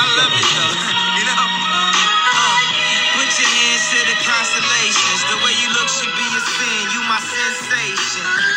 Love 0.00 0.32
it 0.32 0.46
though. 0.48 0.74
you 1.20 1.24
know? 1.28 1.44
Uh, 1.44 2.60
put 3.20 3.28
your 3.36 3.50
hands 3.52 3.84
to 3.92 4.00
the 4.08 4.16
constellations. 4.24 5.20
The 5.28 5.38
way 5.44 5.52
you 5.60 5.68
look 5.76 5.88
should 5.92 6.14
be 6.16 6.24
a 6.24 6.42
sin. 6.42 6.82
You 6.96 7.00
my 7.04 7.20
sensation. 7.20 8.50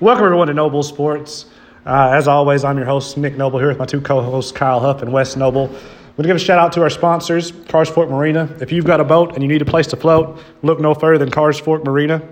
Welcome 0.00 0.26
everyone 0.26 0.46
to 0.46 0.54
Noble 0.54 0.84
Sports. 0.84 1.46
Uh, 1.84 2.10
as 2.12 2.28
always, 2.28 2.62
I'm 2.62 2.76
your 2.76 2.86
host 2.86 3.16
Nick 3.16 3.36
Noble 3.36 3.58
here 3.58 3.66
with 3.66 3.78
my 3.78 3.84
two 3.84 4.00
co-hosts 4.00 4.52
Kyle 4.52 4.78
Huff 4.78 5.02
and 5.02 5.12
Wes 5.12 5.34
Noble. 5.34 5.66
We're 5.66 5.72
going 5.72 6.22
to 6.22 6.28
give 6.28 6.36
a 6.36 6.38
shout 6.38 6.60
out 6.60 6.72
to 6.74 6.82
our 6.82 6.90
sponsors, 6.90 7.52
Carr 7.68 7.84
Fork 7.84 8.08
Marina. 8.08 8.54
If 8.60 8.70
you've 8.70 8.84
got 8.84 9.00
a 9.00 9.04
boat 9.04 9.34
and 9.34 9.42
you 9.42 9.48
need 9.48 9.60
a 9.60 9.64
place 9.64 9.88
to 9.88 9.96
float, 9.96 10.40
look 10.62 10.78
no 10.78 10.94
further 10.94 11.18
than 11.18 11.32
Carr 11.32 11.52
Fork 11.52 11.84
Marina. 11.84 12.22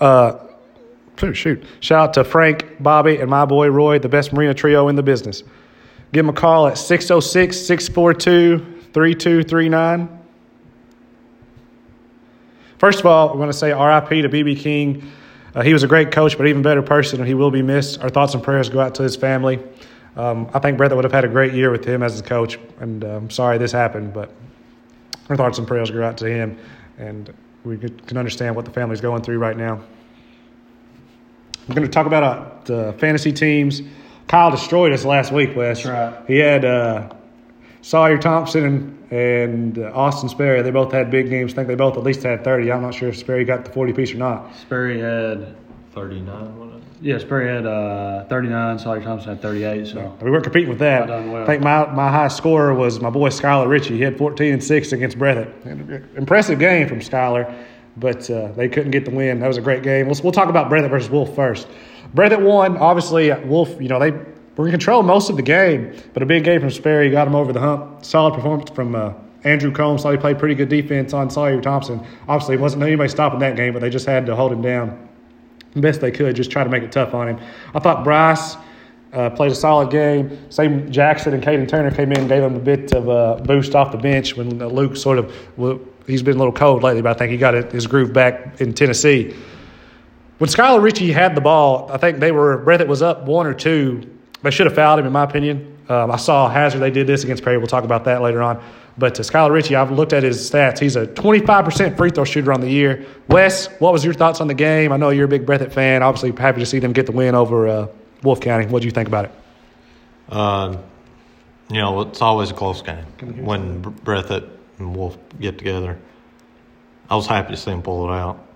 Uh, 0.00 0.38
shoot, 1.22 1.34
shoot. 1.34 1.64
Shout 1.80 2.08
out 2.08 2.14
to 2.14 2.24
Frank, 2.24 2.82
Bobby, 2.82 3.18
and 3.18 3.30
my 3.30 3.44
boy 3.44 3.68
Roy, 3.68 3.98
the 3.98 4.08
best 4.08 4.32
marina 4.32 4.54
trio 4.54 4.88
in 4.88 4.96
the 4.96 5.02
business. 5.02 5.44
Give 6.12 6.26
them 6.26 6.30
a 6.34 6.38
call 6.38 6.66
at 6.66 6.76
606 6.76 7.56
642 7.56 8.58
3239. 8.92 10.18
First 12.78 12.98
of 12.98 13.06
all, 13.06 13.28
we're 13.28 13.36
going 13.36 13.46
to 13.48 13.52
say 13.52 13.68
RIP 13.68 14.08
to 14.08 14.28
BB 14.28 14.58
King. 14.58 15.12
Uh, 15.54 15.62
he 15.62 15.72
was 15.72 15.84
a 15.84 15.86
great 15.86 16.10
coach, 16.10 16.36
but 16.36 16.48
even 16.48 16.62
better 16.62 16.82
person, 16.82 17.20
and 17.20 17.28
he 17.28 17.34
will 17.34 17.50
be 17.50 17.62
missed. 17.62 18.00
Our 18.00 18.08
thoughts 18.08 18.34
and 18.34 18.42
prayers 18.42 18.68
go 18.68 18.80
out 18.80 18.94
to 18.96 19.02
his 19.02 19.14
family. 19.14 19.62
Um, 20.16 20.50
I 20.52 20.58
think 20.58 20.76
Brett 20.76 20.94
would 20.94 21.04
have 21.04 21.12
had 21.12 21.24
a 21.24 21.28
great 21.28 21.54
year 21.54 21.70
with 21.70 21.84
him 21.84 22.02
as 22.02 22.18
a 22.18 22.22
coach, 22.22 22.58
and 22.80 23.04
uh, 23.04 23.08
I'm 23.08 23.30
sorry 23.30 23.58
this 23.58 23.70
happened, 23.70 24.12
but 24.12 24.32
our 25.28 25.36
thoughts 25.36 25.58
and 25.58 25.68
prayers 25.68 25.90
go 25.90 26.02
out 26.02 26.18
to 26.18 26.26
him, 26.26 26.58
and 26.98 27.32
we 27.64 27.78
can 27.78 28.18
understand 28.18 28.56
what 28.56 28.64
the 28.64 28.72
family's 28.72 29.00
going 29.00 29.22
through 29.22 29.38
right 29.38 29.56
now. 29.56 29.80
We're 31.68 31.74
going 31.74 31.86
to 31.86 31.92
talk 31.92 32.06
about 32.06 32.22
uh, 32.22 32.64
the 32.64 32.92
fantasy 32.98 33.32
teams. 33.32 33.82
Kyle 34.28 34.50
destroyed 34.50 34.92
us 34.92 35.04
last 35.04 35.32
week, 35.32 35.54
Wes. 35.54 35.82
That's 35.82 35.88
right. 35.88 36.26
He 36.26 36.38
had 36.38 36.64
uh, 36.64 37.12
Sawyer 37.82 38.18
Thompson 38.18 38.64
and, 38.64 39.12
and 39.12 39.78
uh, 39.78 39.92
Austin 39.94 40.28
Sperry. 40.28 40.62
They 40.62 40.70
both 40.70 40.92
had 40.92 41.10
big 41.10 41.28
games. 41.28 41.52
I 41.52 41.56
think 41.56 41.68
they 41.68 41.74
both 41.74 41.96
at 41.96 42.02
least 42.02 42.22
had 42.22 42.42
30. 42.44 42.72
I'm 42.72 42.82
not 42.82 42.94
sure 42.94 43.08
if 43.10 43.16
Sperry 43.18 43.44
got 43.44 43.64
the 43.64 43.70
40 43.72 43.92
piece 43.92 44.12
or 44.12 44.16
not. 44.18 44.54
Sperry 44.56 45.00
had 45.00 45.54
39, 45.92 46.58
what 46.58 46.68
is 46.70 46.74
it? 46.76 46.82
yeah, 47.02 47.18
Sperry 47.18 47.48
had 47.48 47.66
uh, 47.66 48.24
39. 48.26 48.78
Sawyer 48.78 49.02
Thompson 49.02 49.30
had 49.30 49.42
38. 49.42 49.86
So 49.88 50.16
We 50.22 50.30
weren't 50.30 50.44
competing 50.44 50.70
with 50.70 50.78
that. 50.78 51.08
Well 51.08 51.32
well. 51.32 51.42
I 51.42 51.46
think 51.46 51.62
my, 51.62 51.86
my 51.92 52.10
high 52.10 52.28
scorer 52.28 52.72
was 52.74 53.00
my 53.00 53.10
boy 53.10 53.28
Skylar 53.28 53.68
Ritchie. 53.68 53.96
He 53.96 54.02
had 54.02 54.16
14 54.16 54.54
and 54.54 54.64
6 54.64 54.92
against 54.92 55.18
Breathitt. 55.18 56.16
Impressive 56.16 56.58
game 56.58 56.88
from 56.88 57.00
Skylar, 57.00 57.54
but 57.96 58.28
uh, 58.30 58.52
they 58.52 58.68
couldn't 58.68 58.90
get 58.90 59.04
the 59.04 59.10
win. 59.10 59.40
That 59.40 59.48
was 59.48 59.58
a 59.58 59.62
great 59.62 59.82
game. 59.82 60.06
We'll, 60.06 60.18
we'll 60.22 60.32
talk 60.32 60.48
about 60.48 60.70
Breathitt 60.70 60.90
versus 60.90 61.10
Wolf 61.10 61.34
first. 61.34 61.68
Breathitt 62.14 62.42
won. 62.42 62.76
Obviously, 62.76 63.32
Wolf, 63.44 63.80
you 63.80 63.88
know, 63.88 63.98
they 63.98 64.12
were 64.56 64.66
in 64.66 64.70
control 64.70 65.02
most 65.02 65.30
of 65.30 65.36
the 65.36 65.42
game, 65.42 65.94
but 66.14 66.22
a 66.22 66.26
big 66.26 66.44
game 66.44 66.60
from 66.60 66.70
Sperry 66.70 67.10
got 67.10 67.26
him 67.26 67.34
over 67.34 67.52
the 67.52 67.60
hump. 67.60 68.04
Solid 68.04 68.34
performance 68.34 68.70
from 68.70 68.94
uh, 68.94 69.12
Andrew 69.44 69.72
Combs. 69.72 70.02
Thought 70.02 70.12
he 70.12 70.18
played 70.18 70.38
pretty 70.38 70.54
good 70.54 70.68
defense 70.68 71.12
on 71.12 71.30
Sawyer 71.30 71.60
Thompson. 71.60 72.04
Obviously, 72.28 72.56
wasn't 72.56 72.82
anybody 72.82 73.08
stopping 73.08 73.40
that 73.40 73.56
game, 73.56 73.72
but 73.72 73.80
they 73.80 73.90
just 73.90 74.06
had 74.06 74.26
to 74.26 74.36
hold 74.36 74.52
him 74.52 74.62
down 74.62 75.08
the 75.74 75.80
best 75.80 76.00
they 76.00 76.10
could, 76.10 76.36
just 76.36 76.50
try 76.50 76.64
to 76.64 76.70
make 76.70 76.82
it 76.82 76.92
tough 76.92 77.14
on 77.14 77.28
him. 77.28 77.40
I 77.74 77.78
thought 77.78 78.04
Bryce 78.04 78.56
uh, 79.12 79.30
played 79.30 79.52
a 79.52 79.54
solid 79.54 79.90
game. 79.90 80.50
Same 80.50 80.90
Jackson 80.90 81.34
and 81.34 81.42
Caden 81.42 81.68
Turner 81.68 81.90
came 81.90 82.12
in 82.12 82.28
gave 82.28 82.42
him 82.42 82.56
a 82.56 82.60
bit 82.60 82.92
of 82.92 83.08
a 83.08 83.42
boost 83.42 83.74
off 83.74 83.92
the 83.92 83.98
bench 83.98 84.36
when 84.36 84.60
uh, 84.60 84.66
Luke 84.66 84.96
sort 84.96 85.18
of, 85.18 85.34
he's 86.06 86.22
been 86.22 86.36
a 86.36 86.38
little 86.38 86.52
cold 86.52 86.82
lately, 86.82 87.02
but 87.02 87.16
I 87.16 87.18
think 87.18 87.32
he 87.32 87.38
got 87.38 87.54
his 87.72 87.86
groove 87.86 88.12
back 88.12 88.60
in 88.60 88.74
Tennessee. 88.74 89.34
When 90.38 90.48
Skylar 90.50 90.82
Ritchie 90.82 91.12
had 91.12 91.34
the 91.34 91.40
ball, 91.40 91.90
I 91.92 91.98
think 91.98 92.18
they 92.18 92.32
were, 92.32 92.64
Breathitt 92.64 92.88
was 92.88 93.02
up 93.02 93.24
one 93.26 93.46
or 93.46 93.54
two. 93.54 94.10
They 94.42 94.50
should 94.50 94.66
have 94.66 94.74
fouled 94.74 94.98
him, 94.98 95.06
in 95.06 95.12
my 95.12 95.22
opinion. 95.22 95.78
Um, 95.88 96.10
I 96.10 96.16
saw 96.16 96.48
Hazard, 96.48 96.80
they 96.80 96.90
did 96.90 97.06
this 97.06 97.22
against 97.22 97.44
Perry. 97.44 97.58
We'll 97.58 97.66
talk 97.66 97.84
about 97.84 98.04
that 98.04 98.22
later 98.22 98.42
on. 98.42 98.62
But 98.98 99.18
uh, 99.18 99.22
Skylar 99.22 99.50
Ritchie, 99.50 99.76
I've 99.76 99.90
looked 99.90 100.12
at 100.12 100.22
his 100.22 100.50
stats. 100.50 100.78
He's 100.78 100.96
a 100.96 101.06
25% 101.06 101.96
free 101.96 102.10
throw 102.10 102.24
shooter 102.24 102.52
on 102.52 102.60
the 102.60 102.68
year. 102.68 103.06
Wes, 103.28 103.66
what 103.78 103.92
was 103.92 104.04
your 104.04 104.14
thoughts 104.14 104.40
on 104.40 104.48
the 104.48 104.54
game? 104.54 104.92
I 104.92 104.96
know 104.96 105.10
you're 105.10 105.26
a 105.26 105.28
big 105.28 105.46
Breathitt 105.46 105.72
fan. 105.72 106.02
Obviously, 106.02 106.32
happy 106.32 106.60
to 106.60 106.66
see 106.66 106.78
them 106.78 106.92
get 106.92 107.06
the 107.06 107.12
win 107.12 107.34
over 107.34 107.68
uh, 107.68 107.86
Wolf 108.22 108.40
County. 108.40 108.66
What 108.66 108.82
do 108.82 108.86
you 108.86 108.92
think 108.92 109.08
about 109.08 109.26
it? 109.26 109.32
Uh, 110.28 110.76
you 111.70 111.78
know, 111.78 112.02
it's 112.02 112.20
always 112.20 112.50
a 112.50 112.54
close 112.54 112.82
game 112.82 113.04
when 113.44 113.80
Br- 113.80 113.90
Breathitt 113.90 114.48
and 114.82 114.96
Wolf 114.96 115.16
get 115.40 115.58
together. 115.58 115.98
I 117.08 117.16
was 117.16 117.26
happy 117.26 117.52
to 117.52 117.56
see 117.56 117.70
them 117.70 117.82
pull 117.82 118.08
it 118.10 118.14
out. 118.14 118.46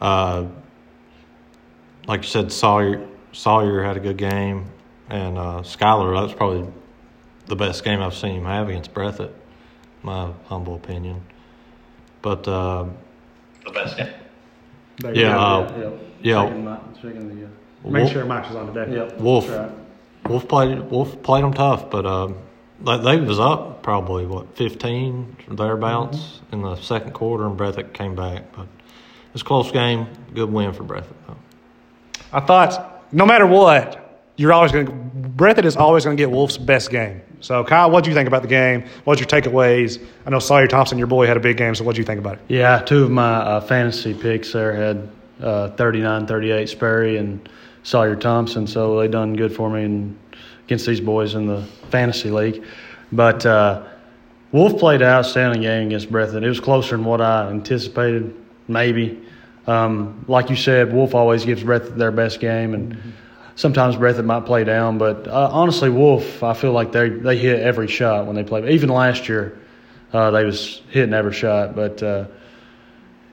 Uh, 0.00 0.46
like 2.06 2.22
you 2.22 2.28
said, 2.28 2.52
Sawyer 2.52 3.06
Sawyer 3.32 3.82
had 3.84 3.96
a 3.96 4.00
good 4.00 4.16
game, 4.16 4.66
and 5.08 5.38
uh, 5.38 5.60
Skylar 5.62 6.14
that 6.16 6.22
was 6.22 6.32
probably 6.34 6.70
the 7.46 7.56
best 7.56 7.84
game 7.84 8.00
I've 8.00 8.14
seen 8.14 8.36
him 8.36 8.44
have 8.44 8.68
against 8.68 8.92
Breathitt, 8.94 9.32
my 10.02 10.32
humble 10.46 10.74
opinion. 10.76 11.22
But 12.22 12.46
uh, 12.48 12.86
the 13.64 13.70
best 13.72 13.96
game. 13.96 14.08
There 14.98 15.14
Yeah, 15.14 15.38
uh, 15.38 15.72
yeah, 15.78 15.90
yeah. 16.22 16.46
Speaking, 16.46 16.58
of 16.58 16.64
my- 16.64 16.98
speaking 16.98 17.40
the, 17.40 17.46
uh, 17.46 17.48
Make 17.90 18.02
Wolf- 18.02 18.12
sure 18.12 18.24
Mike's 18.26 18.50
is 18.50 18.56
on 18.56 18.74
today. 18.74 18.94
yep, 18.94 19.18
Wolf. 19.18 19.48
right. 19.48 19.70
Wolf 20.28 20.46
played 20.48 20.78
Wolf 20.90 21.22
played 21.22 21.44
them 21.44 21.54
tough, 21.54 21.88
but 21.90 22.04
uh, 22.04 22.28
they, 22.84 22.98
they 22.98 23.20
was 23.20 23.38
up 23.40 23.82
probably 23.82 24.26
what 24.26 24.56
fifteen 24.56 25.36
or 25.48 25.56
thereabouts 25.56 26.40
in 26.52 26.62
the 26.62 26.76
second 26.76 27.12
quarter, 27.12 27.46
and 27.46 27.58
Breathitt 27.58 27.92
came 27.92 28.14
back. 28.14 28.52
But 28.52 28.62
it 28.62 29.32
was 29.32 29.42
a 29.42 29.44
close 29.44 29.70
game, 29.70 30.06
good 30.34 30.52
win 30.52 30.72
for 30.72 30.84
Breathitt. 30.84 31.14
Though. 31.26 31.36
I 32.32 32.40
thought 32.40 33.12
no 33.12 33.26
matter 33.26 33.46
what, 33.46 34.22
you're 34.36 34.52
always 34.52 34.72
going 34.72 34.86
to, 34.86 34.92
Breathitt 34.92 35.64
is 35.64 35.76
always 35.76 36.04
going 36.04 36.16
to 36.16 36.20
get 36.20 36.30
Wolf's 36.30 36.56
best 36.56 36.90
game. 36.90 37.22
So, 37.40 37.64
Kyle, 37.64 37.90
what 37.90 38.04
do 38.04 38.10
you 38.10 38.16
think 38.16 38.28
about 38.28 38.42
the 38.42 38.48
game? 38.48 38.84
What's 39.04 39.20
your 39.20 39.28
takeaways? 39.28 40.02
I 40.26 40.30
know 40.30 40.38
Sawyer 40.38 40.66
Thompson, 40.66 40.98
your 40.98 41.06
boy, 41.06 41.26
had 41.26 41.36
a 41.36 41.40
big 41.40 41.56
game, 41.56 41.74
so 41.74 41.84
what 41.84 41.94
do 41.94 42.00
you 42.00 42.04
think 42.04 42.20
about 42.20 42.34
it? 42.34 42.40
Yeah, 42.48 42.80
two 42.80 43.04
of 43.04 43.10
my 43.10 43.36
uh, 43.36 43.60
fantasy 43.60 44.14
picks 44.14 44.52
there 44.52 44.74
had 44.74 45.08
uh, 45.40 45.70
39, 45.70 46.26
38 46.26 46.68
Sperry 46.68 47.16
and 47.16 47.48
Sawyer 47.82 48.14
Thompson, 48.14 48.66
so 48.66 48.98
they 48.98 49.08
done 49.08 49.36
good 49.36 49.54
for 49.54 49.70
me 49.70 49.84
in, 49.84 50.18
against 50.70 50.86
these 50.86 51.00
boys 51.00 51.34
in 51.34 51.46
the 51.48 51.64
fantasy 51.90 52.30
league. 52.30 52.64
But 53.10 53.44
uh, 53.44 53.82
Wolf 54.52 54.78
played 54.78 55.02
an 55.02 55.08
outstanding 55.08 55.62
game 55.62 55.88
against 55.88 56.12
Breathitt. 56.12 56.44
It 56.44 56.48
was 56.48 56.60
closer 56.60 56.96
than 56.96 57.04
what 57.04 57.20
I 57.20 57.50
anticipated, 57.50 58.36
maybe. 58.68 59.20
Um, 59.66 60.24
like 60.28 60.48
you 60.48 60.54
said, 60.54 60.92
Wolf 60.92 61.12
always 61.12 61.44
gives 61.44 61.64
Breathitt 61.64 61.96
their 61.96 62.12
best 62.12 62.38
game, 62.38 62.74
and 62.74 62.96
sometimes 63.56 63.96
Breathitt 63.96 64.24
might 64.24 64.46
play 64.46 64.62
down. 64.62 64.96
But 64.96 65.26
uh, 65.26 65.50
honestly, 65.52 65.90
Wolf, 65.90 66.44
I 66.44 66.54
feel 66.54 66.70
like 66.70 66.92
they 66.92 67.08
they 67.08 67.36
hit 67.36 67.58
every 67.58 67.88
shot 67.88 68.26
when 68.26 68.36
they 68.36 68.44
play. 68.44 68.70
Even 68.70 68.90
last 68.90 69.28
year, 69.28 69.58
uh, 70.12 70.30
they 70.30 70.44
was 70.44 70.82
hitting 70.90 71.14
every 71.14 71.34
shot, 71.34 71.74
but. 71.74 72.02
Uh, 72.02 72.26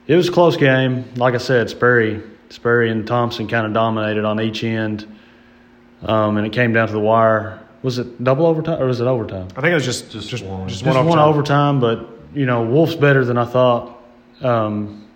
it 0.08 0.16
was 0.16 0.30
a 0.30 0.32
close 0.32 0.56
game. 0.56 1.04
Like 1.16 1.34
I 1.34 1.36
said, 1.36 1.68
Sperry, 1.68 2.22
Sperry 2.48 2.90
and 2.90 3.06
Thompson 3.06 3.46
kind 3.46 3.66
of 3.66 3.74
dominated 3.74 4.24
on 4.24 4.40
each 4.40 4.64
end, 4.64 5.06
um, 6.02 6.36
and 6.36 6.46
it 6.46 6.52
came 6.52 6.72
down 6.72 6.86
to 6.88 6.92
the 6.92 7.00
wire. 7.00 7.60
Was 7.82 7.98
it 7.98 8.22
double 8.24 8.46
overtime 8.46 8.82
or 8.82 8.86
was 8.86 9.00
it 9.00 9.06
overtime? 9.06 9.48
I 9.56 9.60
think 9.60 9.72
it 9.72 9.74
was 9.74 9.84
just 9.84 10.10
just 10.10 10.28
just, 10.28 10.44
one. 10.44 10.68
just 10.68 10.84
Just 10.84 10.96
one 10.96 11.06
one 11.06 11.18
overtime. 11.18 11.78
overtime, 11.78 11.80
but 11.80 12.36
you 12.36 12.46
know 12.46 12.62
Wolf's 12.64 12.94
better 12.94 13.24
than 13.24 13.38
I 13.38 13.44
thought 13.44 13.98
um, 14.42 15.06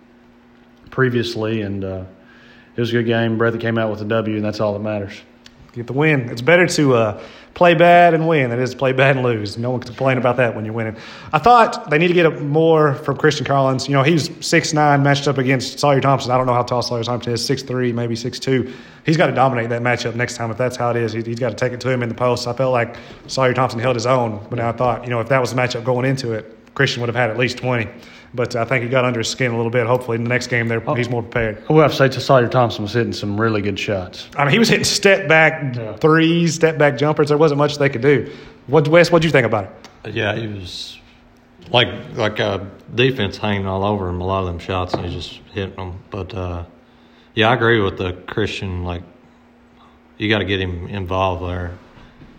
previously, 0.91 1.62
and 1.62 1.84
uh, 1.84 2.04
it 2.76 2.81
was 2.81 2.91
a 2.91 2.93
good 2.93 3.06
game. 3.06 3.38
Breathitt 3.38 3.60
came 3.60 3.78
out 3.78 3.91
with 3.91 4.00
a 4.03 4.04
W, 4.04 4.37
and 4.37 4.44
that's 4.44 4.60
all 4.60 4.72
that 4.75 4.78
matters. 4.81 5.15
Get 5.72 5.87
the 5.87 5.94
win. 5.94 6.28
It's 6.28 6.43
better 6.43 6.66
to 6.66 6.94
uh, 6.94 7.22
play 7.55 7.72
bad 7.72 8.12
and 8.12 8.28
win 8.28 8.50
than 8.50 8.59
it 8.59 8.62
is 8.62 8.72
to 8.72 8.77
play 8.77 8.93
bad 8.93 9.16
and 9.16 9.25
lose. 9.25 9.56
No 9.56 9.71
one 9.71 9.81
can 9.81 9.88
complain 9.88 10.19
about 10.19 10.37
that 10.37 10.55
when 10.55 10.66
you're 10.66 10.75
winning. 10.75 10.97
I 11.33 11.38
thought 11.38 11.88
they 11.88 11.97
need 11.97 12.09
to 12.09 12.15
get 12.15 12.43
more 12.43 12.94
from 12.97 13.16
Christian 13.16 13.47
Collins. 13.47 13.88
You 13.88 13.94
know, 13.94 14.03
he's 14.03 14.31
six 14.44 14.75
nine 14.75 15.03
matched 15.03 15.28
up 15.28 15.38
against 15.38 15.78
Sawyer 15.78 16.03
Thompson. 16.03 16.31
I 16.31 16.37
don't 16.37 16.47
know 16.47 16.53
how 16.53 16.62
tall 16.62 16.82
Sawyer 16.82 17.03
Thompson 17.05 17.32
is, 17.32 17.43
six 17.43 17.62
three, 17.62 17.91
maybe 17.91 18.15
six 18.15 18.38
two. 18.38 18.70
He's 19.06 19.17
got 19.17 19.29
to 19.29 19.32
dominate 19.32 19.70
that 19.70 19.81
matchup 19.81 20.14
next 20.14 20.37
time 20.37 20.50
if 20.50 20.58
that's 20.58 20.76
how 20.76 20.91
it 20.91 20.97
is. 20.97 21.14
He, 21.14 21.23
he's 21.23 21.38
got 21.38 21.50
to 21.50 21.56
take 21.56 21.73
it 21.73 21.81
to 21.81 21.91
him 21.91 22.02
in 22.02 22.11
the 22.11 22.14
post. 22.14 22.47
I 22.47 22.52
felt 22.52 22.73
like 22.73 22.97
Sawyer 23.26 23.55
Thompson 23.55 23.81
held 23.81 23.97
his 23.97 24.06
own, 24.06 24.47
but 24.50 24.56
now 24.56 24.69
I 24.69 24.73
thought, 24.73 25.05
you 25.05 25.11
know, 25.11 25.20
if 25.20 25.29
that 25.31 25.41
was 25.41 25.55
the 25.55 25.56
matchup 25.56 25.85
going 25.85 26.05
into 26.05 26.32
it, 26.32 26.75
Christian 26.75 27.00
would 27.00 27.08
have 27.08 27.17
had 27.17 27.31
at 27.31 27.38
least 27.38 27.56
20. 27.56 27.88
But 28.34 28.56
I 28.56 28.64
think 28.64 28.82
he 28.82 28.88
got 28.88 29.05
under 29.05 29.20
his 29.20 29.29
skin 29.29 29.52
a 29.52 29.56
little 29.56 29.70
bit. 29.70 29.87
Hopefully, 29.87 30.17
in 30.17 30.25
the 30.25 30.31
next 30.31 30.46
game, 30.46 30.67
there 30.69 30.81
he's 30.96 31.11
more 31.11 31.23
prepared. 31.23 31.62
I 31.69 31.73
will 31.73 31.82
have 31.82 31.90
to 31.90 31.96
say, 31.99 32.08
to 32.08 32.20
Sawyer 32.20 32.49
Thompson 32.49 32.82
was 32.82 32.93
hitting 32.94 33.12
some 33.12 33.38
really 33.38 33.61
good 33.61 33.79
shots. 33.79 34.26
I 34.37 34.44
mean, 34.44 34.52
he 34.52 34.58
was 34.58 34.70
hitting 34.70 34.84
step 34.84 35.29
back 35.29 35.76
Yeah. 35.76 35.96
threes, 35.96 36.55
step 36.55 36.79
back 36.79 36.96
jumpers. 36.96 37.29
There 37.29 37.37
wasn't 37.37 37.58
much 37.58 37.76
they 37.76 37.90
could 37.90 38.00
do. 38.00 38.32
What 38.69 38.88
Wes? 38.88 39.08
What 39.11 39.17
would 39.17 39.25
you 39.25 39.31
think 39.31 39.44
about 39.46 39.64
it? 40.05 40.14
Yeah, 40.14 40.34
he 40.34 40.46
was 40.46 40.99
like 41.70 41.88
like 42.14 42.40
uh, 42.40 42.61
defense 42.94 43.37
hanging 43.37 43.67
all 43.67 43.84
over 43.84 44.08
him. 44.08 44.20
A 44.23 44.25
lot 44.26 44.40
of 44.40 44.46
them 44.46 44.58
shots, 44.58 44.94
and 44.94 45.05
he's 45.05 45.14
just 45.26 45.40
hitting 45.52 45.76
them. 45.76 46.02
But 46.11 46.32
uh, 46.35 46.64
yeah, 47.35 47.50
I 47.50 47.55
agree 47.55 47.81
with 47.81 47.99
the 47.99 48.12
Christian. 48.14 48.82
Like 48.85 49.02
you 50.17 50.31
got 50.31 50.38
to 50.38 50.44
get 50.46 50.58
him 50.61 50.87
involved 50.88 51.44
there. 51.44 51.76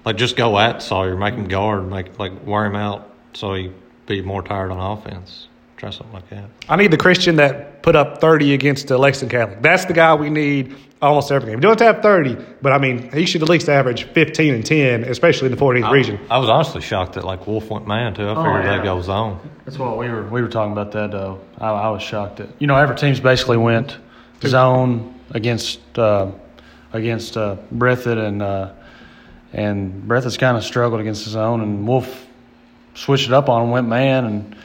Like 0.05 0.17
just 0.17 0.35
go 0.37 0.57
at 0.57 0.81
Sawyer, 0.81 1.15
make 1.15 1.35
him 1.35 1.47
guard, 1.47 1.87
make 1.87 2.17
like 2.17 2.45
wear 2.47 2.65
him 2.65 2.75
out, 2.75 3.13
so 3.33 3.53
he 3.53 3.71
be 4.07 4.21
more 4.23 4.41
tired 4.41 4.71
on 4.71 4.97
offense. 4.97 5.47
Try 5.83 5.91
something 5.91 6.13
like 6.13 6.29
that. 6.29 6.49
I 6.69 6.75
need 6.77 6.91
the 6.91 6.97
Christian 6.97 7.35
that 7.37 7.83
put 7.83 7.95
up 7.95 8.21
30 8.21 8.53
against 8.53 8.87
the 8.87 8.97
Lexington 8.97 9.37
Catholic. 9.37 9.61
That's 9.61 9.85
the 9.85 9.93
guy 9.93 10.15
we 10.15 10.29
need 10.29 10.75
almost 11.01 11.31
every 11.31 11.47
game. 11.47 11.57
You 11.57 11.61
don't 11.61 11.77
have 11.79 11.79
to 11.79 11.85
have 11.85 12.01
30, 12.01 12.37
but 12.61 12.71
I 12.71 12.77
mean, 12.77 13.11
he 13.11 13.25
should 13.25 13.41
at 13.41 13.49
least 13.49 13.67
average 13.67 14.03
15 14.05 14.53
and 14.53 14.65
10, 14.65 15.03
especially 15.03 15.47
in 15.47 15.51
the 15.51 15.57
14th 15.57 15.91
region. 15.91 16.19
I 16.29 16.37
was 16.37 16.49
honestly 16.49 16.81
shocked 16.81 17.13
that 17.13 17.25
like 17.25 17.45
Wolf 17.47 17.69
went 17.69 17.85
man 17.85 18.13
too. 18.13 18.29
I 18.29 18.35
figured 18.35 18.63
yeah. 18.63 18.77
they'd 18.77 18.83
go 18.83 19.01
zone. 19.01 19.39
That's 19.65 19.77
what 19.77 19.97
we 19.97 20.07
were 20.09 20.23
we 20.23 20.41
were 20.41 20.47
talking 20.47 20.71
about 20.71 20.93
that 20.93 21.11
though. 21.11 21.41
I, 21.57 21.69
I 21.69 21.89
was 21.89 22.01
shocked 22.01 22.37
that 22.37 22.49
you 22.59 22.67
know 22.67 22.77
every 22.77 22.95
team's 22.95 23.19
basically 23.19 23.57
went 23.57 23.97
zone 24.41 25.19
against 25.31 25.99
uh, 25.99 26.31
against 26.93 27.35
uh, 27.35 27.57
Breathitt 27.73 28.17
and 28.17 28.41
uh, 28.41 28.71
and 29.51 30.03
Breathitt's 30.07 30.37
kind 30.37 30.55
of 30.55 30.63
struggled 30.63 31.01
against 31.01 31.25
his 31.25 31.35
own, 31.35 31.59
and 31.61 31.85
Wolf 31.85 32.25
switched 32.95 33.27
it 33.27 33.33
up 33.33 33.49
on 33.49 33.63
him, 33.63 33.71
went 33.71 33.87
man 33.87 34.25
and 34.25 34.55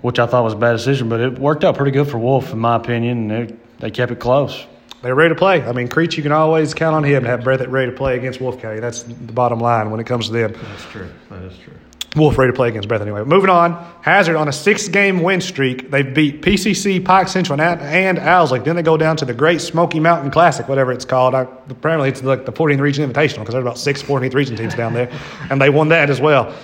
which 0.00 0.18
I 0.18 0.26
thought 0.26 0.44
was 0.44 0.54
a 0.54 0.56
bad 0.56 0.72
decision, 0.72 1.08
but 1.08 1.20
it 1.20 1.38
worked 1.38 1.64
out 1.64 1.76
pretty 1.76 1.92
good 1.92 2.08
for 2.08 2.18
Wolf 2.18 2.52
in 2.52 2.58
my 2.58 2.76
opinion. 2.76 3.30
And 3.30 3.50
they, 3.50 3.56
they 3.78 3.90
kept 3.90 4.12
it 4.12 4.20
close. 4.20 4.66
They're 5.02 5.14
ready 5.14 5.32
to 5.32 5.38
play. 5.38 5.62
I 5.62 5.72
mean, 5.72 5.88
Creech, 5.88 6.16
you 6.16 6.24
can 6.24 6.32
always 6.32 6.74
count 6.74 6.96
on 6.96 7.04
him 7.04 7.22
to 7.22 7.28
have 7.28 7.40
Breathitt 7.40 7.70
ready 7.70 7.90
to 7.90 7.96
play 7.96 8.16
against 8.16 8.40
Wolf 8.40 8.60
County. 8.60 8.80
That's 8.80 9.04
the 9.04 9.32
bottom 9.32 9.60
line 9.60 9.90
when 9.90 10.00
it 10.00 10.06
comes 10.06 10.26
to 10.26 10.32
them. 10.32 10.52
That's 10.52 10.84
true. 10.86 11.08
That 11.30 11.42
is 11.42 11.56
true. 11.58 11.74
Wolf 12.16 12.38
ready 12.38 12.52
to 12.52 12.56
play 12.56 12.68
against 12.68 12.88
Breath 12.88 13.02
anyway. 13.02 13.22
Moving 13.22 13.50
on, 13.50 13.72
Hazard 14.00 14.34
on 14.34 14.48
a 14.48 14.52
six-game 14.52 15.22
win 15.22 15.40
streak. 15.40 15.90
They 15.90 16.02
beat 16.02 16.40
PCC, 16.40 17.04
Pike 17.04 17.28
Central, 17.28 17.60
and, 17.60 17.80
and 17.80 18.18
Owsley. 18.18 18.60
Then 18.60 18.76
they 18.76 18.82
go 18.82 18.96
down 18.96 19.18
to 19.18 19.24
the 19.24 19.34
Great 19.34 19.60
Smoky 19.60 20.00
Mountain 20.00 20.30
Classic, 20.30 20.66
whatever 20.68 20.90
it's 20.90 21.04
called. 21.04 21.34
I, 21.34 21.42
apparently, 21.68 22.08
it's 22.08 22.22
like 22.22 22.46
the 22.46 22.52
14th 22.52 22.80
Region 22.80 23.08
Invitational 23.08 23.40
because 23.40 23.52
there's 23.52 23.64
about 23.64 23.78
six 23.78 24.02
14th 24.02 24.34
Region 24.34 24.56
teams 24.56 24.74
down 24.74 24.94
there, 24.94 25.10
and 25.50 25.60
they 25.60 25.68
won 25.70 25.90
that 25.90 26.08
as 26.08 26.20
well. 26.20 26.54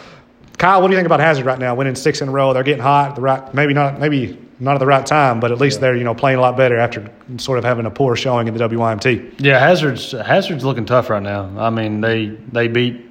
Kyle, 0.59 0.81
what 0.81 0.89
do 0.89 0.93
you 0.93 0.99
think 0.99 1.07
about 1.07 1.21
Hazard 1.21 1.47
right 1.47 1.59
now? 1.59 1.75
Winning 1.75 1.95
six 1.95 2.21
in 2.21 2.29
a 2.29 2.33
row, 2.33 2.53
they're 2.53 2.63
getting 2.63 2.83
hot. 2.83 3.11
At 3.11 3.15
the 3.17 3.21
right, 3.23 3.55
maybe 3.55 3.75
not, 3.75 3.99
maybe 3.99 4.39
not 4.61 4.75
at 4.75 4.79
the 4.79 4.87
right 4.87 5.05
time, 5.05 5.41
but 5.41 5.51
at 5.53 5.59
least 5.59 5.81
they're 5.81 5.97
you 5.97 6.05
know 6.05 6.15
playing 6.15 6.39
a 6.39 6.41
lot 6.41 6.57
better 6.57 6.79
after 6.79 7.11
sort 7.39 7.59
of 7.59 7.65
having 7.65 7.87
a 7.87 7.91
poor 7.91 8.17
showing 8.17 8.49
in 8.49 8.55
the 8.55 8.69
WYMT. 8.69 9.35
Yeah, 9.39 9.59
Hazard's 9.59 10.13
Hazard's 10.13 10.65
looking 10.65 10.85
tough 10.85 11.11
right 11.11 11.23
now. 11.23 11.51
I 11.59 11.71
mean, 11.71 12.01
they 12.01 12.27
they 12.29 12.69
beat 12.69 13.11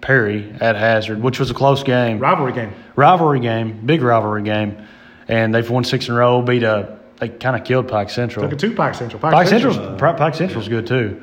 Perry 0.00 0.54
at 0.60 0.76
Hazard, 0.76 1.22
which 1.22 1.38
was 1.38 1.50
a 1.50 1.54
close 1.54 1.82
game. 1.82 2.18
Rivalry 2.18 2.52
game. 2.52 2.72
rivalry 2.96 3.40
game, 3.40 3.84
big 3.84 4.02
rivalry 4.02 4.42
game, 4.42 4.86
and 5.28 5.54
they've 5.54 5.68
won 5.68 5.84
six 5.84 6.08
in 6.08 6.14
a 6.14 6.18
row. 6.18 6.42
Beat 6.42 6.62
a 6.62 6.98
they 7.20 7.28
kind 7.28 7.54
of 7.54 7.64
killed 7.64 7.86
Pike 7.86 8.10
Central. 8.10 8.44
Took 8.44 8.54
it 8.54 8.58
to 8.58 8.74
Pike 8.74 8.94
Central. 8.96 9.20
Pike, 9.20 9.32
Pike 9.32 9.48
Central. 9.48 9.74
Central's 9.74 10.00
Pike 10.00 10.16
Pike 10.16 10.34
Central's 10.34 10.68
good 10.68 10.86
too. 10.86 11.22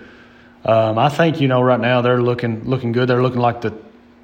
Um, 0.63 0.97
I 0.97 1.09
think 1.09 1.41
you 1.41 1.47
know 1.47 1.61
right 1.61 1.79
now 1.79 2.01
they're 2.01 2.21
looking 2.21 2.63
looking 2.69 2.91
good. 2.93 3.09
They're 3.09 3.21
looking 3.21 3.41
like 3.41 3.61
the 3.61 3.71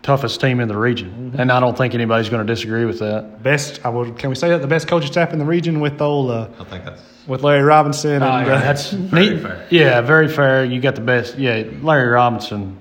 toughest 0.06 0.40
team 0.40 0.60
in 0.60 0.68
the 0.68 0.78
region, 0.78 1.34
and 1.38 1.52
I 1.52 1.60
don't 1.60 1.76
think 1.76 1.94
anybody's 1.96 2.30
going 2.30 2.46
to 2.46 2.54
disagree 2.54 2.86
with 2.86 3.00
that. 3.00 3.42
best. 3.42 3.84
I 3.84 3.90
would. 3.90 4.18
Can 4.18 4.30
we 4.30 4.36
say 4.36 4.50
that 4.50 4.62
the 4.62 4.68
best 4.68 4.88
coaching 4.88 5.12
staff 5.12 5.34
in 5.34 5.40
the 5.40 5.46
region 5.46 5.80
with 5.80 6.00
old 6.02 6.30
uh, 6.32 6.48
I 6.60 6.64
think 6.64 6.86
that's 6.86 7.02
with 7.28 7.42
Larry 7.44 7.64
Robinson 7.64 8.22
and 8.22 8.24
Uh, 8.24 8.28
uh, 8.28 8.60
that's 8.60 8.92
Very 8.92 9.30
neat. 9.32 9.42
fair. 9.42 9.68
Yeah, 9.72 10.02
very 10.02 10.28
fair. 10.28 10.64
You 10.64 10.80
got 10.80 10.94
the 10.96 11.02
best. 11.02 11.38
Yeah, 11.40 11.64
Larry 11.82 12.08
Robinson. 12.10 12.78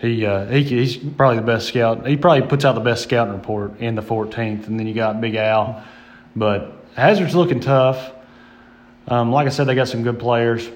He, 0.00 0.24
uh, 0.24 0.46
he 0.46 0.62
he's 0.64 0.96
probably 0.96 1.36
the 1.36 1.46
best 1.46 1.68
scout. 1.68 2.06
He 2.06 2.16
probably 2.16 2.48
puts 2.48 2.64
out 2.64 2.74
the 2.74 2.80
best 2.80 3.02
scouting 3.02 3.34
report 3.34 3.78
in 3.80 3.94
the 3.96 4.02
14th, 4.02 4.66
and 4.66 4.80
then 4.80 4.86
you 4.86 4.94
got 4.94 5.20
Big 5.20 5.34
Al. 5.34 5.84
But 6.34 6.72
Hazard's 6.96 7.34
looking 7.34 7.60
tough. 7.60 8.12
Um, 9.08 9.30
like 9.30 9.46
I 9.46 9.50
said, 9.50 9.64
they 9.64 9.74
got 9.74 9.88
some 9.88 10.02
good 10.02 10.18
players. 10.18 10.66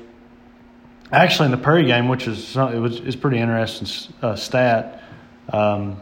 Actually, 1.11 1.47
in 1.47 1.53
the 1.53 1.57
Perry 1.59 1.87
game, 1.87 2.09
which 2.09 2.27
is 2.29 2.55
it 2.55 2.79
was 2.79 3.01
is 3.01 3.17
pretty 3.17 3.39
interesting 3.39 3.89
uh, 4.21 4.37
stat. 4.37 5.01
Um, 5.53 6.01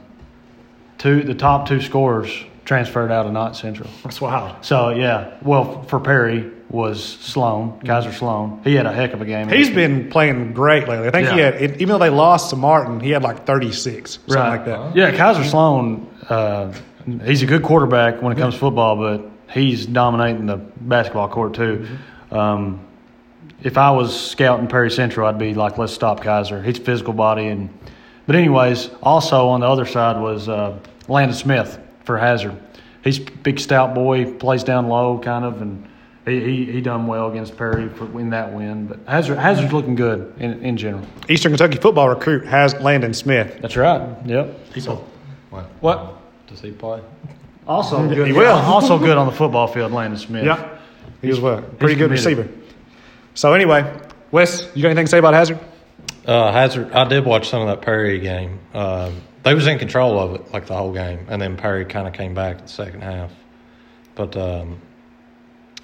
two 0.98 1.22
the 1.22 1.34
top 1.34 1.68
two 1.68 1.80
scorers 1.80 2.30
transferred 2.64 3.10
out 3.10 3.26
of 3.26 3.32
Knott 3.32 3.56
Central. 3.56 3.90
that's 4.04 4.20
wild. 4.20 4.64
So 4.64 4.90
yeah, 4.90 5.36
well 5.42 5.82
for 5.84 5.98
Perry 6.00 6.50
was 6.70 7.02
Sloan, 7.04 7.78
Kaiser 7.84 8.12
Sloan. 8.12 8.60
He 8.64 8.74
had 8.74 8.86
a 8.86 8.92
heck 8.92 9.12
of 9.12 9.20
a 9.20 9.26
game. 9.26 9.48
He's 9.48 9.68
been 9.68 10.08
playing 10.08 10.54
great 10.54 10.88
lately. 10.88 11.06
I 11.06 11.10
think 11.10 11.28
he 11.28 11.38
Yeah. 11.38 11.50
had, 11.50 11.72
even 11.82 11.88
though 11.88 11.98
they 11.98 12.08
lost 12.08 12.48
to 12.50 12.56
Martin, 12.56 12.98
he 12.98 13.10
had 13.10 13.22
like 13.22 13.44
36, 13.44 14.12
something 14.12 14.34
right. 14.34 14.48
like 14.48 14.64
that. 14.64 14.96
Yeah, 14.96 15.10
Kaiser 15.14 15.44
Sloan. 15.44 16.06
Uh, 16.30 16.72
he's 17.24 17.42
a 17.42 17.46
good 17.46 17.62
quarterback 17.62 18.22
when 18.22 18.32
it 18.32 18.38
comes 18.38 18.54
to 18.54 18.60
football, 18.60 18.96
but 18.96 19.28
he's 19.52 19.84
dominating 19.84 20.46
the 20.46 20.56
basketball 20.56 21.28
court 21.28 21.52
too. 21.54 21.86
Um, 22.30 22.80
if 23.62 23.76
I 23.76 23.90
was 23.90 24.18
scouting 24.18 24.66
Perry 24.66 24.90
Central, 24.90 25.26
I'd 25.28 25.38
be 25.38 25.52
like, 25.52 25.76
let's 25.76 25.92
stop 25.92 26.22
Kaiser. 26.22 26.62
He's 26.62 26.78
a 26.78 26.82
physical 26.82 27.12
body, 27.12 27.48
and 27.48 27.68
but 28.26 28.36
anyways, 28.36 28.90
also 29.02 29.48
on 29.48 29.60
the 29.60 29.66
other 29.66 29.86
side 29.86 30.20
was 30.20 30.48
uh, 30.48 30.78
Landon 31.08 31.36
Smith 31.36 31.78
for 32.04 32.18
Hazard. 32.18 32.56
He's 33.04 33.18
a 33.18 33.22
big 33.22 33.58
stout 33.58 33.94
boy, 33.94 34.32
plays 34.32 34.62
down 34.64 34.88
low 34.88 35.18
kind 35.18 35.44
of, 35.44 35.60
and 35.60 35.88
he, 36.24 36.40
he, 36.40 36.72
he 36.72 36.80
done 36.80 37.06
well 37.08 37.30
against 37.30 37.56
Perry 37.56 37.88
for 37.88 38.04
in 38.20 38.30
that 38.30 38.52
win. 38.52 38.86
But 38.86 39.00
Hazard 39.08 39.38
Hazard's 39.38 39.72
looking 39.72 39.96
good 39.96 40.34
in, 40.38 40.64
in 40.64 40.76
general. 40.76 41.04
Eastern 41.28 41.50
Kentucky 41.52 41.78
football 41.78 42.08
recruit 42.08 42.46
has 42.46 42.74
Landon 42.74 43.12
Smith. 43.12 43.58
That's 43.60 43.76
right. 43.76 44.16
Yep. 44.24 44.72
He's 44.74 44.86
what? 44.86 45.64
What? 45.80 46.18
Does 46.46 46.60
he 46.60 46.70
play? 46.70 47.00
Also 47.66 48.08
good. 48.08 48.26
He 48.26 48.32
will. 48.32 48.56
Also 48.56 48.98
good 48.98 49.16
on 49.18 49.26
the 49.26 49.32
football 49.32 49.66
field, 49.66 49.92
Landon 49.92 50.18
Smith. 50.18 50.44
Yeah, 50.44 50.78
he 51.20 51.28
was 51.28 51.38
a 51.38 51.62
pretty 51.78 51.94
good 51.94 52.10
committed. 52.10 52.10
receiver. 52.10 52.48
So 53.34 53.54
anyway, 53.54 54.00
Wes, 54.30 54.68
you 54.74 54.82
got 54.82 54.88
anything 54.88 55.06
to 55.06 55.10
say 55.10 55.18
about 55.18 55.34
Hazard? 55.34 55.58
Uh, 56.26 56.52
Hazard, 56.52 56.92
I 56.92 57.04
did 57.08 57.24
watch 57.24 57.48
some 57.48 57.62
of 57.62 57.68
that 57.68 57.82
Perry 57.82 58.20
game. 58.20 58.60
Um, 58.74 59.22
they 59.42 59.54
was 59.54 59.66
in 59.66 59.78
control 59.78 60.18
of 60.20 60.34
it 60.36 60.52
like 60.52 60.66
the 60.66 60.76
whole 60.76 60.92
game, 60.92 61.26
and 61.28 61.42
then 61.42 61.56
Perry 61.56 61.84
kind 61.84 62.06
of 62.06 62.14
came 62.14 62.32
back 62.34 62.58
in 62.58 62.62
the 62.62 62.68
second 62.68 63.02
half. 63.02 63.32
But 64.14 64.36
um, 64.36 64.80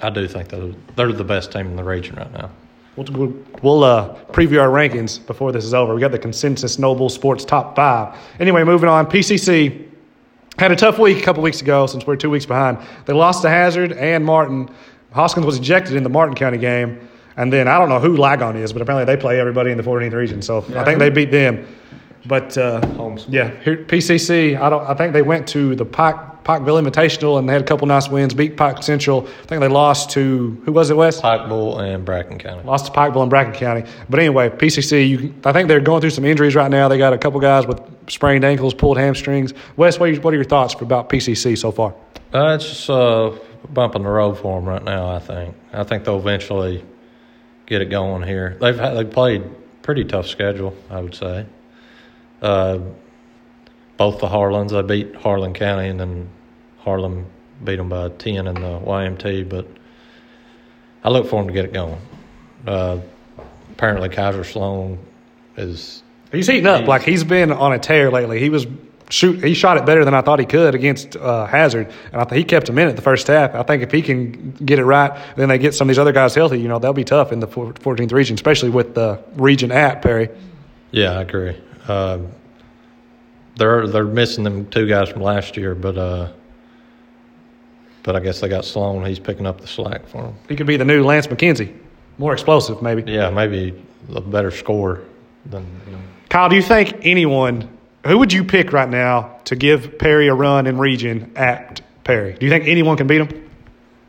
I 0.01 0.11
do 0.11 0.29
think 0.29 0.49
that 0.49 0.77
they're 0.97 1.13
the 1.13 1.25
best 1.25 1.51
team 1.51 1.67
in 1.67 1.77
the 1.77 1.83
region 1.83 2.17
right 2.17 2.33
now. 2.33 2.51
We'll, 2.95 3.07
we'll, 3.13 3.45
we'll 3.63 3.85
uh, 3.85 4.15
preview 4.27 4.61
our 4.61 4.69
rankings 4.69 5.25
before 5.25 5.53
this 5.53 5.65
is 5.65 5.75
over. 5.75 5.95
We 5.95 6.01
got 6.01 6.13
the 6.13 6.19
consensus 6.19 6.79
Noble 6.79 7.09
Sports 7.09 7.45
top 7.45 7.75
five. 7.75 8.17
Anyway, 8.39 8.65
moving 8.65 8.89
on. 8.89 9.07
PCC 9.07 9.89
had 10.59 10.73
a 10.73 10.77
tough 10.77 10.99
week 10.99 11.19
a 11.19 11.23
couple 11.23 11.43
weeks 11.43 11.61
ago 11.61 11.87
since 11.87 12.07
we're 12.07 12.17
two 12.17 12.31
weeks 12.31 12.47
behind. 12.47 12.79
They 13.07 13.13
lost 13.13 13.43
to 13.43 13.49
Hazard 13.49 13.93
and 13.93 14.25
Martin. 14.25 14.69
Hoskins 15.13 15.47
was 15.47 15.59
ejected 15.59 15.97
in 15.97 16.03
the 16.03 16.09
Martin 16.09 16.35
County 16.35 16.59
game. 16.59 17.08
And 17.39 17.53
then 17.53 17.69
I 17.69 17.79
don't 17.79 17.89
know 17.89 18.01
who 18.01 18.17
Lagon 18.17 18.57
is, 18.57 18.73
but 18.73 18.83
apparently 18.83 19.05
they 19.05 19.19
play 19.19 19.39
everybody 19.39 19.71
in 19.71 19.77
the 19.77 19.85
14th 19.85 20.13
region. 20.13 20.43
So 20.43 20.59
I 20.75 20.85
think 20.85 20.99
they 20.99 21.09
beat 21.09 21.31
them. 21.31 21.67
But 22.27 22.59
uh, 22.59 22.81
yeah, 23.29 23.51
here, 23.63 23.77
PCC. 23.77 24.61
I 24.61 24.69
don't. 24.69 24.85
I 24.85 24.95
think 24.95 25.13
they 25.13 25.23
went 25.23 25.47
to 25.49 25.77
the 25.77 25.85
Pike 25.85 26.17
Pikeville 26.43 26.83
Invitational 26.83 27.39
and 27.39 27.49
they 27.49 27.53
had 27.53 27.63
a 27.63 27.65
couple 27.65 27.87
nice 27.87 28.09
wins. 28.09 28.35
Beat 28.35 28.57
Pike 28.57 28.83
Central. 28.83 29.27
I 29.27 29.47
think 29.47 29.61
they 29.61 29.69
lost 29.69 30.11
to 30.11 30.61
who 30.65 30.73
was 30.73 30.91
it? 30.91 30.97
West. 30.97 31.23
Pikeville 31.23 31.79
and 31.79 32.05
Bracken 32.05 32.39
County. 32.39 32.65
Lost 32.65 32.87
to 32.87 32.93
Pikeville 32.93 33.23
and 33.23 33.31
Bracken 33.31 33.55
County. 33.55 33.85
But 34.11 34.19
anyway, 34.19 34.51
PCC, 34.51 35.09
you, 35.09 35.35
I 35.45 35.53
think 35.53 35.69
they're 35.69 35.81
going 35.81 36.01
through 36.01 36.11
some 36.11 36.25
injuries 36.25 36.57
right 36.57 36.71
now. 36.71 36.89
They 36.89 36.99
got 36.99 37.13
a 37.13 37.19
couple 37.19 37.39
guys 37.39 37.67
with 37.67 37.81
sprained 38.11 38.45
ankles, 38.45 38.75
pulled 38.75 38.99
hamstrings. 38.99 39.55
Wes, 39.77 40.01
what 40.01 40.09
are, 40.09 40.13
your, 40.13 40.21
what 40.23 40.35
are 40.35 40.37
your 40.37 40.45
thoughts 40.45 40.75
about 40.75 41.09
PCC 41.09 41.57
so 41.57 41.71
far? 41.71 41.95
Uh, 42.35 42.57
it's 42.57 42.67
just 42.67 42.91
uh, 42.91 43.31
a 43.63 43.69
bump 43.69 43.95
in 43.95 44.03
the 44.03 44.09
road 44.09 44.39
for 44.39 44.59
them 44.59 44.69
right 44.69 44.83
now. 44.83 45.09
I 45.09 45.21
think. 45.21 45.55
I 45.73 45.85
think 45.85 46.05
they'll 46.05 46.19
eventually 46.19 46.85
get 47.69 47.83
it 47.83 47.91
going 47.91 48.23
here. 48.23 48.57
They've 48.61 48.77
they've 48.77 49.11
played 49.11 49.45
pretty 49.83 50.05
tough 50.05 50.27
schedule. 50.27 50.75
I 50.91 51.01
would 51.01 51.15
say. 51.15 51.47
Uh, 52.41 52.81
both 53.97 54.21
the 54.21 54.29
Harlans, 54.29 54.71
they 54.71 54.83
beat 54.83 55.15
Harlan 55.17 55.55
County, 55.55 55.89
and 55.89 55.99
then 55.99 56.29
Harlan 56.79 57.27
beat 57.63 57.77
them 57.77 57.89
by 57.89 58.09
ten 58.09 58.47
in 58.47 58.55
the 58.55 58.81
YMT. 58.81 59.49
But 59.49 59.67
I 61.05 61.11
look 61.11 61.29
for 61.29 61.41
them 61.43 61.49
to 61.49 61.53
get 61.53 61.67
it 61.67 61.73
going. 61.73 62.01
Uh, 62.67 63.01
apparently, 63.73 64.09
Kaiser 64.09 64.45
Sloan 64.45 64.99
is 65.57 66.03
He's 66.33 66.47
heating 66.47 66.67
up. 66.67 66.87
Like 66.87 67.03
he's 67.03 67.25
been 67.25 67.53
on 67.53 67.73
a 67.73 67.79
tear 67.79 68.11
lately. 68.11 68.39
He 68.41 68.51
was 68.51 68.67
shoot. 69.11 69.43
He 69.43 69.55
shot 69.55 69.77
it 69.77 69.87
better 69.87 70.05
than 70.05 70.15
I 70.15 70.21
thought 70.21 70.39
he 70.39 70.47
could 70.47 70.75
against 70.75 71.17
uh, 71.17 71.47
Hazard, 71.47 71.93
and 72.13 72.21
I 72.21 72.25
think 72.25 72.39
he 72.39 72.45
kept 72.45 72.69
him 72.69 72.79
in 72.79 72.89
it 72.89 72.97
the 72.97 73.03
first 73.03 73.27
half. 73.27 73.55
I 73.55 73.63
think 73.63 73.83
if 73.83 73.91
he 73.91 74.03
can 74.03 74.53
get 74.53 74.79
it 74.79 74.85
right, 74.85 75.19
then 75.37 75.49
they 75.49 75.59
get 75.59 75.75
some 75.75 75.89
of 75.89 75.95
these 75.95 75.99
other 75.99 76.13
guys 76.13 76.35
healthy. 76.35 76.61
You 76.61 76.69
know, 76.69 76.79
they'll 76.79 76.93
be 76.93 77.05
tough 77.05 77.33
in 77.33 77.41
the 77.41 77.49
14th 77.49 78.13
region, 78.13 78.35
especially 78.35 78.71
with 78.71 78.95
the 78.95 79.23
region 79.35 79.73
at 79.73 80.03
Perry. 80.03 80.29
Yeah, 80.91 81.19
I 81.19 81.23
agree. 81.23 81.57
Uh, 81.87 82.19
they're 83.57 83.87
they're 83.89 84.05
missing 84.05 84.45
them 84.45 84.67
two 84.71 84.87
guys 84.87 85.09
from 85.09 85.23
last 85.23 85.57
year, 85.57 85.75
but 85.75 85.99
uh, 85.99 86.33
but 88.03 88.17
I 88.17 88.21
guess 88.21 88.41
they 88.41 88.49
got 88.49 88.65
Sloan. 88.65 89.05
He's 89.05 89.19
picking 89.19 89.47
up 89.47 89.61
the 89.61 89.67
slack 89.67 90.07
for 90.07 90.23
them. 90.23 90.35
He 90.49 90.57
could 90.57 90.67
be 90.67 90.77
the 90.77 90.85
new 90.85 91.05
Lance 91.05 91.27
McKenzie, 91.27 91.77
more 92.19 92.33
explosive 92.33 92.81
maybe. 92.83 93.11
Yeah, 93.11 93.31
maybe 93.31 93.83
a 94.15 94.21
better 94.21 94.51
scorer 94.51 95.05
than 95.47 95.67
you 95.87 95.93
know. 95.93 95.99
Kyle, 96.29 96.49
do 96.49 96.57
you 96.57 96.63
think 96.63 96.95
anyone 97.03 97.78
who 98.07 98.19
would 98.19 98.33
you 98.33 98.45
pick 98.45 98.73
right 98.73 98.89
now 98.89 99.39
to 99.45 99.57
give 99.57 99.99
Perry 99.99 100.29
a 100.29 100.35
run 100.35 100.67
in 100.67 100.79
region 100.79 101.33
at 101.37 101.81
Perry? 102.05 102.35
Do 102.35 102.47
you 102.47 102.51
think 102.51 102.67
anyone 102.67 102.97
can 102.97 103.07
beat 103.07 103.21
him? 103.21 103.51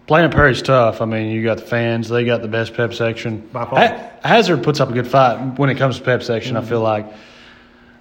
Playing 0.08 0.32
Perry's 0.32 0.62
tough. 0.62 1.02
I 1.02 1.06
mean, 1.06 1.30
you 1.32 1.44
got 1.44 1.58
the 1.58 1.66
fans; 1.66 2.10
they 2.10 2.26
got 2.26 2.42
the 2.42 2.48
best 2.48 2.74
pep 2.74 2.94
section. 2.94 3.48
By 3.54 3.66
far. 3.66 3.80
Ha- 3.80 4.10
Hazard 4.24 4.64
puts 4.64 4.80
up 4.80 4.90
a 4.90 4.94
good 4.94 5.08
fight 5.08 5.60
when 5.60 5.70
it 5.70 5.78
comes 5.78 5.98
to 6.00 6.04
pep 6.04 6.24
section. 6.24 6.58
I 6.58 6.62
feel 6.62 6.82
like, 6.82 7.06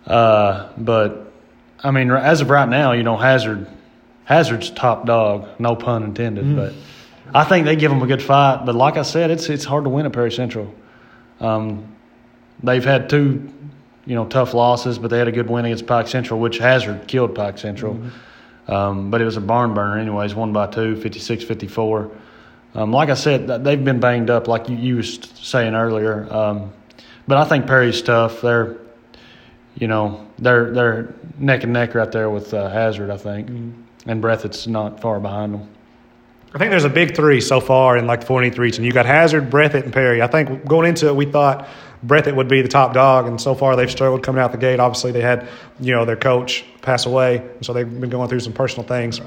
uh, 0.06 0.70
but 0.78 1.30
I 1.82 1.90
mean, 1.90 2.10
as 2.10 2.40
of 2.40 2.48
right 2.48 2.68
now, 2.68 2.92
you 2.92 3.02
know, 3.02 3.16
Hazard 3.16 3.66
Hazard's 4.24 4.70
top 4.70 5.04
dog, 5.06 5.48
no 5.58 5.76
pun 5.76 6.02
intended. 6.02 6.56
But 6.56 6.72
I 7.34 7.44
think 7.44 7.66
they 7.66 7.76
give 7.76 7.90
them 7.90 8.02
a 8.02 8.06
good 8.06 8.22
fight. 8.22 8.64
But 8.64 8.74
like 8.74 8.96
I 8.96 9.02
said, 9.02 9.30
it's 9.30 9.48
it's 9.50 9.64
hard 9.64 9.84
to 9.84 9.90
win 9.90 10.06
at 10.06 10.12
Perry 10.12 10.32
Central. 10.32 10.74
Um, 11.40 11.94
they've 12.62 12.84
had 12.84 13.10
two, 13.10 13.52
you 14.08 14.14
know, 14.14 14.24
tough 14.24 14.54
losses, 14.54 14.98
but 14.98 15.08
they 15.08 15.18
had 15.18 15.28
a 15.28 15.32
good 15.32 15.50
win 15.50 15.66
against 15.66 15.86
Pike 15.86 16.08
Central, 16.08 16.40
which 16.40 16.56
Hazard 16.56 17.06
killed 17.06 17.34
Pike 17.34 17.58
Central. 17.58 18.00
Um, 18.66 19.10
but 19.10 19.20
it 19.20 19.26
was 19.26 19.36
a 19.36 19.40
barn 19.40 19.74
burner, 19.74 19.98
anyways, 19.98 20.34
one 20.34 20.54
by 20.54 20.66
two, 20.66 20.96
56 20.96 21.44
54. 21.44 22.10
Um, 22.74 22.90
like 22.90 23.10
I 23.10 23.14
said, 23.14 23.46
they've 23.64 23.84
been 23.84 24.00
banged 24.00 24.30
up, 24.30 24.48
like 24.48 24.70
you, 24.70 24.76
you 24.76 24.96
was 24.96 25.20
saying 25.34 25.74
earlier. 25.74 26.26
Um, 26.32 26.72
but 27.26 27.36
I 27.36 27.44
think 27.44 27.66
Perry's 27.66 28.00
tough. 28.00 28.40
They're, 28.40 28.78
you 29.76 29.88
know, 29.88 30.26
they're 30.38 30.72
they're 30.72 31.14
neck 31.38 31.64
and 31.64 31.74
neck 31.74 31.94
right 31.94 32.10
there 32.10 32.30
with 32.30 32.54
uh, 32.54 32.70
Hazard, 32.70 33.10
I 33.10 33.18
think, 33.18 33.48
and 33.48 34.22
Breathitt's 34.22 34.66
not 34.66 35.00
far 35.02 35.20
behind 35.20 35.52
them. 35.52 35.68
I 36.54 36.58
think 36.58 36.70
there's 36.70 36.84
a 36.84 36.90
big 36.90 37.14
three 37.14 37.42
so 37.42 37.60
far 37.60 37.98
in 37.98 38.06
like 38.06 38.20
the 38.20 38.26
4 38.26 38.40
region. 38.40 38.82
You 38.84 38.92
got 38.92 39.04
Hazard, 39.04 39.50
Breathitt, 39.50 39.84
and 39.84 39.92
Perry. 39.92 40.22
I 40.22 40.28
think 40.28 40.64
going 40.64 40.88
into 40.88 41.08
it, 41.08 41.14
we 41.14 41.26
thought 41.26 41.68
Breathitt 42.06 42.36
would 42.36 42.48
be 42.48 42.62
the 42.62 42.68
top 42.68 42.94
dog, 42.94 43.26
and 43.26 43.40
so 43.40 43.54
far 43.54 43.76
they've 43.76 43.90
struggled 43.90 44.22
coming 44.22 44.40
out 44.40 44.52
the 44.52 44.58
gate. 44.58 44.80
Obviously, 44.80 45.12
they 45.12 45.20
had 45.20 45.48
you 45.80 45.92
know 45.92 46.04
their 46.04 46.16
coach 46.16 46.64
pass 46.82 47.06
away, 47.06 47.48
so 47.60 47.72
they've 47.72 48.00
been 48.00 48.10
going 48.10 48.28
through 48.28 48.40
some 48.40 48.52
personal 48.52 48.86
things. 48.86 49.20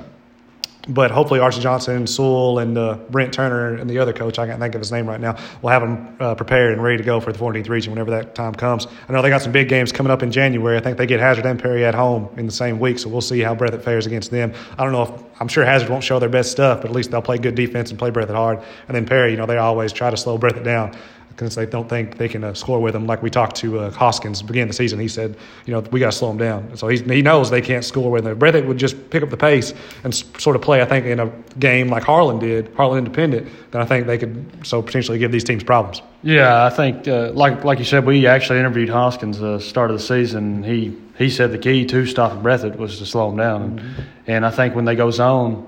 But 0.87 1.11
hopefully, 1.11 1.39
Archie 1.39 1.61
Johnson, 1.61 2.07
Sewell, 2.07 2.57
and 2.57 2.75
uh, 2.75 2.97
Brent 3.11 3.33
Turner, 3.33 3.75
and 3.75 3.87
the 3.87 3.99
other 3.99 4.13
coach, 4.13 4.39
I 4.39 4.47
can't 4.47 4.59
think 4.59 4.73
of 4.73 4.81
his 4.81 4.91
name 4.91 5.07
right 5.07 5.19
now, 5.19 5.37
will 5.61 5.69
have 5.69 5.83
them 5.83 6.17
uh, 6.19 6.33
prepared 6.33 6.73
and 6.73 6.81
ready 6.81 6.97
to 6.97 7.03
go 7.03 7.19
for 7.19 7.31
the 7.31 7.37
14th 7.37 7.69
region 7.69 7.91
whenever 7.91 8.09
that 8.11 8.33
time 8.33 8.55
comes. 8.55 8.87
I 9.07 9.13
know 9.13 9.21
they 9.21 9.29
got 9.29 9.43
some 9.43 9.51
big 9.51 9.69
games 9.69 9.91
coming 9.91 10.11
up 10.11 10.23
in 10.23 10.31
January. 10.31 10.77
I 10.77 10.79
think 10.79 10.97
they 10.97 11.05
get 11.05 11.19
Hazard 11.19 11.45
and 11.45 11.61
Perry 11.61 11.85
at 11.85 11.93
home 11.93 12.29
in 12.35 12.47
the 12.47 12.51
same 12.51 12.79
week, 12.79 12.97
so 12.97 13.09
we'll 13.09 13.21
see 13.21 13.41
how 13.41 13.53
Breathitt 13.53 13.83
fares 13.83 14.07
against 14.07 14.31
them. 14.31 14.53
I 14.75 14.83
don't 14.83 14.91
know 14.91 15.03
if 15.03 15.23
I'm 15.39 15.47
sure 15.47 15.63
Hazard 15.63 15.89
won't 15.89 16.03
show 16.03 16.17
their 16.17 16.29
best 16.29 16.51
stuff, 16.51 16.81
but 16.81 16.89
at 16.89 16.95
least 16.95 17.11
they'll 17.11 17.21
play 17.21 17.37
good 17.37 17.53
defense 17.53 17.91
and 17.91 17.99
play 17.99 18.09
Breathitt 18.09 18.33
hard. 18.33 18.59
And 18.87 18.95
then 18.95 19.05
Perry, 19.05 19.29
you 19.29 19.37
know, 19.37 19.45
they 19.45 19.57
always 19.57 19.93
try 19.93 20.09
to 20.09 20.17
slow 20.17 20.39
Breathitt 20.39 20.63
down 20.63 20.97
because 21.41 21.55
they 21.55 21.65
don't 21.65 21.89
think 21.89 22.17
they 22.17 22.29
can 22.29 22.43
uh, 22.43 22.53
score 22.53 22.79
with 22.79 22.93
them. 22.93 23.07
Like 23.07 23.23
we 23.23 23.31
talked 23.31 23.55
to 23.57 23.79
uh, 23.79 23.91
Hoskins 23.91 24.43
beginning 24.43 24.69
of 24.69 24.69
the 24.69 24.75
season, 24.75 24.99
he 24.99 25.07
said, 25.07 25.35
you 25.65 25.73
know, 25.73 25.79
we 25.91 25.99
got 25.99 26.11
to 26.11 26.17
slow 26.17 26.27
them 26.27 26.37
down. 26.37 26.77
So 26.77 26.87
he's, 26.87 27.01
he 27.01 27.23
knows 27.23 27.49
they 27.49 27.61
can't 27.61 27.83
score 27.83 28.11
with 28.11 28.23
them. 28.23 28.33
If 28.33 28.37
Breathitt 28.39 28.67
would 28.67 28.77
just 28.77 29.09
pick 29.09 29.23
up 29.23 29.31
the 29.31 29.37
pace 29.37 29.73
and 30.03 30.13
sort 30.13 30.55
of 30.55 30.61
play, 30.61 30.83
I 30.83 30.85
think, 30.85 31.07
in 31.07 31.19
a 31.19 31.31
game 31.57 31.89
like 31.89 32.03
Harlan 32.03 32.37
did, 32.37 32.71
Harlan 32.75 32.99
Independent, 32.99 33.49
then 33.71 33.81
I 33.81 33.85
think 33.85 34.05
they 34.05 34.19
could 34.19 34.45
so 34.63 34.83
potentially 34.83 35.17
give 35.17 35.31
these 35.31 35.43
teams 35.43 35.63
problems. 35.63 36.03
Yeah, 36.21 36.63
I 36.63 36.69
think 36.69 37.07
uh, 37.07 37.31
like 37.33 37.63
like 37.63 37.79
you 37.79 37.85
said, 37.85 38.05
we 38.05 38.27
actually 38.27 38.59
interviewed 38.59 38.89
Hoskins 38.89 39.39
the 39.39 39.57
start 39.57 39.89
of 39.89 39.97
the 39.97 40.03
season. 40.03 40.61
He 40.61 40.95
he 41.17 41.31
said 41.31 41.51
the 41.51 41.57
key 41.57 41.85
to 41.87 42.05
stopping 42.05 42.43
Breathitt 42.43 42.75
was 42.75 42.99
to 42.99 43.05
slow 43.07 43.29
them 43.29 43.37
down, 43.37 43.61
and, 43.63 44.05
and 44.27 44.45
I 44.45 44.51
think 44.51 44.75
when 44.75 44.85
they 44.85 44.95
go 44.95 45.09
zone, 45.09 45.67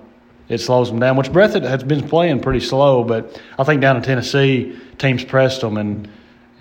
it 0.50 0.60
slows 0.60 0.90
them 0.90 1.00
down. 1.00 1.18
Which 1.18 1.32
Breathitt 1.32 1.64
has 1.64 1.84
been 1.84 2.08
playing 2.08 2.42
pretty 2.42 2.60
slow, 2.60 3.04
but 3.04 3.42
I 3.58 3.64
think 3.64 3.82
down 3.82 3.98
in 3.98 4.04
Tennessee, 4.04 4.80
teams 4.98 5.24
pressed 5.24 5.62
them 5.62 5.78
and 5.78 6.10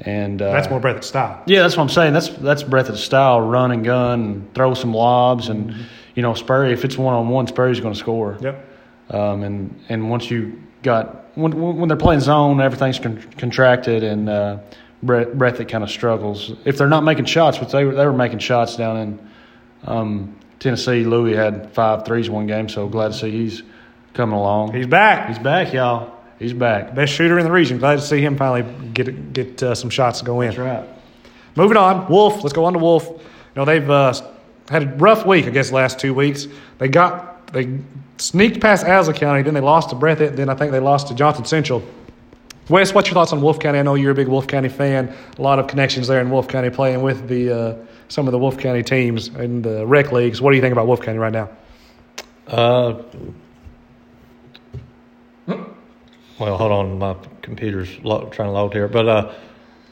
and 0.04 0.42
uh, 0.42 0.50
That's 0.52 0.68
more 0.68 0.80
Breathitt 0.80 1.04
style. 1.04 1.42
yeah, 1.46 1.62
that's 1.62 1.76
what 1.76 1.84
I'm 1.84 1.88
saying. 1.88 2.12
That's 2.12 2.28
that's 2.30 2.62
Breathitt's 2.64 3.04
style: 3.04 3.40
run 3.40 3.70
and 3.70 3.84
gun, 3.84 4.20
and 4.22 4.54
throw 4.54 4.74
some 4.74 4.92
lobs, 4.94 5.48
and 5.48 5.74
you 6.14 6.22
know, 6.22 6.34
Sperry. 6.34 6.72
If 6.72 6.84
it's 6.84 6.98
one 6.98 7.14
on 7.14 7.28
one, 7.28 7.46
Sperry's 7.46 7.78
going 7.80 7.94
to 7.94 8.00
score. 8.00 8.36
Yep. 8.40 8.68
Um, 9.10 9.42
and 9.44 9.80
and 9.88 10.10
once 10.10 10.30
you 10.30 10.60
got 10.82 11.36
when 11.36 11.52
when 11.78 11.88
they're 11.88 11.96
playing 11.96 12.20
zone, 12.20 12.60
everything's 12.60 12.98
con- 12.98 13.22
contracted, 13.38 14.02
and 14.02 14.28
uh, 14.28 14.58
Brett 15.04 15.32
Breathitt 15.34 15.68
kind 15.68 15.84
of 15.84 15.90
struggles 15.90 16.52
if 16.64 16.78
they're 16.78 16.88
not 16.88 17.04
making 17.04 17.26
shots. 17.26 17.58
But 17.58 17.68
they 17.70 17.84
were 17.84 17.94
they 17.94 18.06
were 18.06 18.12
making 18.12 18.40
shots 18.40 18.74
down 18.76 18.96
in 18.96 19.28
um, 19.84 20.36
Tennessee. 20.58 21.04
Louis 21.04 21.36
had 21.36 21.72
five 21.74 22.04
threes 22.04 22.28
one 22.28 22.46
game, 22.48 22.68
so 22.68 22.88
glad 22.88 23.12
to 23.12 23.18
see 23.18 23.30
he's 23.30 23.62
coming 24.14 24.34
along. 24.34 24.72
He's 24.74 24.86
back. 24.86 25.28
He's 25.28 25.38
back, 25.38 25.72
y'all. 25.72 26.18
He's 26.42 26.52
back. 26.52 26.94
Best 26.94 27.12
shooter 27.12 27.38
in 27.38 27.44
the 27.44 27.52
region. 27.52 27.78
Glad 27.78 27.96
to 27.96 28.02
see 28.02 28.20
him 28.20 28.36
finally 28.36 28.64
get 28.92 29.32
get 29.32 29.62
uh, 29.62 29.74
some 29.74 29.90
shots 29.90 30.18
to 30.18 30.24
go 30.24 30.40
in. 30.40 30.48
That's 30.48 30.58
right. 30.58 30.88
Moving 31.54 31.76
on, 31.76 32.08
Wolf. 32.08 32.42
Let's 32.42 32.52
go 32.52 32.64
on 32.64 32.72
to 32.72 32.80
Wolf. 32.80 33.06
You 33.08 33.20
know 33.54 33.64
they've 33.64 33.88
uh, 33.88 34.12
had 34.68 34.82
a 34.82 34.86
rough 34.96 35.24
week, 35.24 35.46
I 35.46 35.50
guess, 35.50 35.68
the 35.68 35.76
last 35.76 36.00
two 36.00 36.14
weeks. 36.14 36.48
They 36.78 36.88
got 36.88 37.52
they 37.52 37.78
sneaked 38.18 38.60
past 38.60 38.84
Azle 38.84 39.14
County, 39.14 39.42
then 39.42 39.54
they 39.54 39.60
lost 39.60 39.90
to 39.90 39.96
Breathitt, 39.96 40.36
then 40.36 40.48
I 40.48 40.54
think 40.54 40.72
they 40.72 40.80
lost 40.80 41.08
to 41.08 41.14
Johnson 41.14 41.44
Central. 41.44 41.82
Wes, 42.68 42.94
what's 42.94 43.08
your 43.08 43.14
thoughts 43.14 43.32
on 43.32 43.42
Wolf 43.42 43.58
County? 43.58 43.78
I 43.78 43.82
know 43.82 43.94
you're 43.94 44.12
a 44.12 44.14
big 44.14 44.28
Wolf 44.28 44.46
County 44.46 44.68
fan. 44.68 45.14
A 45.38 45.42
lot 45.42 45.58
of 45.58 45.66
connections 45.66 46.08
there 46.08 46.20
in 46.20 46.30
Wolf 46.30 46.48
County, 46.48 46.70
playing 46.70 47.02
with 47.02 47.28
the 47.28 47.50
uh, 47.50 47.76
some 48.08 48.26
of 48.26 48.32
the 48.32 48.38
Wolf 48.38 48.58
County 48.58 48.82
teams 48.82 49.28
in 49.28 49.62
the 49.62 49.86
rec 49.86 50.10
leagues. 50.10 50.40
What 50.40 50.50
do 50.50 50.56
you 50.56 50.62
think 50.62 50.72
about 50.72 50.86
Wolf 50.86 51.02
County 51.02 51.18
right 51.18 51.32
now? 51.32 51.50
Uh, 52.46 53.02
well, 56.38 56.56
hold 56.56 56.72
on, 56.72 56.98
my 56.98 57.16
computer's 57.42 57.98
lo- 58.02 58.28
trying 58.30 58.48
to 58.48 58.52
load 58.52 58.72
here. 58.72 58.88
But 58.88 59.08
uh, 59.08 59.32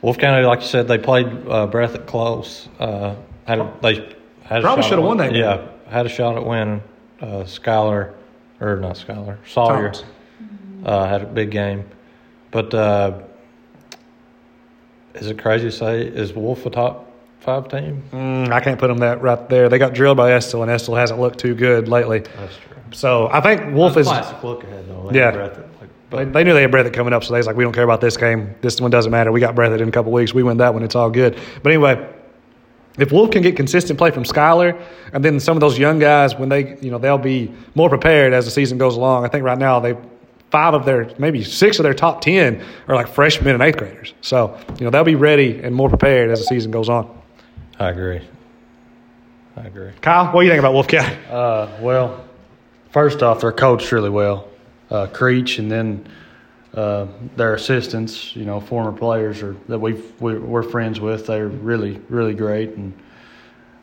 Wolf 0.02 0.18
County, 0.18 0.44
like 0.46 0.60
you 0.60 0.66
said, 0.66 0.88
they 0.88 0.98
played 0.98 1.26
uh, 1.26 1.66
Breathitt 1.70 2.06
close. 2.06 2.68
Uh, 2.78 3.14
had 3.46 3.58
a, 3.60 3.72
they 3.82 3.94
had 4.42 4.60
a 4.60 4.62
Probably 4.62 4.82
should've 4.84 5.04
won 5.04 5.18
win- 5.18 5.28
that 5.28 5.32
game. 5.32 5.42
Yeah, 5.42 5.68
had 5.92 6.06
a 6.06 6.08
shot 6.08 6.36
at 6.36 6.44
winning. 6.44 6.82
Uh, 7.20 7.44
Skylar, 7.44 8.14
or 8.60 8.76
not 8.76 8.96
Skylar, 8.96 9.36
Sawyer 9.46 9.92
uh, 10.84 11.06
had 11.06 11.22
a 11.22 11.26
big 11.26 11.50
game. 11.50 11.84
But 12.50 12.72
uh, 12.74 13.20
is 15.14 15.26
it 15.28 15.38
crazy 15.38 15.66
to 15.66 15.72
say 15.72 16.02
is 16.02 16.32
Wolf 16.32 16.64
a 16.66 16.70
top 16.70 17.12
five 17.40 17.68
team? 17.68 18.02
Mm, 18.12 18.50
I 18.50 18.60
can't 18.60 18.78
put 18.78 18.88
them 18.88 18.98
that 18.98 19.20
right 19.22 19.48
there. 19.48 19.68
They 19.68 19.78
got 19.78 19.92
drilled 19.92 20.16
by 20.16 20.32
Estill, 20.32 20.62
and 20.62 20.70
Estill 20.70 20.94
hasn't 20.94 21.20
looked 21.20 21.38
too 21.38 21.54
good 21.54 21.88
lately. 21.88 22.20
That's 22.20 22.56
true. 22.56 22.76
So 22.92 23.28
I 23.30 23.40
think 23.40 23.74
Wolf 23.74 23.96
is. 23.96 24.06
classic 24.06 24.42
look 24.42 24.64
ahead 24.64 24.88
though. 24.88 25.10
Yeah. 25.12 25.30
Breathitt, 26.10 26.12
like, 26.12 26.32
They, 26.32 26.32
they 26.32 26.44
knew 26.44 26.54
they 26.54 26.62
had 26.62 26.70
Breathitt 26.70 26.92
coming 26.92 27.12
up, 27.12 27.24
so 27.24 27.32
they 27.32 27.38
was 27.38 27.46
like, 27.46 27.56
we 27.56 27.64
don't 27.64 27.72
care 27.72 27.84
about 27.84 28.00
this 28.00 28.16
game. 28.16 28.54
This 28.60 28.80
one 28.80 28.90
doesn't 28.90 29.10
matter. 29.10 29.32
We 29.32 29.40
got 29.40 29.54
Breathitt 29.54 29.80
in 29.80 29.88
a 29.88 29.92
couple 29.92 30.12
weeks. 30.12 30.34
We 30.34 30.42
win 30.42 30.58
that 30.58 30.74
one. 30.74 30.82
It's 30.82 30.94
all 30.94 31.10
good. 31.10 31.38
But 31.62 31.72
anyway, 31.72 32.06
if 32.98 33.12
Wolf 33.12 33.30
can 33.30 33.42
get 33.42 33.56
consistent 33.56 33.98
play 33.98 34.10
from 34.10 34.24
Skylar, 34.24 34.80
and 35.12 35.24
then 35.24 35.40
some 35.40 35.56
of 35.56 35.60
those 35.60 35.78
young 35.78 35.98
guys, 35.98 36.34
when 36.34 36.48
they, 36.48 36.76
you 36.80 36.90
know, 36.90 36.98
they'll 36.98 37.18
be 37.18 37.52
more 37.74 37.88
prepared 37.88 38.32
as 38.32 38.44
the 38.44 38.50
season 38.50 38.78
goes 38.78 38.96
along. 38.96 39.24
I 39.24 39.28
think 39.28 39.44
right 39.44 39.58
now 39.58 39.80
they 39.80 39.96
five 40.50 40.74
of 40.74 40.84
their 40.84 41.08
maybe 41.18 41.44
six 41.44 41.78
of 41.78 41.84
their 41.84 41.94
top 41.94 42.20
ten 42.20 42.60
are 42.88 42.96
like 42.96 43.06
freshmen 43.06 43.54
and 43.54 43.62
eighth 43.62 43.76
graders. 43.76 44.14
So 44.20 44.58
you 44.78 44.84
know 44.84 44.90
they'll 44.90 45.04
be 45.04 45.14
ready 45.14 45.60
and 45.62 45.74
more 45.74 45.88
prepared 45.88 46.30
as 46.30 46.40
the 46.40 46.44
season 46.46 46.72
goes 46.72 46.88
on. 46.88 47.08
I 47.78 47.90
agree. 47.90 48.20
I 49.56 49.62
agree. 49.62 49.92
Kyle, 50.02 50.26
what 50.32 50.40
do 50.42 50.46
you 50.46 50.50
think 50.50 50.58
about 50.58 50.72
Wolf 50.72 50.88
County? 50.88 51.16
Uh, 51.30 51.68
well, 51.80 52.24
first 52.90 53.22
off, 53.22 53.40
they're 53.40 53.52
coached 53.52 53.92
really 53.92 54.10
well. 54.10 54.48
Uh, 54.90 55.06
Creech 55.06 55.58
and 55.58 55.70
then 55.70 56.06
uh, 56.74 57.06
their 57.36 57.54
assistants, 57.54 58.34
you 58.36 58.44
know, 58.44 58.60
former 58.60 58.92
players 58.92 59.42
are, 59.42 59.56
that 59.68 59.78
we've, 59.78 60.20
we're, 60.20 60.62
friends 60.62 61.00
with. 61.00 61.26
They're 61.26 61.48
really, 61.48 62.00
really 62.08 62.34
great. 62.34 62.70
And 62.70 62.92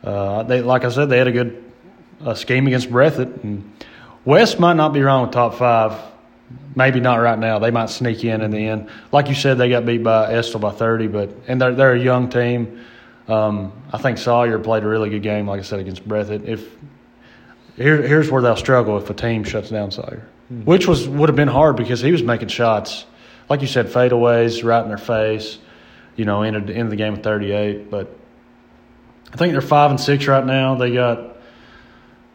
uh, 0.03 0.43
they, 0.43 0.61
like 0.61 0.85
I 0.85 0.89
said, 0.89 1.09
they 1.09 1.17
had 1.17 1.27
a 1.27 1.31
good 1.31 1.63
uh, 2.21 2.33
scheme 2.33 2.67
against 2.67 2.89
Breathitt. 2.89 3.43
And 3.43 3.71
Wes 4.25 4.59
might 4.59 4.75
not 4.75 4.93
be 4.93 5.01
wrong 5.01 5.23
with 5.23 5.31
top 5.31 5.55
five. 5.55 5.99
Maybe 6.75 6.99
not 6.99 7.15
right 7.15 7.37
now. 7.37 7.59
They 7.59 7.71
might 7.71 7.89
sneak 7.89 8.23
in 8.23 8.41
in 8.41 8.51
the 8.51 8.67
end. 8.67 8.89
Like 9.11 9.27
you 9.27 9.35
said, 9.35 9.57
they 9.57 9.69
got 9.69 9.85
beat 9.85 10.03
by 10.03 10.33
Estill 10.33 10.61
by 10.61 10.71
30, 10.71 11.07
but 11.07 11.29
and 11.47 11.59
they're 11.59 11.75
they're 11.75 11.93
a 11.93 11.99
young 11.99 12.29
team. 12.29 12.85
Um, 13.27 13.73
I 13.91 13.97
think 13.97 14.17
Sawyer 14.17 14.57
played 14.59 14.83
a 14.83 14.87
really 14.87 15.09
good 15.09 15.23
game, 15.23 15.47
like 15.47 15.59
I 15.59 15.63
said, 15.63 15.79
against 15.79 16.07
Breathitt. 16.07 16.47
If 16.47 16.69
here, 17.75 18.01
here's 18.01 18.31
where 18.31 18.41
they'll 18.41 18.55
struggle 18.55 18.97
if 18.97 19.09
a 19.09 19.13
team 19.13 19.43
shuts 19.43 19.69
down 19.69 19.91
Sawyer, 19.91 20.25
which 20.49 20.87
was 20.87 21.07
would 21.07 21.29
have 21.29 21.35
been 21.35 21.47
hard 21.47 21.75
because 21.75 22.01
he 22.01 22.11
was 22.11 22.23
making 22.23 22.47
shots, 22.49 23.05
like 23.49 23.61
you 23.61 23.67
said, 23.67 23.87
fadeaways 23.87 24.63
right 24.63 24.81
in 24.81 24.87
their 24.87 24.97
face. 24.97 25.57
You 26.15 26.25
know, 26.25 26.41
ended 26.41 26.69
into 26.69 26.89
the 26.89 26.95
game 26.95 27.13
with 27.13 27.23
38. 27.23 27.91
But 27.91 28.15
I 29.33 29.37
think 29.37 29.51
they're 29.51 29.61
five 29.61 29.91
and 29.91 29.99
six 29.99 30.25
right 30.25 30.45
now. 30.45 30.75
They 30.75 30.93
got 30.93 31.37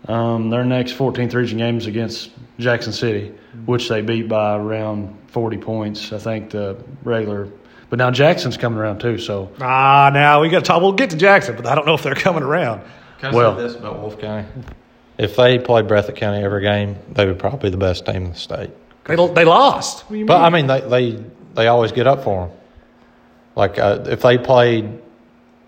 um, 0.07 0.50
their 0.50 0.64
next 0.64 0.92
14th 0.97 1.35
region 1.35 1.59
games 1.59 1.87
against 1.87 2.31
Jackson 2.59 2.92
City, 2.92 3.33
which 3.66 3.88
they 3.88 4.00
beat 4.02 4.28
by 4.28 4.57
around 4.57 5.16
40 5.28 5.57
points. 5.59 6.12
I 6.12 6.19
think 6.19 6.50
the 6.50 6.76
regular. 7.02 7.49
But 7.90 7.99
now 7.99 8.11
Jackson's 8.11 8.57
coming 8.57 8.78
around 8.78 9.00
too, 9.00 9.19
so 9.19 9.50
Ah, 9.61 10.11
now 10.14 10.40
we 10.40 10.49
got 10.49 10.61
to 10.61 10.64
talk. 10.64 10.81
We'll 10.81 10.92
get 10.92 11.11
to 11.11 11.16
Jackson, 11.16 11.57
but 11.57 11.66
I 11.66 11.75
don't 11.75 11.87
know 11.87 11.95
if 11.95 12.02
they're 12.02 12.14
coming 12.14 12.42
around. 12.42 12.83
Can 13.19 13.35
I 13.35 13.37
Well- 13.37 13.57
say 13.57 13.62
this 13.64 13.75
about 13.76 13.99
Wolf 14.00 14.19
County? 14.19 14.47
If 15.23 15.37
they 15.37 15.59
played 15.59 15.87
Breathitt 15.87 16.17
County 16.17 16.43
every 16.43 16.62
game, 16.62 16.97
they 17.11 17.26
would 17.26 17.38
probably 17.38 17.69
be 17.69 17.71
the 17.71 17.76
best 17.76 18.07
team 18.07 18.25
in 18.25 18.31
the 18.31 18.35
state. 18.35 18.71
They, 19.05 19.14
they 19.14 19.45
lost. 19.45 20.05
But 20.09 20.41
I 20.43 20.50
mean, 20.50 20.67
they 20.67 20.81
they, 20.81 21.25
they 21.55 21.67
always 21.69 21.93
get 21.93 22.07
up 22.07 22.25
for 22.25 22.47
them. 22.47 22.57
Like 23.55 23.79
uh, 23.79 24.05
if 24.07 24.23
they 24.23 24.38
played 24.38 25.01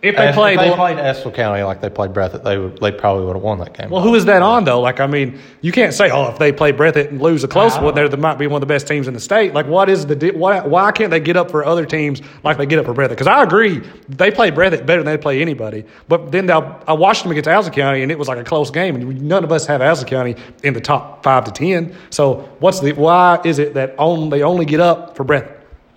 If 0.04 0.16
they 0.16 0.28
If 0.28 0.34
played, 0.34 0.58
they 0.58 0.68
well- 0.68 0.76
played 0.76 0.98
Estill 0.98 1.30
County 1.32 1.62
like 1.62 1.80
they 1.80 1.88
played 1.88 2.12
Breathitt, 2.12 2.44
they 2.44 2.58
would 2.58 2.78
they 2.78 2.92
probably 2.92 3.24
would 3.24 3.36
have 3.36 3.42
won 3.42 3.58
that 3.60 3.76
game. 3.76 3.88
Well, 3.90 4.02
who 4.02 4.14
is 4.14 4.26
that 4.26 4.42
on 4.42 4.64
though? 4.64 4.80
Like, 4.80 5.00
I 5.00 5.06
mean, 5.06 5.38
you 5.62 5.72
can't 5.72 5.94
say, 5.94 6.10
oh, 6.10 6.28
if 6.30 6.38
they 6.38 6.52
play 6.52 6.72
Breathitt 6.72 7.08
and 7.08 7.20
lose 7.22 7.42
a 7.42 7.48
close 7.48 7.78
one, 7.78 7.94
they're 7.94 8.08
might 8.16 8.38
be 8.38 8.46
one 8.46 8.62
of 8.62 8.68
the 8.68 8.72
best 8.72 8.86
teams 8.86 9.08
in 9.08 9.14
the 9.14 9.20
state. 9.20 9.54
Like, 9.54 9.66
what 9.66 9.88
is 9.88 10.06
the 10.06 10.30
why? 10.32 10.60
Why 10.60 10.92
can't 10.92 11.10
they 11.10 11.20
get 11.20 11.36
up 11.36 11.50
for 11.50 11.64
other 11.64 11.86
teams 11.86 12.20
like 12.42 12.58
they 12.58 12.66
get 12.66 12.78
up 12.78 12.84
for 12.84 12.94
Breathitt? 12.94 13.10
Because 13.10 13.26
I 13.26 13.42
agree, 13.42 13.82
they 14.08 14.30
play 14.30 14.50
Breathitt 14.50 14.84
better 14.86 15.02
than 15.02 15.06
they 15.12 15.18
play 15.18 15.40
anybody. 15.40 15.84
But 16.08 16.30
then 16.32 16.50
I 16.50 16.92
watched 16.92 17.22
them 17.22 17.32
against 17.32 17.48
Alza 17.48 17.72
County, 17.72 18.02
and 18.02 18.12
it 18.12 18.18
was 18.18 18.28
like 18.28 18.38
a 18.38 18.44
close 18.44 18.70
game, 18.70 18.96
and 18.96 19.22
none 19.22 19.42
of 19.44 19.50
us 19.52 19.66
have 19.66 19.80
Alza 19.80 20.06
County 20.06 20.36
in 20.62 20.74
the 20.74 20.80
top 20.80 21.22
five 21.22 21.44
to 21.44 21.50
ten. 21.50 21.94
So, 22.10 22.48
what's 22.60 22.80
the 22.80 22.92
why 22.92 23.40
is 23.44 23.58
it 23.58 23.74
that 23.74 23.94
on, 23.98 24.28
they 24.30 24.42
only 24.42 24.64
get 24.66 24.80
up 24.80 25.16
for 25.16 25.24
Breathitt? 25.24 25.52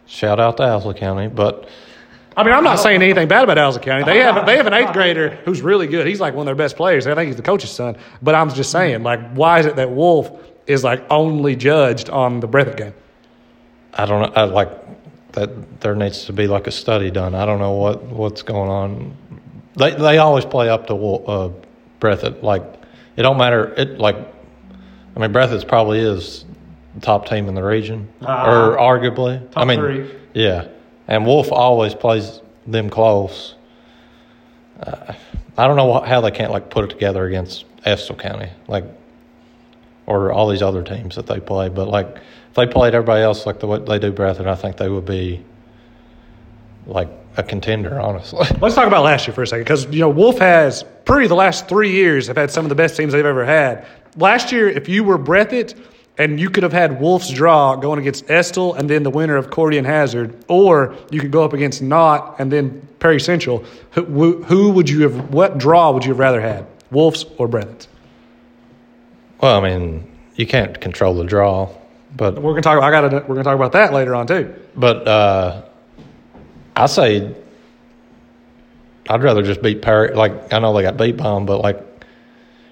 Shout 0.05 0.39
out 0.39 0.55
to 0.57 0.63
Estill 0.63 0.93
County, 0.93 1.27
but 1.27 1.67
I 2.37 2.43
mean, 2.43 2.53
I'm 2.53 2.63
not 2.63 2.75
saying 2.79 3.01
anything 3.01 3.27
bad 3.27 3.43
about 3.43 3.57
Alza 3.57 3.81
County. 3.81 4.03
They 4.05 4.19
have 4.19 4.45
they 4.45 4.57
have 4.57 4.67
an 4.67 4.73
eighth 4.73 4.93
grader 4.93 5.31
who's 5.43 5.61
really 5.61 5.87
good. 5.87 6.05
He's 6.05 6.19
like 6.21 6.35
one 6.35 6.41
of 6.41 6.45
their 6.45 6.55
best 6.55 6.75
players. 6.77 7.07
I 7.07 7.15
think 7.15 7.27
he's 7.27 7.35
the 7.35 7.41
coach's 7.41 7.71
son. 7.71 7.97
But 8.21 8.35
I'm 8.35 8.53
just 8.53 8.71
saying, 8.71 9.01
like, 9.01 9.31
why 9.33 9.59
is 9.59 9.65
it 9.65 9.75
that 9.77 9.89
Wolf 9.89 10.29
is 10.67 10.83
like 10.83 11.03
only 11.09 11.55
judged 11.55 12.09
on 12.11 12.39
the 12.39 12.47
Breathitt 12.47 12.77
game? 12.77 12.93
I 13.93 14.05
don't 14.05 14.21
know. 14.21 14.39
I 14.39 14.43
like 14.45 14.69
that. 15.31 15.81
There 15.81 15.95
needs 15.95 16.25
to 16.25 16.33
be 16.33 16.45
like 16.47 16.67
a 16.67 16.71
study 16.71 17.09
done. 17.09 17.33
I 17.33 17.45
don't 17.45 17.59
know 17.59 17.71
what 17.73 18.03
what's 18.03 18.43
going 18.43 18.69
on. 18.69 19.17
They 19.75 19.95
they 19.95 20.19
always 20.19 20.45
play 20.45 20.69
up 20.69 20.85
to 20.87 20.95
Wol- 20.95 21.23
uh, 21.27 21.49
Breathitt. 21.99 22.43
Like 22.43 22.61
it 23.15 23.23
don't 23.23 23.37
matter. 23.39 23.73
It 23.77 23.97
like 23.97 24.15
I 25.15 25.19
mean 25.19 25.33
Breathitt 25.33 25.67
probably 25.67 25.99
is 26.01 26.45
top 27.01 27.27
team 27.27 27.47
in 27.47 27.55
the 27.55 27.63
region, 27.63 28.07
or 28.21 28.77
arguably. 28.77 29.41
I 29.55 29.65
mean, 29.65 29.79
three. 29.79 30.11
yeah. 30.35 30.67
And 31.07 31.25
Wolf 31.25 31.51
always 31.51 31.93
plays 31.93 32.41
them 32.65 32.89
close. 32.89 33.55
Uh, 34.79 35.13
I 35.57 35.67
don't 35.67 35.75
know 35.77 35.99
wh- 35.99 36.05
how 36.07 36.21
they 36.21 36.31
can't 36.31 36.51
like 36.51 36.69
put 36.69 36.83
it 36.83 36.89
together 36.89 37.25
against 37.25 37.65
Estill 37.85 38.15
County, 38.15 38.49
like 38.67 38.83
or 40.05 40.31
all 40.31 40.49
these 40.49 40.61
other 40.61 40.83
teams 40.83 41.15
that 41.15 41.27
they 41.27 41.39
play. 41.39 41.69
But 41.69 41.87
like 41.87 42.07
if 42.07 42.55
they 42.55 42.67
played 42.67 42.93
everybody 42.93 43.23
else 43.23 43.45
like 43.45 43.59
the 43.59 43.67
way 43.67 43.79
they 43.79 43.99
do 43.99 44.11
Breathitt, 44.11 44.47
I 44.47 44.55
think 44.55 44.77
they 44.77 44.89
would 44.89 45.05
be 45.05 45.43
like 46.85 47.09
a 47.37 47.43
contender, 47.43 47.99
honestly. 47.99 48.45
Let's 48.61 48.75
talk 48.75 48.87
about 48.87 49.03
last 49.03 49.27
year 49.27 49.33
for 49.33 49.43
a 49.43 49.47
second, 49.47 49.63
because 49.63 49.85
you 49.87 49.99
know 49.99 50.09
Wolf 50.09 50.39
has 50.39 50.83
pretty 51.05 51.27
the 51.27 51.35
last 51.35 51.67
three 51.67 51.91
years 51.91 52.27
have 52.27 52.37
had 52.37 52.51
some 52.51 52.65
of 52.65 52.69
the 52.69 52.75
best 52.75 52.97
teams 52.97 53.13
they've 53.13 53.25
ever 53.25 53.45
had. 53.45 53.85
Last 54.15 54.51
year, 54.51 54.67
if 54.67 54.89
you 54.89 55.03
were 55.03 55.17
Breathitt 55.17 55.79
and 56.17 56.39
you 56.39 56.49
could 56.49 56.63
have 56.63 56.73
had 56.73 56.99
Wolf's 56.99 57.29
draw 57.31 57.75
going 57.75 57.99
against 57.99 58.29
Estill 58.29 58.73
and 58.73 58.89
then 58.89 59.03
the 59.03 59.09
winner 59.09 59.35
of 59.37 59.49
Cordy 59.51 59.77
and 59.77 59.85
Hazard, 59.85 60.35
or 60.47 60.95
you 61.11 61.19
could 61.19 61.31
go 61.31 61.43
up 61.43 61.53
against 61.53 61.81
Knott 61.81 62.35
and 62.39 62.51
then 62.51 62.87
Perry 62.99 63.19
Central. 63.19 63.63
Who, 63.91 64.41
who 64.43 64.71
would 64.71 64.89
you 64.89 65.03
have? 65.03 65.31
What 65.33 65.57
draw 65.57 65.91
would 65.91 66.03
you 66.05 66.11
have 66.11 66.19
rather 66.19 66.41
had, 66.41 66.65
Wolf's 66.91 67.25
or 67.37 67.47
Breathitt's? 67.47 67.87
well, 69.39 69.63
I 69.63 69.69
mean, 69.69 70.09
you 70.35 70.47
can't 70.47 70.79
control 70.81 71.13
the 71.13 71.23
draw, 71.23 71.69
but 72.15 72.41
We're 72.41 72.51
gonna 72.53 72.61
talk. 72.63 72.81
I 72.81 72.89
got. 72.89 73.11
We're 73.29 73.35
gonna 73.35 73.43
talk 73.43 73.55
about 73.55 73.73
that 73.73 73.93
later 73.93 74.15
on 74.15 74.25
too. 74.27 74.53
but 74.75 75.07
uh, 75.07 75.61
I 76.75 76.85
say 76.87 77.35
I'd 79.09 79.21
rather 79.23 79.43
just 79.43 79.61
beat 79.61 79.81
Perry. 79.81 80.13
Like 80.15 80.51
I 80.53 80.59
know 80.59 80.73
they 80.75 80.81
got 80.81 80.97
beat 80.97 81.17
by 81.17 81.25
them, 81.25 81.45
but 81.45 81.61
like 81.61 81.79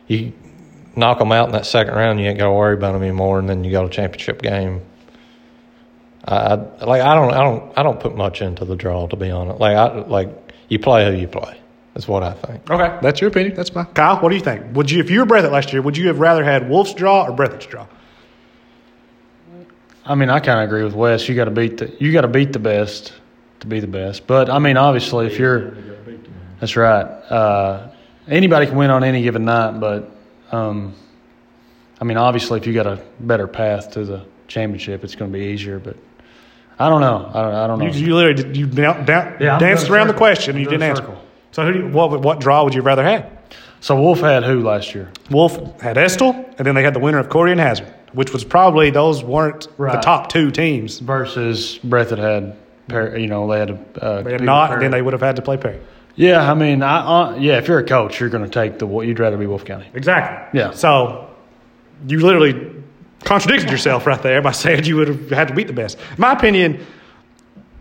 you 0.08 0.34
knock 0.96 1.20
them 1.20 1.32
out 1.32 1.48
in 1.48 1.54
that 1.54 1.66
second 1.66 1.94
round, 1.94 2.20
you 2.20 2.28
ain't 2.28 2.38
got 2.38 2.46
to 2.46 2.52
worry 2.52 2.76
about 2.76 2.94
them 2.94 3.04
anymore, 3.04 3.40
and 3.40 3.50
then 3.50 3.64
you 3.64 3.72
got 3.72 3.86
a 3.86 3.90
championship 3.90 4.42
game. 4.42 4.82
I, 6.26 6.36
I 6.36 6.86
like 6.86 7.02
I 7.02 7.14
don't 7.14 7.34
I 7.34 7.44
don't 7.44 7.78
I 7.78 7.84
don't 7.84 8.00
put 8.00 8.16
much 8.16 8.42
into 8.42 8.66
the 8.66 8.76
draw 8.76 9.08
to 9.08 9.16
be 9.16 9.30
honest. 9.30 9.60
Like 9.60 9.78
I 9.78 9.94
like 10.00 10.30
you 10.70 10.80
play 10.80 11.06
who 11.06 11.18
you 11.18 11.28
play. 11.28 11.60
That's 11.94 12.08
what 12.08 12.24
I 12.24 12.34
think. 12.34 12.70
Okay, 12.70 12.98
that's 13.02 13.22
your 13.22 13.30
opinion. 13.30 13.56
That's 13.56 13.70
fine. 13.70 13.86
Kyle, 13.86 14.18
what 14.20 14.30
do 14.30 14.36
you 14.36 14.42
think? 14.42 14.76
Would 14.76 14.92
you, 14.92 15.00
if 15.00 15.10
you 15.10 15.20
were 15.20 15.26
Breathitt 15.26 15.52
last 15.52 15.72
year, 15.72 15.82
would 15.82 15.96
you 15.96 16.08
have 16.08 16.20
rather 16.20 16.44
had 16.44 16.70
Wolf's 16.70 16.94
draw 16.94 17.24
or 17.26 17.32
Breathitt's 17.32 17.68
draw? 17.68 17.88
I 20.04 20.16
mean, 20.16 20.30
I 20.30 20.42
kind 20.42 20.60
of 20.60 20.66
agree 20.66 20.84
with 20.84 20.94
Wes. 20.94 21.30
You 21.30 21.36
got 21.36 21.46
to 21.46 21.52
beat 21.52 21.78
the 21.78 21.96
you 22.00 22.12
got 22.12 22.22
to 22.22 22.28
beat 22.28 22.52
the 22.52 22.60
best 22.60 23.14
to 23.62 23.68
be 23.68 23.80
the 23.80 23.88
best. 23.88 24.28
But 24.28 24.50
I 24.50 24.60
mean, 24.60 24.76
obviously, 24.76 25.28
if 25.28 25.40
you're 25.40 25.74
that's 26.60 26.76
right. 26.76 27.04
Uh, 27.04 27.90
anybody 28.28 28.66
can 28.68 28.76
win 28.76 28.90
on 28.90 29.04
any 29.04 29.22
given 29.22 29.46
night, 29.46 29.80
but 29.80 30.15
um, 30.56 30.94
I 32.00 32.04
mean, 32.04 32.18
obviously, 32.18 32.60
if 32.60 32.68
you 32.68 32.74
got 32.74 32.88
a 32.88 33.02
better 33.20 33.48
path 33.48 33.92
to 33.92 34.04
the 34.06 34.26
championship, 34.48 35.04
it's 35.04 35.16
going 35.16 35.32
to 35.32 35.38
be 35.38 35.46
easier. 35.46 35.80
But 35.80 35.98
I 36.80 36.90
don't 36.90 37.02
know. 37.02 37.30
I 37.34 37.42
don't, 37.42 37.54
I 37.56 37.68
don't 37.68 37.80
know. 37.80 37.86
You, 37.86 38.06
you 38.08 38.16
literally 38.16 38.58
you 38.60 38.66
down, 38.68 39.06
down, 39.06 39.38
Yeah, 39.40 39.58
danced 39.60 39.84
doing 39.86 39.92
a 39.92 39.96
around 39.96 40.08
the 40.08 40.14
question. 40.14 40.56
and 40.56 40.64
You 40.64 40.70
I'm 40.72 40.80
doing 40.80 40.90
didn't 40.96 41.06
a 41.06 41.10
answer. 41.12 41.22
So, 41.52 41.66
who 41.66 41.72
do 41.74 41.80
you, 41.80 41.88
what 41.90 42.22
what 42.22 42.40
draw 42.40 42.64
would 42.64 42.74
you 42.74 42.82
rather 42.82 43.04
have? 43.04 43.32
so 43.82 44.02
Wolf 44.02 44.20
had 44.20 44.44
who 44.44 44.62
last 44.64 44.96
year? 44.96 45.12
Wolf 45.30 45.80
had 45.80 45.98
Estill, 45.98 46.32
and 46.58 46.66
then 46.68 46.74
they 46.76 46.84
had 46.84 46.94
the 46.96 47.00
winner 47.00 47.20
of 47.20 47.30
Corey 47.30 47.52
and 47.52 47.60
Hazard, 47.62 47.88
which 48.14 48.34
was 48.34 48.44
probably 48.44 48.90
those 48.90 49.24
weren't 49.24 49.68
the 49.78 50.00
top 50.02 50.30
two 50.30 50.50
teams. 50.52 51.00
Versus 51.00 51.80
Breathitt 51.86 52.18
had, 52.18 52.56
Per- 52.88 53.16
you 53.16 53.28
know, 53.28 53.48
they 53.50 53.60
had 53.60 53.70
a. 53.70 54.04
Uh, 54.04 54.22
They 54.24 54.32
had 54.34 54.42
Knott, 54.42 54.74
and 54.74 54.82
then 54.82 54.92
they 54.92 55.02
would 55.02 55.14
have 55.14 55.22
had 55.22 55.36
to 55.38 55.42
play 55.42 55.58
Perry. 55.58 55.80
Yeah, 56.16 56.50
I 56.50 56.54
mean, 56.54 56.82
I 56.82 56.98
uh, 57.34 57.36
yeah. 57.36 57.58
If 57.58 57.68
you're 57.68 57.80
a 57.80 57.84
coach, 57.84 58.20
you're 58.20 58.30
going 58.30 58.44
to 58.44 58.50
take 58.50 58.80
the. 58.80 58.88
You'd 58.88 59.20
rather 59.20 59.38
be 59.38 59.48
Wolf 59.48 59.66
County. 59.66 59.88
Exactly. 59.94 60.60
Yeah. 60.60 60.72
So 60.72 61.30
you 62.08 62.20
literally 62.22 62.72
contradicted 63.24 63.70
yourself 63.70 64.06
right 64.08 64.22
there 64.22 64.42
by 64.42 64.52
saying 64.64 64.86
you 64.86 64.96
would 64.98 65.08
have 65.10 65.30
had 65.30 65.48
to 65.50 65.54
beat 65.54 65.68
the 65.68 65.74
best. 65.74 65.98
In 65.98 66.20
my 66.20 66.32
opinion, 66.32 66.86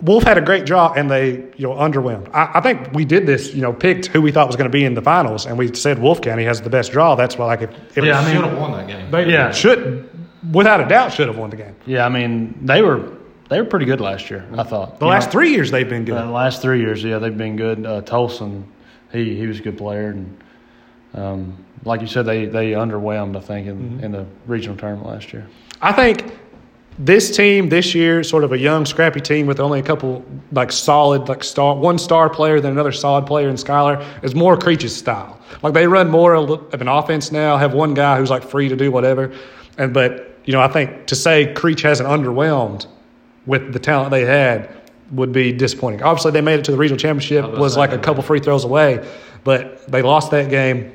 Wolf 0.00 0.24
had 0.24 0.36
a 0.36 0.40
great 0.40 0.66
draw 0.66 0.92
and 0.92 1.10
they, 1.10 1.30
you 1.56 1.68
know, 1.68 1.74
underwhelmed. 1.74 2.28
I, 2.34 2.52
I 2.58 2.60
think 2.60 2.92
we 2.92 3.04
did 3.04 3.24
this, 3.26 3.54
you 3.54 3.62
know, 3.62 3.72
picked 3.72 4.06
who 4.06 4.20
we 4.20 4.32
thought 4.32 4.46
was 4.48 4.56
going 4.56 4.70
to 4.70 4.76
be 4.76 4.84
in 4.84 4.94
the 4.94 5.02
finals, 5.02 5.46
and 5.46 5.56
we 5.56 5.72
said 5.74 5.98
Wolf 6.00 6.20
County 6.20 6.44
has 6.44 6.60
the 6.60 6.70
best 6.70 6.92
draw. 6.92 7.14
That's 7.14 7.38
why, 7.38 7.46
like, 7.46 7.62
if, 7.62 7.70
if 7.96 8.04
Yeah, 8.04 8.18
I 8.20 8.24
mean- 8.24 8.34
Should 8.36 8.44
have 8.44 8.58
won 8.58 8.72
that 8.72 8.86
game. 8.88 9.10
they 9.10 9.30
Yeah. 9.30 9.50
should, 9.52 10.10
without 10.52 10.80
a 10.80 10.88
doubt, 10.88 11.12
should 11.12 11.28
have 11.28 11.38
won 11.38 11.50
the 11.50 11.56
game. 11.56 11.76
Yeah, 11.86 12.04
I 12.04 12.08
mean, 12.08 12.58
they 12.66 12.82
were 12.82 13.13
they 13.48 13.60
were 13.60 13.66
pretty 13.66 13.86
good 13.86 14.00
last 14.00 14.30
year. 14.30 14.44
I 14.56 14.62
thought 14.62 14.98
The 14.98 15.06
You 15.06 15.10
last 15.10 15.26
know, 15.26 15.32
three 15.32 15.50
years 15.52 15.70
they've 15.70 15.88
been 15.88 16.04
good. 16.04 16.16
the 16.16 16.24
last 16.26 16.62
three 16.62 16.80
years, 16.80 17.02
yeah, 17.04 17.18
they've 17.18 17.36
been 17.36 17.56
good. 17.56 17.84
Uh, 17.84 18.00
Tolson, 18.02 18.64
he 19.12 19.36
he 19.36 19.46
was 19.46 19.58
a 19.60 19.62
good 19.62 19.76
player, 19.78 20.10
and 20.10 20.38
um, 21.14 21.64
like 21.84 22.00
you 22.00 22.06
said, 22.06 22.26
they 22.26 22.46
they 22.46 22.72
underwhelmed. 22.72 23.36
I 23.36 23.40
think 23.40 23.66
in 23.68 23.76
Mm-hmm. 23.76 24.04
in 24.04 24.12
the 24.12 24.26
regional 24.46 24.76
tournament 24.76 25.06
last 25.08 25.32
year. 25.32 25.46
I 25.82 25.92
think 25.92 26.32
this 26.98 27.36
team 27.36 27.68
this 27.68 27.94
year, 27.94 28.22
sort 28.22 28.44
of 28.44 28.52
a 28.52 28.58
young, 28.58 28.86
scrappy 28.86 29.20
team 29.20 29.46
with 29.46 29.58
only 29.60 29.80
a 29.80 29.82
couple 29.82 30.24
like 30.52 30.70
solid, 30.72 31.28
like 31.28 31.42
star, 31.44 31.74
one 31.76 31.98
star 31.98 32.30
player 32.30 32.60
than 32.60 32.72
another 32.72 32.92
solid 32.92 33.26
player 33.26 33.48
in 33.48 33.56
Skylar, 33.56 34.02
is 34.24 34.34
more 34.34 34.56
Creech's 34.56 34.94
style. 34.96 35.38
Like 35.62 35.74
they 35.74 35.86
run 35.86 36.08
more 36.10 36.34
of 36.34 36.72
an 36.80 36.88
offense 36.88 37.30
now. 37.32 37.56
Have 37.56 37.74
one 37.74 37.94
guy 37.94 38.16
who's 38.18 38.30
like 38.30 38.42
free 38.44 38.68
to 38.68 38.76
do 38.76 38.90
whatever, 38.90 39.32
and 39.76 39.92
but 39.92 40.38
you 40.44 40.52
know 40.52 40.60
I 40.60 40.68
think 40.68 41.06
to 41.06 41.14
say 41.16 41.52
Creech 41.54 41.82
hasn't 41.82 42.08
underwhelmed 42.08 42.86
with 43.46 43.72
the 43.72 43.78
talent 43.78 44.10
they 44.10 44.24
had 44.24 44.74
would 45.12 45.32
be 45.32 45.52
disappointing. 45.52 46.02
Obviously, 46.02 46.32
they 46.32 46.40
made 46.40 46.58
it 46.58 46.64
to 46.64 46.70
the 46.70 46.78
regional 46.78 46.98
championship, 46.98 47.58
was 47.58 47.76
like 47.76 47.92
a 47.92 47.98
couple 47.98 48.22
free 48.22 48.40
throws 48.40 48.64
away, 48.64 49.06
but 49.44 49.86
they 49.86 50.02
lost 50.02 50.30
that 50.30 50.48
game. 50.50 50.94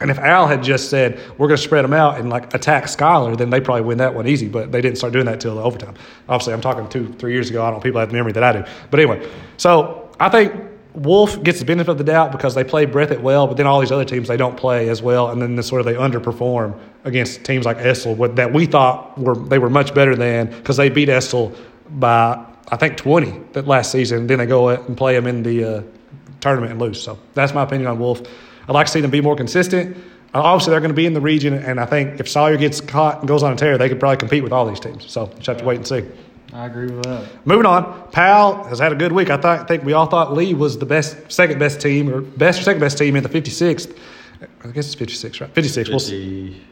And 0.00 0.10
if 0.12 0.18
Al 0.18 0.46
had 0.46 0.62
just 0.62 0.90
said, 0.90 1.18
we're 1.38 1.48
going 1.48 1.56
to 1.56 1.62
spread 1.62 1.84
them 1.84 1.92
out 1.92 2.20
and 2.20 2.30
like 2.30 2.54
attack 2.54 2.84
Skylar, 2.84 3.36
then 3.36 3.50
they 3.50 3.60
probably 3.60 3.82
win 3.82 3.98
that 3.98 4.14
one 4.14 4.28
easy. 4.28 4.46
But 4.46 4.70
they 4.70 4.80
didn't 4.80 4.96
start 4.98 5.12
doing 5.12 5.26
that 5.26 5.40
till 5.40 5.56
the 5.56 5.62
overtime. 5.62 5.94
Obviously, 6.28 6.52
I'm 6.52 6.60
talking 6.60 6.88
two, 6.88 7.12
three 7.14 7.32
years 7.32 7.50
ago. 7.50 7.62
I 7.62 7.70
don't 7.70 7.78
know 7.78 7.82
people 7.82 7.98
have 7.98 8.10
the 8.10 8.14
memory 8.14 8.32
that 8.32 8.44
I 8.44 8.52
do. 8.52 8.64
But 8.90 9.00
anyway, 9.00 9.28
so 9.56 10.08
I 10.20 10.28
think 10.28 10.54
Wolf 10.94 11.42
gets 11.42 11.58
the 11.58 11.64
benefit 11.64 11.90
of 11.90 11.98
the 11.98 12.04
doubt 12.04 12.32
because 12.32 12.54
they 12.54 12.64
play 12.64 12.86
Breathitt 12.86 13.20
well, 13.20 13.46
but 13.46 13.56
then 13.56 13.66
all 13.66 13.80
these 13.80 13.92
other 13.92 14.04
teams, 14.04 14.28
they 14.28 14.36
don't 14.36 14.56
play 14.56 14.88
as 14.88 15.02
well. 15.02 15.30
And 15.30 15.42
then 15.42 15.56
the, 15.56 15.62
sort 15.62 15.80
of 15.80 15.86
they 15.86 15.94
underperform 15.94 16.78
against 17.04 17.44
teams 17.44 17.66
like 17.66 17.78
what- 18.04 18.36
that 18.36 18.52
we 18.52 18.66
thought 18.66 19.18
were 19.18 19.34
they 19.34 19.58
were 19.58 19.70
much 19.70 19.94
better 19.94 20.14
than 20.14 20.46
because 20.46 20.76
they 20.76 20.88
beat 20.88 21.08
Estill 21.08 21.52
by, 21.90 22.44
I 22.68 22.76
think, 22.76 22.96
20 22.96 23.30
that 23.52 23.66
last 23.66 23.92
season. 23.92 24.26
Then 24.26 24.38
they 24.38 24.46
go 24.46 24.68
and 24.68 24.96
play 24.96 25.14
them 25.14 25.26
in 25.26 25.42
the 25.42 25.64
uh, 25.64 25.82
tournament 26.40 26.72
and 26.72 26.80
lose. 26.80 27.02
So 27.02 27.18
that's 27.34 27.54
my 27.54 27.62
opinion 27.62 27.88
on 27.88 27.98
Wolf. 27.98 28.22
I'd 28.68 28.72
like 28.72 28.86
to 28.86 28.92
see 28.92 29.00
them 29.00 29.10
be 29.10 29.20
more 29.20 29.36
consistent. 29.36 29.96
Uh, 30.34 30.42
Obviously, 30.42 30.72
they're 30.72 30.80
going 30.80 30.90
to 30.90 30.96
be 30.96 31.06
in 31.06 31.14
the 31.14 31.20
region, 31.20 31.54
and 31.54 31.80
I 31.80 31.86
think 31.86 32.20
if 32.20 32.28
Sawyer 32.28 32.56
gets 32.58 32.80
caught 32.80 33.20
and 33.20 33.28
goes 33.28 33.42
on 33.42 33.52
a 33.52 33.56
tear, 33.56 33.78
they 33.78 33.88
could 33.88 33.98
probably 33.98 34.18
compete 34.18 34.42
with 34.42 34.52
all 34.52 34.66
these 34.66 34.80
teams. 34.80 35.10
So 35.10 35.26
just 35.36 35.46
have 35.46 35.58
to 35.58 35.64
wait 35.64 35.76
and 35.76 35.86
see. 35.86 36.04
I 36.52 36.66
agree 36.66 36.86
with 36.86 37.04
that. 37.04 37.46
Moving 37.46 37.66
on, 37.66 38.10
Powell 38.10 38.64
has 38.64 38.78
had 38.78 38.92
a 38.92 38.94
good 38.94 39.12
week. 39.12 39.30
I 39.30 39.36
thought, 39.36 39.68
think 39.68 39.84
we 39.84 39.92
all 39.92 40.06
thought 40.06 40.32
Lee 40.34 40.54
was 40.54 40.78
the 40.78 40.86
best, 40.86 41.30
second 41.30 41.58
best 41.58 41.80
team, 41.80 42.12
or 42.12 42.20
best 42.20 42.60
or 42.60 42.62
second 42.62 42.80
best 42.80 42.98
team 42.98 43.16
in 43.16 43.22
the 43.22 43.28
56th. 43.28 43.96
I 44.64 44.68
guess 44.68 44.86
it's 44.86 44.94
56, 44.94 45.40
right? 45.40 45.50
56. 45.50 45.88
We'll 45.88 45.98
see. 45.98 46.62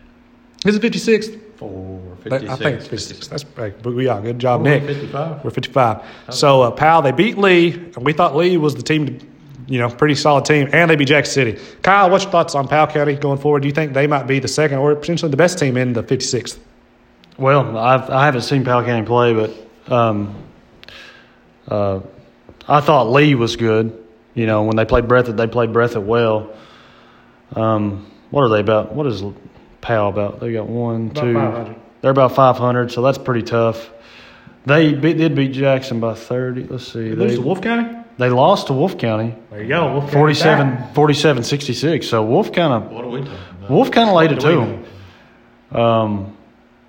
Is 0.64 0.77
it 0.77 0.83
56th? 0.83 1.40
54, 1.59 2.51
I 2.51 2.57
think 2.57 2.77
it's 2.81 2.88
56. 2.88 3.29
That's 3.29 3.45
right. 3.57 3.75
But 3.83 3.95
we 3.95 4.09
are. 4.09 4.21
Good 4.21 4.38
job, 4.38 4.62
We're 4.62 4.79
Nick. 4.81 4.85
55. 4.85 5.45
We're 5.45 5.51
55. 5.51 6.05
So, 6.31 6.62
uh, 6.62 6.71
Powell, 6.71 7.03
they 7.03 7.12
beat 7.12 7.38
Lee, 7.38 7.73
and 7.73 8.05
we 8.05 8.12
thought 8.12 8.35
Lee 8.37 8.57
was 8.57 8.75
the 8.75 8.83
team, 8.83 9.07
to, 9.07 9.27
you 9.66 9.79
know, 9.79 9.88
pretty 9.88 10.16
solid 10.16 10.45
team, 10.45 10.69
and 10.73 10.90
they 10.90 10.97
beat 10.97 11.09
Jackson 11.09 11.33
City. 11.33 11.64
Kyle, 11.83 12.11
what's 12.11 12.25
your 12.25 12.33
thoughts 12.33 12.55
on 12.55 12.69
Powell 12.69 12.88
County 12.88 13.14
going 13.14 13.38
forward? 13.38 13.62
Do 13.62 13.69
you 13.69 13.75
think 13.75 13.95
they 13.95 14.07
might 14.07 14.27
be 14.27 14.38
the 14.38 14.49
second 14.49 14.79
or 14.79 14.95
potentially 14.97 15.31
the 15.31 15.37
best 15.37 15.59
team 15.59 15.77
in 15.77 15.92
the 15.92 16.03
56th? 16.03 16.59
Well, 17.38 17.77
I've, 17.77 18.11
I 18.11 18.25
haven't 18.25 18.42
seen 18.42 18.64
Powell 18.64 18.85
County 18.85 19.07
play, 19.07 19.33
but 19.35 19.92
um, 19.92 20.35
uh, 21.69 22.01
I 22.69 22.81
thought 22.81 23.11
Lee 23.11 23.35
was 23.35 23.57
good. 23.57 24.05
You 24.35 24.47
know, 24.47 24.64
when 24.64 24.77
they 24.77 24.85
played 24.85 25.05
Breathitt, 25.05 25.37
they 25.37 25.47
played 25.47 25.71
Breathitt 25.71 26.05
well. 26.05 26.55
Um, 27.55 28.11
what 28.31 28.42
are 28.42 28.49
they 28.49 28.61
about? 28.61 28.92
What 28.95 29.07
is 29.07 29.23
Powell 29.87 30.09
about? 30.09 30.40
They 30.40 30.53
got 30.53 30.68
one, 30.68 31.11
About 31.11 31.22
two. 31.22 31.35
500. 31.35 31.77
They're 32.03 32.11
about 32.11 32.35
500, 32.35 32.90
so 32.92 33.03
that's 33.03 33.18
pretty 33.18 33.42
tough. 33.42 33.88
They 34.66 34.94
beat, 34.94 35.16
did 35.16 35.35
beat 35.37 35.53
Jackson 35.53 36.01
by 36.01 36.14
30. 36.14 36.64
Let's 36.64 36.92
see. 36.92 37.11
They 37.11 37.14
lose 37.14 37.35
to 37.37 37.40
Wolf 37.42 37.61
County. 37.62 37.96
they 38.18 38.29
lost 38.29 38.66
to 38.66 38.72
Wolf 38.72 38.99
County 38.99 39.35
There 39.51 39.62
you 39.62 39.68
go. 39.68 39.92
Wolf 39.92 40.12
47, 40.12 40.92
47 40.92 41.44
66. 41.44 42.09
So 42.09 42.25
Wolf 42.25 42.53
kind 42.53 42.72
of 42.72 42.90
What 42.90 43.05
are 43.05 43.09
we 43.09 43.20
talking 43.20 43.35
about? 43.59 43.70
Wolf 43.70 43.90
kind 43.92 44.09
of 44.11 44.16
laid 44.16 44.33
it 44.33 44.40
do 44.40 44.51
to 44.51 44.57
them. 45.70 45.81
Um, 45.81 46.37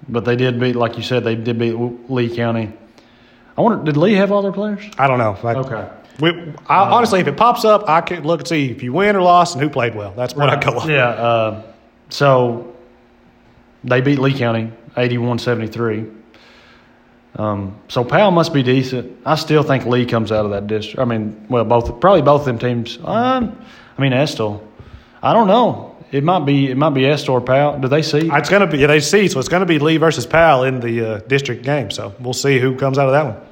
but 0.09 0.25
they 0.25 0.35
did 0.35 0.59
beat, 0.59 0.75
like 0.75 0.97
you 0.97 1.03
said, 1.03 1.23
they 1.23 1.35
did 1.35 1.59
beat 1.59 1.75
Lee 2.09 2.35
County. 2.35 2.73
I 3.57 3.61
wonder, 3.61 3.83
did 3.83 3.97
Lee 3.97 4.13
have 4.13 4.31
all 4.31 4.41
their 4.41 4.51
players? 4.51 4.83
I 4.97 5.07
don't 5.07 5.19
know. 5.19 5.37
Like, 5.43 5.57
Okay. 5.57 5.87
We, 6.19 6.31
I, 6.65 6.79
honestly, 6.89 7.19
if 7.19 7.27
it 7.27 7.37
pops 7.37 7.63
up, 7.63 7.87
I 7.87 8.01
can 8.01 8.23
look 8.23 8.39
and 8.39 8.47
see 8.47 8.71
if 8.71 8.81
you 8.81 8.91
win 8.91 9.15
or 9.15 9.21
lost 9.21 9.53
and 9.53 9.61
who 9.63 9.69
played 9.69 9.93
well. 9.93 10.13
That's 10.15 10.33
what 10.35 10.49
I 10.49 10.59
go 10.59 10.77
off. 10.79 10.89
Yeah. 10.89 11.09
Uh, 11.09 11.61
so 12.09 12.75
they 13.83 14.01
beat 14.01 14.19
Lee 14.19 14.37
County 14.37 14.71
81 14.95 15.39
73. 15.39 16.05
Um, 17.35 17.79
so 17.87 18.03
Powell 18.03 18.31
must 18.31 18.53
be 18.53 18.63
decent. 18.63 19.15
I 19.25 19.35
still 19.35 19.61
think 19.61 19.85
Lee 19.85 20.05
comes 20.05 20.31
out 20.31 20.45
of 20.45 20.51
that 20.51 20.65
district. 20.67 20.99
I 20.99 21.05
mean, 21.05 21.45
well, 21.49 21.65
both 21.65 21.99
probably 21.99 22.23
both 22.23 22.41
of 22.41 22.45
them 22.47 22.59
teams. 22.59 22.97
Um, 23.03 23.59
I 23.97 24.01
mean, 24.01 24.13
Estill. 24.13 24.67
I 25.21 25.33
don't 25.33 25.47
know. 25.47 25.95
It 26.11 26.23
might 26.23 26.45
be 26.45 26.71
it 26.71 26.77
might 26.77 26.91
be 26.91 27.05
Estill 27.05 27.35
or 27.35 27.41
Powell. 27.41 27.79
Do 27.79 27.87
they 27.87 28.01
see? 28.01 28.29
It's 28.31 28.49
going 28.49 28.61
to 28.61 28.67
be, 28.67 28.79
yeah, 28.79 28.87
they 28.87 29.01
see, 29.01 29.27
so 29.27 29.39
it's 29.39 29.49
going 29.49 29.59
to 29.59 29.67
be 29.67 29.77
Lee 29.77 29.97
versus 29.97 30.25
Powell 30.25 30.63
in 30.63 30.79
the 30.79 31.15
uh, 31.15 31.17
district 31.27 31.63
game. 31.63 31.91
So 31.91 32.15
we'll 32.19 32.33
see 32.33 32.59
who 32.59 32.75
comes 32.75 32.97
out 32.97 33.07
of 33.07 33.11
that 33.11 33.25
one. 33.25 33.47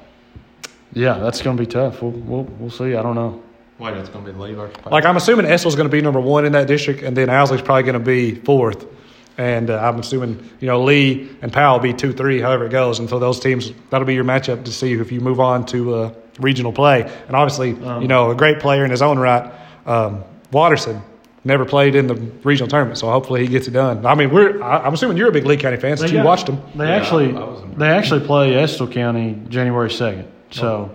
yeah, 0.92 1.18
that's 1.18 1.42
going 1.42 1.56
to 1.56 1.62
be 1.62 1.66
tough. 1.66 2.02
We'll, 2.02 2.12
we'll 2.12 2.44
we'll 2.58 2.70
see. 2.70 2.94
I 2.94 3.02
don't 3.02 3.14
know. 3.14 3.42
Wait, 3.78 3.94
it's 3.94 4.08
going 4.08 4.24
to 4.24 4.32
be 4.32 4.38
Lee 4.38 4.54
versus 4.54 4.74
Powell. 4.78 4.92
Like, 4.92 5.04
I'm 5.04 5.16
assuming 5.16 5.44
Estill's 5.44 5.76
going 5.76 5.88
to 5.88 5.92
be 5.92 6.00
number 6.00 6.20
one 6.20 6.46
in 6.46 6.52
that 6.52 6.66
district, 6.66 7.02
and 7.02 7.14
then 7.14 7.28
Owsley's 7.28 7.60
probably 7.60 7.82
going 7.82 7.92
to 7.92 8.00
be 8.00 8.34
fourth. 8.34 8.86
And 9.38 9.68
uh, 9.70 9.78
I'm 9.78 9.98
assuming, 9.98 10.48
you 10.60 10.66
know, 10.66 10.82
Lee 10.82 11.28
and 11.42 11.52
Powell 11.52 11.74
will 11.76 11.82
be 11.82 11.92
two, 11.92 12.12
three, 12.12 12.40
however 12.40 12.64
it 12.66 12.70
goes. 12.70 12.98
And 13.00 13.08
so 13.08 13.18
those 13.18 13.38
teams, 13.38 13.70
that'll 13.90 14.06
be 14.06 14.14
your 14.14 14.24
matchup 14.24 14.64
to 14.64 14.72
see 14.72 14.92
if 14.94 15.12
you 15.12 15.20
move 15.20 15.40
on 15.40 15.66
to 15.66 15.94
uh, 15.94 16.14
regional 16.40 16.72
play. 16.72 17.02
And 17.26 17.36
obviously, 17.36 17.70
you 17.70 18.08
know, 18.08 18.30
a 18.30 18.34
great 18.34 18.60
player 18.60 18.84
in 18.84 18.90
his 18.90 19.02
own 19.02 19.18
right, 19.18 19.52
um, 19.84 20.24
Watterson, 20.52 21.02
never 21.44 21.64
played 21.66 21.94
in 21.94 22.06
the 22.06 22.14
regional 22.44 22.68
tournament. 22.68 22.98
So 22.98 23.10
hopefully 23.10 23.42
he 23.42 23.46
gets 23.48 23.68
it 23.68 23.72
done. 23.72 24.06
I 24.06 24.14
mean, 24.14 24.30
we're, 24.30 24.62
I, 24.62 24.78
I'm 24.86 24.94
assuming 24.94 25.16
you're 25.18 25.28
a 25.28 25.32
big 25.32 25.44
Lee 25.44 25.56
County 25.58 25.76
fan 25.76 25.96
since 25.98 26.10
you 26.10 26.18
got- 26.18 26.24
watched 26.26 26.46
them. 26.46 26.60
They 26.74 26.86
Yeah, 26.86 26.96
actually 26.96 27.26
I 27.36 27.40
was 27.40 27.60
impressed. 27.60 27.78
they 27.78 27.88
actually 27.88 28.26
play 28.26 28.54
Estill 28.54 28.88
County 28.88 29.38
January 29.48 29.90
second. 29.90 30.28
So 30.50 30.90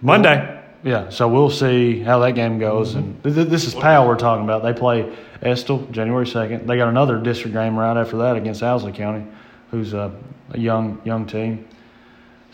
Monday. 0.00 0.61
Yeah, 0.82 1.08
so 1.10 1.28
we'll 1.28 1.50
see 1.50 2.00
how 2.00 2.18
that 2.20 2.32
game 2.32 2.58
goes. 2.58 2.94
And 2.94 3.22
th- 3.22 3.34
th- 3.34 3.48
this 3.48 3.66
is 3.66 3.74
Powell 3.74 4.08
we're 4.08 4.16
talking 4.16 4.44
about. 4.44 4.62
They 4.62 4.72
play 4.72 5.14
Estill 5.42 5.86
January 5.90 6.26
second. 6.26 6.66
They 6.68 6.76
got 6.76 6.88
another 6.88 7.18
district 7.18 7.54
game 7.54 7.76
right 7.78 7.96
after 7.96 8.16
that 8.18 8.36
against 8.36 8.62
Owsley 8.62 8.92
County, 8.92 9.26
who's 9.70 9.92
a, 9.94 10.12
a 10.50 10.58
young 10.58 11.00
young 11.04 11.26
team. 11.26 11.68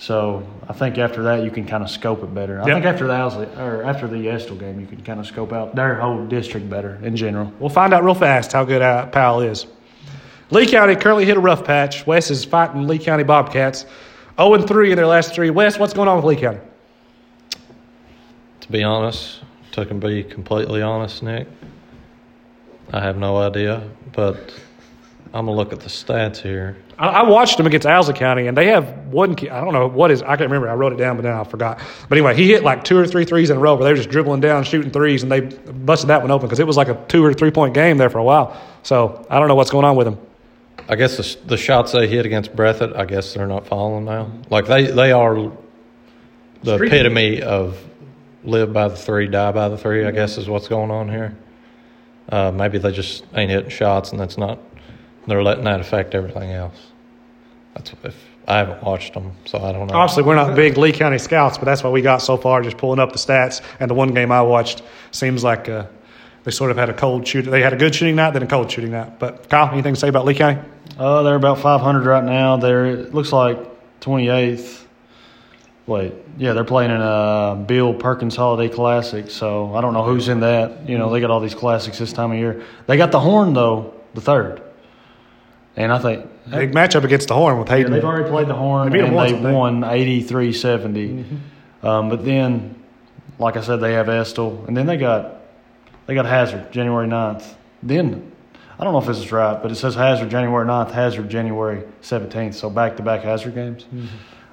So 0.00 0.46
I 0.68 0.72
think 0.74 0.96
after 0.98 1.24
that 1.24 1.42
you 1.42 1.50
can 1.50 1.66
kind 1.66 1.82
of 1.82 1.90
scope 1.90 2.22
it 2.22 2.32
better. 2.32 2.60
I 2.62 2.66
Yep. 2.66 2.74
think 2.76 2.84
after 2.86 3.06
the 3.08 3.14
Owsley 3.14 3.46
or 3.58 3.82
after 3.82 4.06
the 4.06 4.28
Estill 4.28 4.56
game 4.56 4.78
you 4.80 4.86
can 4.86 5.02
kind 5.02 5.18
of 5.18 5.26
scope 5.26 5.52
out 5.52 5.74
their 5.74 5.96
whole 5.96 6.24
district 6.26 6.70
better 6.70 6.98
in 7.02 7.16
general. 7.16 7.52
We'll 7.58 7.68
find 7.70 7.92
out 7.92 8.04
real 8.04 8.14
fast 8.14 8.52
how 8.52 8.64
good 8.64 8.80
uh, 8.82 9.06
Powell 9.06 9.40
is. 9.40 9.66
Lee 10.50 10.66
County 10.66 10.94
currently 10.96 11.24
hit 11.24 11.36
a 11.36 11.40
rough 11.40 11.64
patch. 11.64 12.06
Wes 12.06 12.30
is 12.30 12.44
fighting 12.44 12.86
Lee 12.86 12.98
County 12.98 13.24
Bobcats. 13.24 13.86
0 14.40 14.54
and 14.54 14.68
3 14.68 14.92
in 14.92 14.96
their 14.96 15.06
last 15.06 15.34
three. 15.34 15.50
Wes, 15.50 15.78
what's 15.80 15.92
going 15.92 16.08
on 16.08 16.14
with 16.16 16.24
Lee 16.24 16.36
County? 16.36 16.60
To 18.68 18.72
be 18.72 18.84
honest, 18.84 19.40
to 19.72 19.86
can 19.86 19.98
be 19.98 20.22
completely 20.22 20.82
honest, 20.82 21.22
Nick, 21.22 21.48
I 22.92 23.00
have 23.00 23.16
no 23.16 23.38
idea. 23.38 23.88
But 24.12 24.52
I'm 25.32 25.46
gonna 25.46 25.52
look 25.52 25.72
at 25.72 25.80
the 25.80 25.88
stats 25.88 26.36
here. 26.36 26.76
I, 26.98 27.08
I 27.08 27.22
watched 27.22 27.56
them 27.56 27.66
against 27.66 27.86
Alza 27.86 28.14
County, 28.14 28.46
and 28.46 28.54
they 28.54 28.66
have 28.66 28.86
one. 29.06 29.30
I 29.32 29.62
don't 29.62 29.72
know 29.72 29.86
what 29.88 30.10
is. 30.10 30.20
I 30.20 30.36
can't 30.36 30.50
remember. 30.50 30.68
I 30.68 30.74
wrote 30.74 30.92
it 30.92 30.96
down, 30.96 31.16
but 31.16 31.24
now 31.24 31.40
I 31.40 31.44
forgot. 31.44 31.80
But 32.10 32.18
anyway, 32.18 32.34
he 32.36 32.46
hit 32.46 32.62
like 32.62 32.84
two 32.84 32.98
or 32.98 33.06
three 33.06 33.24
threes 33.24 33.48
in 33.48 33.56
a 33.56 33.60
row 33.60 33.74
where 33.74 33.84
they 33.84 33.90
were 33.90 33.96
just 33.96 34.10
dribbling 34.10 34.40
down, 34.40 34.64
shooting 34.64 34.90
threes, 34.90 35.22
and 35.22 35.32
they 35.32 35.40
busted 35.40 36.10
that 36.10 36.20
one 36.20 36.30
open 36.30 36.46
because 36.46 36.60
it 36.60 36.66
was 36.66 36.76
like 36.76 36.88
a 36.88 37.04
two 37.08 37.24
or 37.24 37.32
three 37.32 37.50
point 37.50 37.72
game 37.72 37.96
there 37.96 38.10
for 38.10 38.18
a 38.18 38.24
while. 38.24 38.54
So 38.82 39.26
I 39.30 39.38
don't 39.38 39.48
know 39.48 39.54
what's 39.54 39.70
going 39.70 39.86
on 39.86 39.96
with 39.96 40.06
them. 40.06 40.18
I 40.90 40.96
guess 40.96 41.16
the, 41.16 41.46
the 41.46 41.56
shots 41.56 41.92
they 41.92 42.06
hit 42.06 42.26
against 42.26 42.54
Breathitt, 42.54 42.94
I 42.94 43.06
guess 43.06 43.32
they're 43.32 43.46
not 43.46 43.66
falling 43.66 44.04
now. 44.04 44.30
Like 44.50 44.66
they, 44.66 44.90
they 44.90 45.10
are 45.10 45.50
the 46.62 46.74
Streaky. 46.74 46.96
epitome 46.96 47.42
of 47.42 47.78
live 48.48 48.72
by 48.72 48.88
the 48.88 48.96
three, 48.96 49.28
die 49.28 49.52
by 49.52 49.68
the 49.68 49.78
three. 49.78 50.04
I 50.04 50.10
guess 50.10 50.38
is 50.38 50.48
what's 50.48 50.68
going 50.68 50.90
on 50.90 51.08
here. 51.08 51.36
Uh, 52.30 52.50
maybe 52.50 52.78
they 52.78 52.92
just 52.92 53.24
ain't 53.34 53.50
hitting 53.50 53.70
shots, 53.70 54.10
and 54.10 54.20
that's 54.20 54.36
not. 54.36 54.58
They're 55.26 55.42
letting 55.42 55.64
that 55.64 55.80
affect 55.80 56.14
everything 56.14 56.50
else. 56.50 56.76
That's 57.74 57.92
if 58.02 58.24
I 58.46 58.58
haven't 58.58 58.82
watched 58.82 59.14
them, 59.14 59.32
so 59.44 59.58
I 59.58 59.72
don't 59.72 59.86
know. 59.86 59.94
Obviously, 59.94 60.22
we're 60.22 60.34
not 60.34 60.56
big 60.56 60.78
Lee 60.78 60.92
County 60.92 61.18
scouts, 61.18 61.58
but 61.58 61.66
that's 61.66 61.84
what 61.84 61.92
we 61.92 62.00
got 62.00 62.18
so 62.18 62.36
far. 62.36 62.62
Just 62.62 62.78
pulling 62.78 62.98
up 62.98 63.12
the 63.12 63.18
stats, 63.18 63.60
and 63.78 63.90
the 63.90 63.94
one 63.94 64.12
game 64.14 64.32
I 64.32 64.40
watched 64.42 64.82
seems 65.10 65.44
like 65.44 65.68
uh, 65.68 65.86
they 66.44 66.50
sort 66.50 66.70
of 66.70 66.78
had 66.78 66.88
a 66.88 66.94
cold 66.94 67.26
shoot. 67.26 67.42
They 67.42 67.60
had 67.60 67.74
a 67.74 67.76
good 67.76 67.94
shooting 67.94 68.16
night, 68.16 68.30
then 68.32 68.42
a 68.42 68.46
cold 68.46 68.70
shooting 68.70 68.90
night. 68.90 69.18
But 69.18 69.48
Kyle, 69.50 69.70
anything 69.70 69.94
to 69.94 70.00
say 70.00 70.08
about 70.08 70.24
Lee 70.24 70.34
County? 70.34 70.60
Uh, 70.98 71.22
they're 71.22 71.36
about 71.36 71.58
500 71.58 72.06
right 72.06 72.24
now. 72.24 72.56
They're 72.56 72.86
it 72.86 73.14
looks 73.14 73.32
like 73.32 73.58
28th. 74.00 74.84
Wait, 75.88 76.12
yeah, 76.36 76.52
they're 76.52 76.64
playing 76.64 76.90
in 76.90 77.00
a 77.00 77.64
Bill 77.66 77.94
Perkins 77.94 78.36
Holiday 78.36 78.72
Classic. 78.72 79.30
So 79.30 79.74
I 79.74 79.80
don't 79.80 79.94
know 79.94 80.04
who's 80.04 80.28
in 80.28 80.40
that. 80.40 80.86
You 80.86 80.98
know, 80.98 81.10
they 81.10 81.18
got 81.18 81.30
all 81.30 81.40
these 81.40 81.54
classics 81.54 81.98
this 81.98 82.12
time 82.12 82.30
of 82.30 82.38
year. 82.38 82.62
They 82.86 82.98
got 82.98 83.10
the 83.10 83.18
Horn 83.18 83.54
though, 83.54 83.94
the 84.12 84.20
third, 84.20 84.62
and 85.76 85.90
I 85.90 85.98
think 85.98 86.28
Big 86.50 86.72
matchup 86.72 87.04
against 87.04 87.28
the 87.28 87.34
Horn 87.34 87.58
with 87.58 87.68
yeah, 87.68 87.76
Hayden. 87.76 87.92
they've 87.92 88.04
already 88.04 88.28
played 88.28 88.48
the 88.48 88.54
Horn 88.54 88.90
They 88.90 89.00
and 89.00 89.14
once, 89.14 89.32
they 89.32 89.52
won 89.52 89.80
83-70. 89.80 91.38
Um, 91.82 92.08
but 92.08 92.24
then, 92.24 92.82
like 93.38 93.56
I 93.56 93.60
said, 93.60 93.76
they 93.76 93.94
have 93.94 94.08
Estill, 94.08 94.64
and 94.66 94.76
then 94.76 94.86
they 94.86 94.96
got 94.96 95.40
they 96.06 96.14
got 96.14 96.26
Hazard 96.26 96.70
January 96.72 97.06
9th. 97.06 97.54
Then 97.82 98.32
I 98.78 98.84
don't 98.84 98.92
know 98.92 98.98
if 98.98 99.06
this 99.06 99.18
is 99.18 99.30
right, 99.32 99.60
but 99.60 99.70
it 99.70 99.76
says 99.76 99.94
Hazard 99.94 100.30
January 100.30 100.66
9th, 100.66 100.90
Hazard 100.90 101.28
January 101.28 101.82
17th. 102.02 102.54
So 102.54 102.70
back 102.70 102.96
to 102.96 103.02
back 103.02 103.22
Hazard 103.22 103.54
games. 103.54 103.86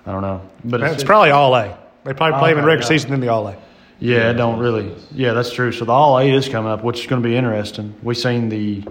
I 0.05 0.11
don't 0.11 0.21
know, 0.21 0.41
but 0.63 0.81
it's 0.81 1.03
probably 1.03 1.31
all 1.31 1.55
A. 1.55 1.77
They 2.03 2.13
probably 2.13 2.39
play 2.39 2.51
them 2.51 2.59
in 2.59 2.65
regular 2.65 2.83
yeah. 2.83 2.87
season 2.87 3.13
in 3.13 3.19
the 3.19 3.29
all 3.29 3.47
A. 3.47 3.57
yeah, 3.99 4.29
it 4.29 4.33
don't 4.33 4.59
really. 4.59 4.93
Yeah, 5.13 5.33
that's 5.33 5.51
true. 5.51 5.71
So 5.71 5.85
the 5.85 5.91
All 5.91 6.19
A 6.19 6.29
is 6.29 6.47
coming 6.47 6.71
up, 6.71 6.83
which 6.83 6.99
is 6.99 7.07
going 7.07 7.21
to 7.21 7.27
be 7.27 7.35
interesting. 7.35 7.95
We've 8.03 8.17
seen 8.17 8.49
the 8.49 8.83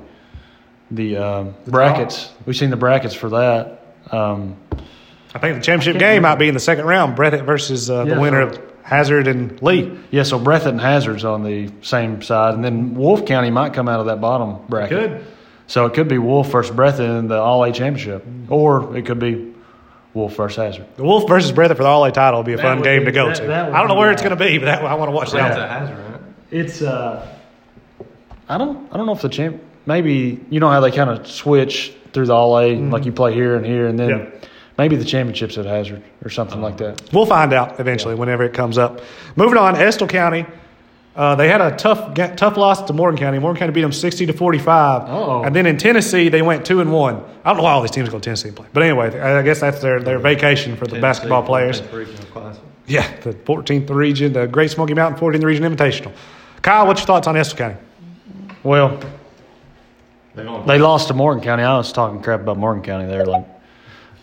the 0.90 1.16
um, 1.16 1.54
brackets. 1.66 2.30
We've 2.46 2.56
seen 2.56 2.70
the 2.70 2.76
brackets 2.76 3.14
for 3.14 3.30
that. 3.30 3.94
Um, 4.10 4.56
I 5.34 5.38
think 5.38 5.56
the 5.56 5.62
championship 5.62 5.98
game 5.98 6.22
might 6.22 6.36
be 6.36 6.48
in 6.48 6.54
the 6.54 6.60
second 6.60 6.86
round. 6.86 7.16
Breathitt 7.16 7.44
versus 7.44 7.90
uh, 7.90 8.04
the 8.04 8.18
winner 8.20 8.52
so- 8.52 8.60
of 8.60 8.72
Hazard 8.82 9.28
and 9.28 9.60
Lee. 9.62 9.98
yeah, 10.10 10.24
so 10.24 10.38
Breathitt 10.38 10.66
and 10.66 10.80
Hazard's 10.80 11.24
on 11.24 11.42
the 11.42 11.70
same 11.80 12.20
side, 12.20 12.54
and 12.54 12.62
then 12.62 12.94
Wolf 12.94 13.24
County 13.24 13.50
might 13.50 13.72
come 13.72 13.88
out 13.88 13.98
of 14.00 14.06
that 14.06 14.20
bottom 14.20 14.58
bracket. 14.68 15.10
Good. 15.10 15.26
So 15.66 15.86
it 15.86 15.94
could 15.94 16.08
be 16.08 16.18
Wolf 16.18 16.50
versus 16.50 16.76
Breathitt 16.76 17.18
in 17.18 17.28
the 17.28 17.38
All 17.38 17.64
A 17.64 17.72
championship, 17.72 18.26
or 18.50 18.94
it 18.96 19.06
could 19.06 19.18
be 19.18 19.53
Wolf 20.14 20.36
versus 20.36 20.56
Hazard. 20.56 20.86
The 20.96 21.02
Wolf 21.04 21.28
versus 21.28 21.52
Breathitt 21.52 21.76
for 21.76 21.82
the 21.82 21.88
all 21.88 22.04
A 22.04 22.12
title 22.12 22.38
will 22.40 22.44
be 22.44 22.52
a 22.54 22.58
fun 22.58 22.80
game 22.82 23.00
be- 23.00 23.06
to 23.06 23.12
go 23.12 23.26
that- 23.26 23.36
to. 23.36 23.46
that 23.48 23.66
would 23.66 23.74
I 23.74 23.78
don't 23.80 23.88
know 23.88 23.94
be 23.94 23.98
where 24.00 24.12
it's 24.12 24.22
going 24.22 24.36
to 24.36 24.42
be, 24.44 24.58
but 24.58 24.66
that, 24.66 24.84
I 24.84 24.94
want 24.94 25.08
to 25.08 25.12
watch 25.14 25.32
that. 25.32 25.52
hazard, 25.70 25.98
right? 25.98 26.20
It's 26.50 26.80
uh, 26.82 27.26
I 28.48 28.58
don't 28.58 28.92
I 28.92 28.96
don't 28.96 29.06
know 29.06 29.12
if 29.14 29.22
the 29.22 29.28
champ 29.28 29.60
maybe 29.86 30.40
you 30.50 30.60
know 30.60 30.70
how 30.70 30.80
they 30.80 30.90
kind 30.90 31.10
of 31.10 31.26
switch 31.26 31.92
through 32.12 32.26
the 32.26 32.34
All 32.34 32.58
A 32.58 32.76
like 32.76 33.04
you 33.04 33.12
play 33.12 33.34
here 33.34 33.56
and 33.56 33.66
here 33.66 33.86
and 33.88 33.98
then 33.98 34.08
Yeah. 34.08 34.26
maybe 34.78 34.96
the 34.96 35.04
championships 35.04 35.58
at 35.58 35.66
Hazard 35.66 36.02
or 36.24 36.30
something 36.30 36.60
like 36.62 36.76
that. 36.76 37.02
We'll 37.12 37.26
find 37.26 37.52
out 37.52 37.80
eventually 37.80 38.14
whenever 38.14 38.44
it 38.44 38.52
comes 38.54 38.78
up. 38.78 39.00
Moving 39.36 39.58
on, 39.58 39.74
Estill 39.76 40.06
County. 40.06 40.46
Uh, 41.16 41.36
they 41.36 41.48
had 41.48 41.60
a 41.60 41.76
tough 41.76 42.12
ga- 42.14 42.34
tough 42.34 42.56
loss 42.56 42.82
to 42.82 42.92
Morgan 42.92 43.18
County. 43.18 43.38
Morgan 43.38 43.58
County 43.60 43.72
beat 43.72 43.82
them 43.82 43.92
sixty 43.92 44.26
to 44.26 44.32
forty 44.32 44.58
five. 44.58 45.02
Uh-oh. 45.08 45.44
And 45.44 45.54
then 45.54 45.64
in 45.66 45.76
Tennessee, 45.76 46.28
they 46.28 46.42
went 46.42 46.66
two 46.66 46.80
and 46.80 46.92
one. 46.92 47.22
I 47.44 47.50
don't 47.50 47.58
know 47.58 47.62
why 47.62 47.72
all 47.72 47.82
these 47.82 47.92
teams 47.92 48.08
go 48.08 48.18
to 48.18 48.24
Tennessee 48.24 48.48
and 48.48 48.56
play, 48.56 48.66
but 48.72 48.82
anyway, 48.82 49.18
I 49.20 49.42
guess 49.42 49.60
that's 49.60 49.80
their, 49.80 50.00
their 50.00 50.18
vacation 50.18 50.76
for 50.76 50.86
the 50.88 51.00
basketball 51.00 51.42
players. 51.44 51.80
Yeah, 52.86 53.16
the 53.20 53.32
14th 53.32 53.88
region, 53.90 54.32
the 54.32 54.46
Great 54.46 54.70
Smoky 54.70 54.92
Mountain 54.94 55.18
14th 55.20 55.44
Region 55.44 55.64
Invitational. 55.64 56.12
Kyle, 56.62 56.86
what's 56.86 57.00
your 57.00 57.06
thoughts 57.06 57.26
on 57.28 57.36
Estill 57.36 57.58
County? 57.58 57.76
Well, 58.62 58.98
they 60.66 60.78
lost 60.78 61.08
to 61.08 61.14
Morgan 61.14 61.42
County. 61.44 61.62
I 61.62 61.76
was 61.76 61.92
talking 61.92 62.20
crap 62.22 62.40
about 62.40 62.58
Morgan 62.58 62.82
County 62.82 63.06
there 63.06 63.24
like 63.24 63.44
a 63.46 63.53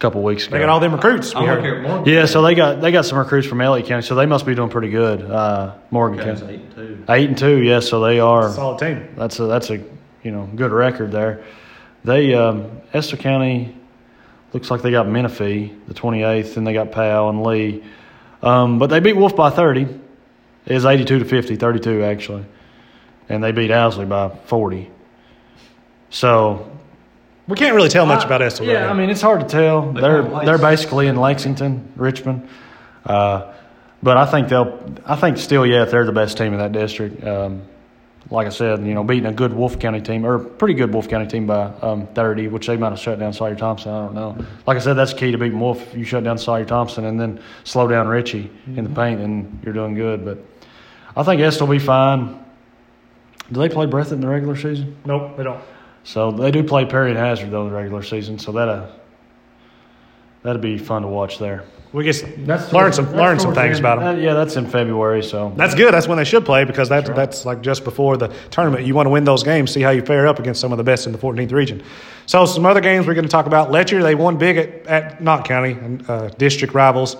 couple 0.02 0.22
weeks 0.24 0.48
ago. 0.48 0.56
They 0.56 0.60
got 0.60 0.70
all 0.70 0.80
them 0.80 0.94
recruits. 0.94 1.34
we 1.34 1.46
heard. 1.46 2.08
yeah, 2.08 2.26
so 2.26 2.42
they 2.42 2.56
got 2.56 2.82
they 2.82 2.92
got 2.92 3.06
some 3.06 3.18
recruits 3.20 3.48
from 3.48 3.62
Elliott 3.62 3.88
County, 3.88 4.02
so 4.02 4.16
they 4.16 4.26
must 4.26 4.46
be 4.46 4.56
doing 4.56 4.70
pretty 4.70 4.90
good. 4.90 5.22
Uh, 5.22 5.76
Morgan 5.92 6.20
County, 6.20 6.56
eight 6.56 6.60
and 6.60 6.76
two. 6.76 7.06
eight 7.08 7.30
and 7.30 7.38
two, 7.38 7.62
yes, 7.62 7.88
so 7.88 8.02
they 8.02 8.20
are. 8.20 8.52
Solid 8.52 8.80
team. 8.80 9.08
That's 9.16 9.40
a 9.40 9.46
that's 9.46 9.70
a 9.70 9.78
you 10.24 10.32
know 10.32 10.50
good 10.56 10.72
record 10.72 11.12
there. 11.12 11.44
They 12.04 12.34
um, 12.34 12.82
Estill 12.94 13.20
County 13.20 13.78
looks 14.54 14.72
like 14.72 14.82
they 14.82 14.92
got 14.92 15.08
Menifee 15.08 15.74
the 15.88 15.94
28th, 15.94 16.58
and 16.58 16.68
they 16.68 16.74
got 16.74 16.92
Powell 16.92 17.30
and 17.30 17.44
Lee, 17.44 17.84
um, 18.42 18.80
but 18.80 18.88
they 18.90 19.00
beat 19.00 19.16
Wolf 19.16 19.36
by 19.36 19.50
30. 19.50 19.88
It 20.66 20.74
was 20.74 20.86
82 20.86 21.20
to 21.20 21.26
50, 21.26 21.56
32 21.56 22.04
actually. 22.04 22.46
And 23.30 23.44
they 23.44 23.52
beat 23.52 23.72
Owsley 23.72 24.06
by 24.06 24.30
40. 24.30 24.92
So 26.10 26.70
We 27.52 27.58
can't 27.58 27.76
really 27.76 27.90
tell 27.90 28.06
much 28.06 28.24
about 28.24 28.42
Estill. 28.42 28.66
yeah, 28.66 28.90
I 28.90 28.94
mean 28.94 29.10
it's 29.10 29.22
hard 29.22 29.42
to 29.42 29.46
tell. 29.46 29.92
They 29.92 30.00
They're 30.00 30.24
play 30.24 30.46
they're 30.46 30.58
basically 30.58 31.08
in 31.08 31.18
Lexington, 31.18 31.92
Richmond, 31.98 32.48
uh, 33.06 33.54
but 34.02 34.16
I 34.16 34.26
think 34.26 34.48
they'll. 34.48 34.80
I 35.06 35.18
think 35.18 35.38
still, 35.38 35.66
yeah, 35.66 35.84
they're 35.84 36.06
the 36.06 36.14
best 36.14 36.38
team 36.38 36.54
in 36.54 36.60
that 36.60 36.72
district. 36.72 37.22
Um, 37.26 37.64
like 38.30 38.48
I 38.48 38.52
said, 38.52 38.86
you 38.86 38.94
know, 38.94 39.04
beating 39.04 39.26
a 39.26 39.34
good 39.34 39.52
Wolf 39.52 39.80
County 39.80 40.00
team 40.00 40.26
or 40.26 40.36
a 40.36 40.40
pretty 40.40 40.76
good 40.76 40.94
Wolf 40.94 41.10
County 41.10 41.28
team 41.28 41.46
by 41.46 41.66
um, 41.82 42.08
30, 42.08 42.48
which 42.48 42.68
they 42.68 42.78
might 42.78 42.92
have 42.92 43.00
shut 43.00 43.20
down 43.20 43.34
Sawyer 43.34 43.56
Thompson. 43.56 43.92
I 43.92 44.06
don't 44.06 44.16
know. 44.16 44.46
Like 44.66 44.78
I 44.78 44.80
said, 44.80 44.94
that's 44.94 45.14
key 45.14 45.34
to 45.34 45.38
beating 45.38 45.60
Wolf. 45.60 45.94
You 45.94 46.06
shut 46.06 46.24
down 46.24 46.38
Sawyer 46.38 46.64
Thompson 46.64 47.04
and 47.04 47.20
then 47.20 47.42
slow 47.66 47.90
down 47.90 48.08
Ritchie 48.08 48.50
in 48.68 48.86
the 48.86 48.90
paint, 48.90 49.20
and 49.20 49.62
you're 49.66 49.74
doing 49.74 49.96
good. 49.96 50.24
But 50.24 50.38
I 51.18 51.24
think 51.24 51.42
Est 51.42 51.60
will 51.60 51.68
be 51.68 51.80
fine. 51.80 52.46
Do 53.52 53.60
they 53.60 53.68
play 53.68 53.88
Breathitt 53.88 54.14
in 54.14 54.22
the 54.22 54.30
regular 54.30 54.56
season? 54.56 54.96
nope, 55.04 55.36
they 55.36 55.44
don't. 55.44 55.62
So 56.04 56.32
they 56.32 56.52
do 56.52 56.64
play 56.64 56.86
Perry 56.86 57.12
and 57.12 57.20
Hazard 57.20 57.52
though 57.52 57.64
in 57.64 57.70
the 57.70 57.76
regular 57.76 58.04
season, 58.04 58.40
so 58.40 58.52
that 58.54 58.68
uh, 58.68 58.92
that'd 60.44 60.62
be 60.62 60.78
fun 60.78 61.04
to 61.04 61.08
watch 61.08 61.38
there. 61.38 61.64
We 61.94 62.06
just 62.06 62.26
learn 62.72 62.94
some 62.94 63.12
learn 63.14 63.38
some 63.38 63.54
things 63.54 63.80
about 63.80 64.00
them. 64.00 64.16
Uh, 64.16 64.20
yeah, 64.20 64.34
that's 64.34 64.56
in 64.56 64.66
February, 64.66 65.22
so 65.22 65.52
That's 65.58 65.76
good. 65.76 65.94
That's 65.94 66.08
when 66.08 66.18
they 66.18 66.24
should 66.24 66.46
play 66.46 66.64
because 66.64 66.88
that's 66.88 67.10
that's 67.10 67.46
like 67.46 67.62
just 67.62 67.84
before 67.84 68.16
the 68.16 68.30
tournament. 68.50 68.86
You 68.86 68.96
want 68.96 69.08
to 69.08 69.10
win 69.10 69.26
those 69.26 69.44
games, 69.44 69.72
see 69.72 69.82
how 69.82 69.90
you 69.90 70.02
fare 70.02 70.26
up 70.26 70.40
against 70.40 70.62
some 70.62 70.72
of 70.72 70.78
the 70.78 70.86
best 70.86 71.06
in 71.06 71.12
the 71.12 71.18
14th 71.18 71.52
region. 71.52 71.84
So 72.28 72.46
some 72.46 72.66
other 72.66 72.80
games 72.80 73.08
we're 73.08 73.14
going 73.14 73.26
to 73.26 73.32
talk 73.32 73.46
about. 73.46 73.72
Letcher 73.72 74.02
they 74.02 74.16
won 74.16 74.38
big 74.38 74.56
at, 74.56 74.88
at 74.88 75.22
Knott 75.22 75.44
County, 75.44 75.78
uh, 76.08 76.30
district 76.38 76.74
rivals. 76.74 77.18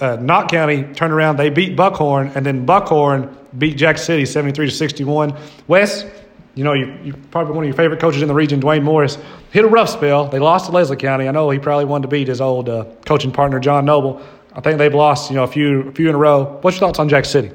Uh, 0.00 0.16
Knott 0.20 0.50
County 0.50 0.84
turned 0.94 1.12
around. 1.12 1.36
They 1.36 1.50
beat 1.50 1.74
Buckhorn, 1.74 2.30
and 2.36 2.46
then 2.46 2.64
Buckhorn 2.64 3.36
beat 3.58 3.76
Jack 3.76 3.98
City 3.98 4.24
73 4.24 4.66
to 4.66 4.72
61. 4.72 5.36
Wes, 5.66 6.04
you 6.54 6.64
know, 6.64 6.72
you, 6.72 6.92
you 7.04 7.12
probably 7.30 7.54
one 7.54 7.64
of 7.64 7.68
your 7.68 7.76
favorite 7.76 8.00
coaches 8.00 8.22
in 8.22 8.28
the 8.28 8.34
region, 8.34 8.60
Dwayne 8.60 8.82
Morris, 8.82 9.16
hit 9.50 9.64
a 9.64 9.68
rough 9.68 9.88
spell. 9.88 10.26
They 10.28 10.38
lost 10.38 10.66
to 10.66 10.72
Leslie 10.72 10.96
County. 10.96 11.28
I 11.28 11.30
know 11.32 11.48
he 11.50 11.58
probably 11.58 11.84
wanted 11.84 12.02
to 12.02 12.08
beat 12.08 12.28
his 12.28 12.40
old 12.40 12.68
uh, 12.68 12.84
coaching 13.06 13.30
partner, 13.32 13.60
John 13.60 13.84
Noble. 13.84 14.20
I 14.52 14.60
think 14.60 14.78
they've 14.78 14.92
lost, 14.94 15.30
you 15.30 15.36
know, 15.36 15.44
a 15.44 15.46
few 15.46 15.88
a 15.88 15.92
few 15.92 16.08
in 16.08 16.14
a 16.14 16.18
row. 16.18 16.58
What's 16.62 16.76
your 16.80 16.88
thoughts 16.88 16.98
on 16.98 17.08
Jack 17.08 17.24
City? 17.24 17.50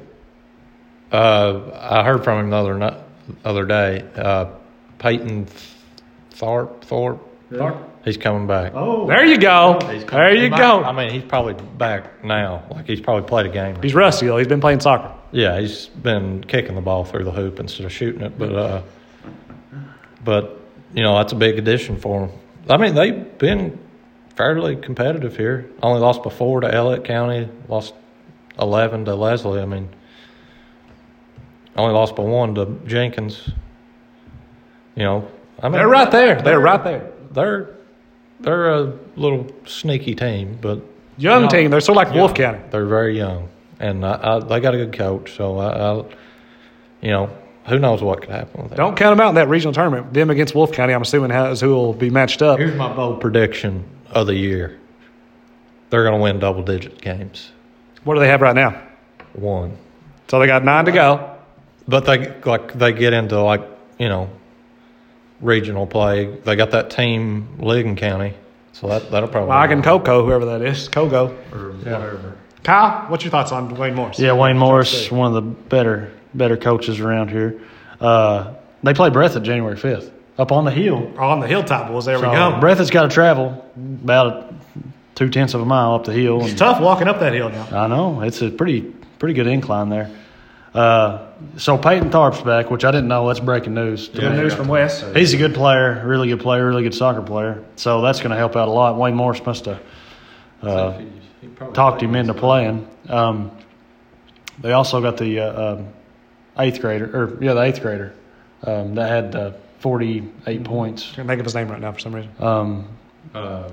Uh, 1.12 1.60
I 1.74 2.02
heard 2.04 2.24
from 2.24 2.40
him 2.40 2.50
the 2.50 2.56
other 2.56 2.78
ni- 2.78 3.36
other 3.44 3.64
day. 3.66 4.04
Uh, 4.16 4.46
Peyton 4.98 5.46
Thorpe, 6.30 6.84
Thorpe, 6.84 7.20
Thorpe. 7.50 7.76
he's 8.04 8.16
coming 8.16 8.46
back. 8.46 8.72
oh, 8.74 9.06
There 9.06 9.24
you 9.24 9.38
go. 9.38 9.78
There 9.80 10.34
you 10.34 10.50
might- 10.50 10.58
go. 10.58 10.82
I 10.82 10.92
mean, 10.92 11.10
he's 11.10 11.22
probably 11.22 11.54
back 11.76 12.24
now. 12.24 12.64
Like 12.70 12.86
he's 12.86 13.00
probably 13.00 13.28
played 13.28 13.46
a 13.46 13.50
game. 13.50 13.80
He's 13.82 13.94
rusty 13.94 14.26
though. 14.26 14.38
He's 14.38 14.48
been 14.48 14.60
playing 14.60 14.80
soccer. 14.80 15.12
Yeah, 15.32 15.58
he's 15.60 15.86
been 15.86 16.44
kicking 16.44 16.74
the 16.74 16.80
ball 16.80 17.04
through 17.04 17.24
the 17.24 17.32
hoop 17.32 17.60
instead 17.60 17.84
of 17.84 17.92
shooting 17.92 18.22
it. 18.22 18.38
But 18.38 18.54
uh, 18.54 18.82
but 20.24 20.60
you 20.94 21.02
know 21.02 21.16
that's 21.16 21.32
a 21.32 21.36
big 21.36 21.58
addition 21.58 21.96
for 21.98 22.26
them. 22.26 22.38
I 22.68 22.76
mean, 22.76 22.94
they've 22.94 23.38
been 23.38 23.78
fairly 24.36 24.76
competitive 24.76 25.36
here. 25.36 25.70
Only 25.82 26.00
lost 26.00 26.22
before 26.22 26.60
to 26.60 26.72
Elliott 26.72 27.04
County. 27.04 27.48
Lost 27.68 27.94
eleven 28.58 29.04
to 29.04 29.14
Leslie. 29.14 29.60
I 29.60 29.66
mean, 29.66 29.88
only 31.76 31.94
lost 31.94 32.16
by 32.16 32.22
one 32.22 32.54
to 32.54 32.78
Jenkins. 32.86 33.50
You 34.94 35.02
know, 35.02 35.28
I 35.62 35.68
mean 35.68 35.78
They're 35.78 35.88
right 35.88 36.10
there. 36.10 36.40
They're 36.40 36.60
right 36.60 36.82
there. 36.82 37.12
They're 37.32 37.76
they're 38.40 38.70
a 38.70 38.98
little 39.16 39.50
sneaky 39.66 40.14
team, 40.14 40.58
but 40.60 40.80
Young 41.18 41.48
team. 41.48 41.70
They're 41.70 41.80
sort 41.80 41.96
of 41.98 42.06
like 42.06 42.14
Wolf 42.14 42.34
County. 42.34 42.60
they're 42.70 42.84
very 42.84 43.16
young, 43.16 43.48
and 43.80 44.04
I, 44.04 44.36
I, 44.36 44.38
they 44.40 44.60
got 44.60 44.74
a 44.74 44.78
good 44.78 44.92
coach. 44.92 45.36
So 45.36 45.58
I, 45.58 45.68
I, 45.92 45.94
you 47.02 47.10
know, 47.10 47.30
who 47.66 47.78
knows 47.78 48.02
what 48.02 48.20
could 48.20 48.30
happen 48.30 48.62
with 48.62 48.70
that. 48.70 48.76
Don't 48.76 48.96
count 48.96 49.16
them 49.16 49.24
out 49.24 49.30
in 49.30 49.34
that 49.36 49.48
regional 49.48 49.72
tournament. 49.74 50.12
Them 50.14 50.30
against 50.30 50.54
Wolf 50.54 50.72
County, 50.72 50.92
I'm 50.94 51.02
assuming 51.02 51.30
has 51.30 51.60
who 51.60 51.70
will 51.70 51.92
be 51.92 52.10
matched 52.10 52.42
up. 52.42 52.58
Here's 52.58 52.74
my 52.76 52.92
bold 52.94 53.20
prediction 53.20 53.84
of 54.10 54.26
the 54.26 54.34
year: 54.34 54.78
they're 55.90 56.04
going 56.04 56.14
to 56.16 56.22
win 56.22 56.38
double 56.38 56.62
digit 56.62 57.00
games. 57.00 57.50
What 58.04 58.14
do 58.14 58.20
they 58.20 58.28
have 58.28 58.40
right 58.40 58.54
now? 58.54 58.80
One, 59.32 59.76
So 60.28 60.38
they 60.38 60.46
got 60.46 60.64
nine 60.64 60.84
to 60.86 60.92
go. 60.92 61.36
but 61.88 62.04
they 62.06 62.32
like 62.42 62.72
they 62.72 62.92
get 62.92 63.12
into 63.12 63.40
like 63.42 63.62
you 63.98 64.08
know 64.08 64.30
regional 65.40 65.86
play. 65.86 66.26
They 66.44 66.56
got 66.56 66.70
that 66.70 66.90
team 66.90 67.48
Ligon 67.58 67.96
County, 67.96 68.34
so 68.72 68.86
that 68.88 69.10
that'll 69.10 69.28
probably 69.28 69.48
Mike 69.48 69.70
and 69.72 69.82
Coco, 69.84 70.24
whoever 70.24 70.44
that 70.46 70.62
is, 70.62 70.88
Kogo. 70.88 71.30
or 71.52 71.72
whatever. 71.72 72.36
Kyle, 72.66 73.08
what's 73.08 73.22
your 73.22 73.30
thoughts 73.30 73.52
on 73.52 73.72
Wayne 73.76 73.94
Morris? 73.94 74.18
yeah, 74.18 74.32
Wayne 74.32 74.58
Morris, 74.58 75.08
one 75.08 75.28
of 75.28 75.34
the 75.34 75.40
better 75.40 76.12
better 76.34 76.56
coaches 76.56 76.98
around 76.98 77.30
here. 77.30 77.60
Uh, 78.00 78.54
they 78.82 78.92
play 78.92 79.08
Breathitt 79.08 79.44
January 79.44 79.76
fifth 79.76 80.12
up 80.36 80.50
on 80.50 80.64
the 80.64 80.72
hill. 80.72 81.12
On 81.16 81.38
the 81.38 81.46
hilltop 81.46 81.92
was 81.92 82.06
There 82.06 82.18
So 82.18 82.28
we 82.28 82.34
go. 82.34 82.58
Breathitt's 82.60 82.90
got 82.90 83.02
to 83.02 83.08
travel 83.08 83.64
about 83.76 84.52
two 85.14 85.28
tenths 85.30 85.54
of 85.54 85.60
a 85.60 85.64
mile 85.64 85.94
up 85.94 86.04
the 86.04 86.12
hill. 86.12 86.40
It's 86.40 86.50
and- 86.50 86.58
tough 86.58 86.80
walking 86.80 87.06
up 87.06 87.20
that 87.20 87.32
hill 87.32 87.50
now. 87.50 87.84
I 87.84 87.86
know 87.86 88.20
it's 88.22 88.42
a 88.42 88.50
pretty 88.50 88.80
pretty 89.20 89.34
good 89.34 89.46
incline 89.46 89.88
there. 89.88 90.10
Uh, 90.74 91.28
so 91.56 91.78
Peyton 91.78 92.10
Tharp's 92.10 92.42
back, 92.42 92.70
which 92.72 92.84
I 92.84 92.90
didn't 92.90 93.06
know. 93.08 93.28
That's 93.28 93.38
breaking 93.38 93.74
news. 93.74 94.08
Good 94.08 94.32
me. 94.32 94.38
news 94.38 94.54
from 94.54 94.66
Wes. 94.66 95.04
He's 95.14 95.32
a 95.32 95.36
good 95.36 95.54
player, 95.54 96.02
really 96.04 96.28
good 96.28 96.40
player, 96.40 96.66
really 96.66 96.82
good 96.82 96.94
soccer 96.94 97.22
player. 97.22 97.62
So 97.76 98.02
that's 98.02 98.18
going 98.18 98.32
to 98.32 98.36
help 98.36 98.56
out 98.56 98.66
a 98.66 98.72
lot. 98.72 98.98
Wayne 98.98 99.14
Morris 99.14 99.40
must 99.46 99.66
have 99.66 99.80
uh, 100.62 101.00
talked 101.74 102.02
him 102.02 102.14
into 102.14 102.34
playing. 102.34 102.88
Um, 103.08 103.50
they 104.58 104.72
also 104.72 105.00
got 105.00 105.16
the 105.18 105.40
uh, 105.40 105.72
um, 105.74 105.88
eighth 106.58 106.80
grader, 106.80 107.04
or 107.14 107.42
yeah, 107.42 107.54
the 107.54 107.62
eighth 107.62 107.82
grader 107.82 108.14
um, 108.64 108.94
that 108.94 109.08
had 109.08 109.36
uh, 109.36 109.52
48 109.80 110.64
points. 110.64 111.12
Can't 111.14 111.28
think 111.28 111.40
of 111.40 111.44
his 111.46 111.54
name 111.54 111.68
right 111.68 111.80
now 111.80 111.92
for 111.92 111.98
some 111.98 112.14
reason. 112.14 112.30
Um, 112.40 112.88
Uh, 113.34 113.68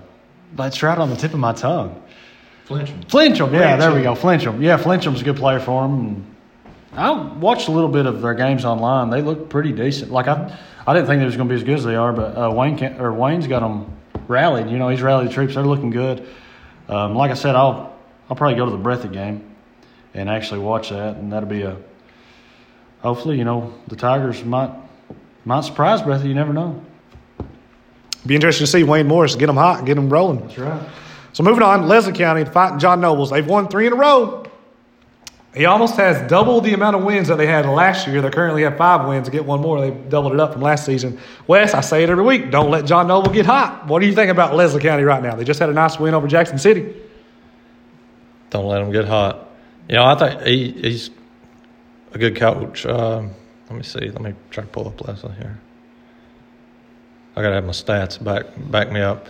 that's 0.56 0.84
right 0.84 0.98
on 0.98 1.10
the 1.10 1.16
tip 1.16 1.34
of 1.34 1.40
my 1.40 1.54
tongue. 1.54 2.02
Flinching. 2.66 3.02
Flincham, 3.08 3.52
yeah, 3.54 3.76
there 3.76 3.94
we 3.94 4.02
go. 4.04 4.14
Flincham, 4.14 4.62
yeah, 4.62 4.78
Flincham's 4.78 5.22
a 5.22 5.24
good 5.24 5.36
player 5.38 5.60
for 5.60 5.82
them. 5.84 6.26
And 6.92 7.00
I 7.00 7.12
watched 7.12 7.68
a 7.68 7.72
little 7.72 7.90
bit 7.90 8.06
of 8.06 8.22
their 8.22 8.34
games 8.36 8.66
online. 8.66 9.10
They 9.10 9.22
look 9.22 9.50
pretty 9.50 9.72
decent. 9.72 10.12
Like 10.12 10.28
I, 10.28 10.58
I 10.86 10.94
didn't 10.94 11.08
think 11.08 11.20
they 11.20 11.26
was 11.26 11.36
going 11.38 11.50
to 11.50 11.54
be 11.54 11.60
as 11.60 11.64
good 11.64 11.78
as 11.78 11.84
they 11.84 11.96
are, 11.96 12.14
but 12.14 12.38
uh, 12.38 12.52
Wayne 12.52 12.78
can, 12.78 13.00
or 13.00 13.12
Wayne's 13.14 13.48
got 13.48 13.62
them 13.62 13.96
rallied. 14.28 14.70
You 14.70 14.78
know, 14.78 14.90
he's 14.90 15.02
rallied 15.02 15.30
the 15.30 15.34
troops. 15.34 15.56
They're 15.56 15.64
looking 15.64 15.90
good. 15.90 16.28
Um, 16.90 17.16
like 17.16 17.32
I 17.32 17.36
said, 17.36 17.56
I'll 17.56 17.94
I'll 18.30 18.36
probably 18.36 18.56
go 18.56 18.66
to 18.66 18.72
the 18.72 18.78
Breathitt 18.78 19.14
game 19.14 19.56
and 20.14 20.30
actually 20.30 20.60
watch 20.60 20.90
that, 20.90 21.18
and 21.18 21.32
that'll 21.32 21.50
be 21.50 21.64
a. 21.64 21.78
Hopefully, 23.02 23.38
you 23.38 23.44
know, 23.44 23.74
the 23.88 23.96
Tigers 23.96 24.44
might 24.44 24.72
might 25.46 25.62
surprise 25.62 26.02
Breathitt. 26.02 26.26
You 26.26 26.36
never 26.36 26.54
know. 26.54 26.82
Be 28.26 28.36
interesting 28.36 28.66
to 28.66 28.72
see 28.72 28.84
Wayne 28.84 29.08
Morris 29.08 29.36
get 29.36 29.48
them 29.48 29.58
hot, 29.58 29.86
get 29.86 29.96
them 29.96 30.10
rolling. 30.10 30.40
That's 30.40 30.58
right. 30.58 30.90
So 31.34 31.44
moving 31.44 31.64
on, 31.64 31.88
Leslie 31.88 32.14
County 32.14 32.46
fighting 32.46 32.80
John 32.80 33.02
Nobles. 33.02 33.32
They've 33.32 33.46
won 33.46 33.68
three 33.68 33.88
in 33.88 33.94
a 33.94 33.96
row. 33.96 34.43
He 35.56 35.66
almost 35.66 35.98
has 35.98 36.28
double 36.28 36.62
the 36.62 36.74
amount 36.74 36.96
of 36.96 37.04
wins 37.04 37.28
that 37.28 37.38
they 37.38 37.46
had 37.46 37.68
last 37.68 38.08
year. 38.08 38.22
They 38.22 38.30
currently 38.32 38.64
have 38.64 38.76
five 38.76 39.08
wins. 39.08 39.26
To 39.26 39.32
get 39.32 39.46
one 39.46 39.62
more, 39.62 39.80
they 39.82 39.92
doubled 39.92 40.34
it 40.34 40.40
up 40.40 40.54
from 40.54 40.64
last 40.64 40.84
season. 40.84 41.20
Wes, 41.46 41.76
I 41.76 41.82
say 41.82 42.04
it 42.04 42.10
every 42.10 42.24
week. 42.24 42.50
Don't 42.50 42.72
let 42.72 42.86
John 42.86 43.08
Noble 43.08 43.32
get 43.32 43.46
hot. 43.46 43.86
What 43.86 44.00
do 44.00 44.08
you 44.08 44.16
think 44.16 44.32
about 44.32 44.56
Leslie 44.56 44.82
County 44.82 45.04
right 45.04 45.22
now? 45.22 45.36
They 45.36 45.44
just 45.44 45.60
had 45.60 45.70
a 45.70 45.74
nice 45.74 46.00
win 46.00 46.16
over 46.16 46.28
Jackson 46.28 46.58
City. 46.58 46.96
Don't 48.50 48.66
let 48.66 48.82
him 48.82 48.92
get 48.92 49.06
hot. 49.06 49.48
You 49.88 49.96
know, 49.96 50.06
I 50.06 50.16
think 50.16 50.42
he, 50.42 50.72
he's 50.72 51.12
a 52.14 52.18
good 52.18 52.36
coach. 52.36 52.86
Um, 52.88 53.32
let 53.70 53.76
me 53.76 53.84
see. 53.84 54.10
Let 54.10 54.22
me 54.22 54.34
try 54.50 54.64
to 54.64 54.70
pull 54.70 54.88
up 54.88 55.06
Leslie 55.08 55.36
here. 55.36 55.60
I 57.36 57.42
gotta 57.42 57.56
have 57.56 57.66
my 57.66 57.72
stats 57.72 58.24
back 58.24 58.46
back 58.58 58.92
me 58.92 59.02
up. 59.02 59.28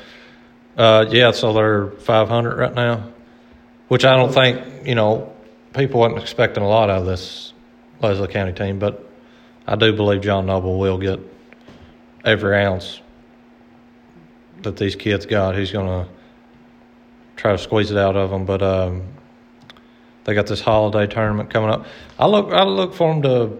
Uh, 0.77 1.05
yeah, 1.09 1.31
so 1.31 1.53
they're 1.53 1.87
500 1.87 2.57
right 2.57 2.73
now, 2.73 3.11
which 3.87 4.05
I 4.05 4.15
don't 4.15 4.33
think 4.33 4.85
you 4.85 4.95
know 4.95 5.32
people 5.73 5.99
wasn't 5.99 6.21
expecting 6.21 6.63
a 6.63 6.67
lot 6.67 6.89
out 6.89 7.01
of 7.01 7.05
this 7.05 7.53
Leslie 8.01 8.27
County 8.27 8.53
team, 8.53 8.79
but 8.79 9.09
I 9.67 9.75
do 9.75 9.93
believe 9.93 10.21
John 10.21 10.45
Noble 10.45 10.77
will 10.77 10.97
get 10.97 11.19
every 12.23 12.57
ounce 12.57 13.01
that 14.61 14.77
these 14.77 14.95
kids 14.95 15.25
got. 15.25 15.55
He's 15.57 15.71
gonna 15.71 16.07
try 17.35 17.51
to 17.51 17.57
squeeze 17.57 17.91
it 17.91 17.97
out 17.97 18.15
of 18.15 18.29
them, 18.29 18.45
but 18.45 18.61
um, 18.61 19.03
they 20.25 20.33
got 20.33 20.47
this 20.47 20.61
holiday 20.61 21.11
tournament 21.11 21.49
coming 21.49 21.69
up. 21.69 21.85
I 22.19 22.27
look, 22.27 22.51
I 22.51 22.63
look 22.63 22.93
for 22.93 23.13
them 23.13 23.21
to. 23.23 23.57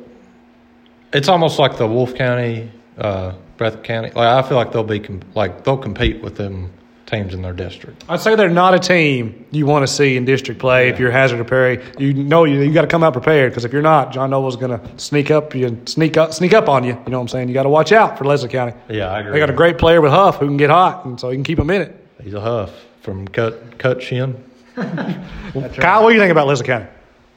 It's 1.12 1.28
almost 1.28 1.60
like 1.60 1.78
the 1.78 1.88
Wolf 1.88 2.16
County, 2.16 2.72
uh, 2.98 3.34
Breathitt 3.58 3.84
County. 3.84 4.10
Like 4.10 4.46
I 4.46 4.48
feel 4.48 4.58
like 4.58 4.72
they'll 4.72 4.84
be 4.84 5.04
like 5.36 5.64
they'll 5.64 5.78
compete 5.78 6.22
with 6.22 6.36
them 6.36 6.72
teams 7.14 7.34
in 7.34 7.42
their 7.42 7.54
district. 7.54 8.04
I'd 8.10 8.20
say 8.20 8.36
they're 8.36 8.50
not 8.50 8.74
a 8.74 8.80
team 8.80 9.46
you 9.52 9.66
want 9.66 9.86
to 9.86 9.94
see 9.94 10.18
in 10.18 10.26
district 10.26 10.60
play 10.60 10.90
if 10.90 11.00
you're 11.00 11.12
Hazard 11.12 11.40
or 11.40 11.44
Perry. 11.44 11.84
You 11.98 12.14
know 12.14 12.44
you, 12.44 12.62
you 12.62 12.74
got 12.74 12.82
to 12.82 12.88
come 12.88 13.04
out 13.04 13.14
prepared 13.14 13.52
because 13.52 13.66
if 13.66 13.72
you're 13.72 13.82
not, 13.82 14.12
John 14.12 14.30
Noble's 14.30 14.56
going 14.56 14.80
to 14.80 15.00
sneak 15.00 15.32
up 15.32 15.54
you 15.54 15.82
sneak 15.86 16.18
up 16.18 16.34
sneak 16.34 16.54
up 16.54 16.70
on 16.70 16.84
you. 16.84 16.92
You 16.92 17.12
know 17.12 17.20
what 17.20 17.24
I'm 17.24 17.28
saying? 17.28 17.48
You 17.48 17.54
got 17.54 17.64
to 17.64 17.70
watch 17.70 17.92
out 17.92 18.18
for 18.18 18.26
Leslie 18.26 18.50
County. 18.50 18.74
Yeah, 18.90 19.12
I 19.12 19.20
agree. 19.20 19.34
They 19.34 19.40
got 19.40 19.50
a 19.50 19.54
great 19.54 19.78
player 19.78 20.02
with 20.02 20.12
Huff 20.12 20.38
who 20.38 20.48
can 20.48 20.58
get 20.58 20.70
hot, 20.70 21.06
and 21.06 21.20
so 21.20 21.30
he 21.30 21.36
can 21.36 21.44
keep 21.44 21.58
them 21.58 21.70
in 21.70 21.82
it. 21.82 22.08
He's 22.24 22.34
a 22.34 22.42
huff 22.42 22.86
from 23.02 23.28
Cut 23.28 23.78
Cut 23.78 24.02
Shin. 24.02 24.42
Kyle, 24.76 26.04
what 26.04 26.10
do 26.10 26.16
you 26.16 26.20
think 26.20 26.32
about 26.32 26.48
Leslie 26.48 26.66
County? 26.66 26.88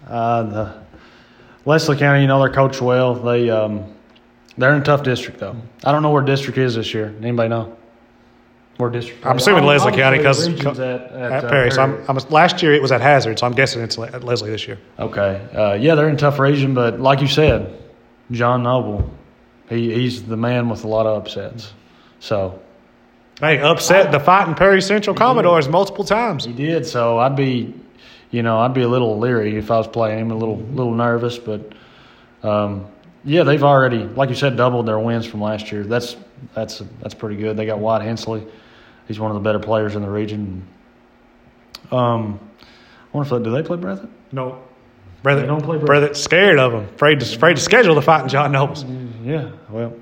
Uh, 0.06 0.42
the 0.44 0.82
Leslie 1.64 1.96
County, 1.96 2.22
you 2.22 2.28
know, 2.28 2.38
they're 2.40 2.52
coached 2.52 2.80
well. 2.80 3.14
They 3.14 3.50
um, 3.50 3.92
they're 4.56 4.74
in 4.74 4.80
a 4.80 4.84
tough 4.84 5.02
district 5.02 5.40
though. 5.40 5.56
I 5.84 5.92
don't 5.92 6.02
know 6.02 6.10
where 6.10 6.22
district 6.22 6.58
is 6.58 6.76
this 6.76 6.94
year. 6.94 7.14
Anybody 7.20 7.48
know? 7.48 7.76
Where 8.78 8.90
district? 8.90 9.24
I'm 9.24 9.36
assuming 9.38 9.64
I- 9.64 9.66
I 9.66 9.70
Leslie 9.70 9.90
would 9.92 10.00
County 10.00 10.18
because 10.18 10.44
the 10.46 10.68
at, 10.68 10.78
at, 11.12 11.32
At 11.32 11.44
uh, 11.44 11.48
Perry. 11.48 11.70
So 11.70 11.82
I'm, 11.82 12.04
I'm, 12.08 12.16
last 12.28 12.62
year 12.62 12.74
it 12.74 12.82
was 12.82 12.92
at 12.92 13.00
Hazard, 13.00 13.38
so 13.38 13.46
I'm 13.46 13.52
guessing 13.54 13.82
it's 13.82 13.98
at 13.98 14.22
Leslie 14.22 14.50
this 14.50 14.66
year. 14.66 14.78
Okay. 14.98 15.46
Uh, 15.54 15.72
yeah, 15.74 15.94
they're 15.94 16.08
in 16.08 16.16
a 16.16 16.18
tough 16.18 16.38
region, 16.38 16.74
but 16.74 17.00
like 17.00 17.20
you 17.20 17.26
said, 17.28 17.82
John 18.30 18.62
Noble, 18.64 19.10
he, 19.70 19.94
he's 19.94 20.24
the 20.24 20.36
man 20.36 20.68
with 20.68 20.84
a 20.84 20.88
lot 20.88 21.06
of 21.06 21.16
upsets. 21.22 21.72
So 22.20 22.60
Hey, 23.40 23.60
upset 23.60 24.12
the 24.12 24.20
fighting 24.20 24.54
Perry 24.54 24.80
Central 24.80 25.14
Commodores 25.14 25.68
multiple 25.68 26.04
times. 26.04 26.44
he 26.46 26.52
did. 26.54 26.86
So 26.86 27.18
I'd 27.18 27.36
be, 27.36 27.74
you 28.30 28.42
know, 28.42 28.58
I'd 28.60 28.72
be 28.72 28.80
a 28.80 28.88
little 28.88 29.18
leery 29.18 29.56
if 29.58 29.70
I 29.70 29.76
was 29.76 29.86
playing 29.86 30.18
him, 30.20 30.30
a 30.30 30.36
little 30.36 30.56
little 30.58 30.94
nervous. 30.94 31.36
But 31.38 31.72
um, 32.42 32.86
yeah, 33.24 33.42
they've 33.42 33.62
already, 33.62 34.04
like 34.04 34.30
you 34.30 34.34
said, 34.34 34.56
doubled 34.56 34.86
their 34.86 34.98
wins 34.98 35.26
from 35.26 35.42
last 35.42 35.70
year. 35.70 35.84
That's 35.84 36.16
that's 36.54 36.82
that's 37.02 37.12
pretty 37.14 37.36
good. 37.36 37.56
They 37.58 37.66
got 37.66 37.78
White 37.78 38.00
Hensley. 38.02 38.46
He's 39.08 39.20
one 39.20 39.30
of 39.30 39.34
the 39.36 39.40
better 39.40 39.58
players 39.58 39.94
in 39.94 40.02
the 40.02 40.10
region. 40.10 40.66
Um, 41.90 42.40
I 43.12 43.16
wonder 43.16 43.36
if 43.36 43.42
they, 43.42 43.48
do 43.48 43.54
they 43.54 43.62
play 43.62 43.76
Breathitt? 43.76 44.08
No. 44.32 44.62
Brother, 45.22 45.40
They 45.42 45.46
don't 45.46 45.60
play 45.62 45.78
Brother. 45.78 45.86
brother 45.86 46.14
scared 46.14 46.58
of 46.58 46.72
him, 46.72 46.84
afraid 46.94 47.20
to, 47.20 47.34
afraid 47.34 47.54
to 47.56 47.62
schedule 47.62 47.94
the 47.94 48.02
fighting 48.02 48.28
John 48.28 48.52
Nobles. 48.52 48.84
Yeah, 49.24 49.50
well, 49.70 49.94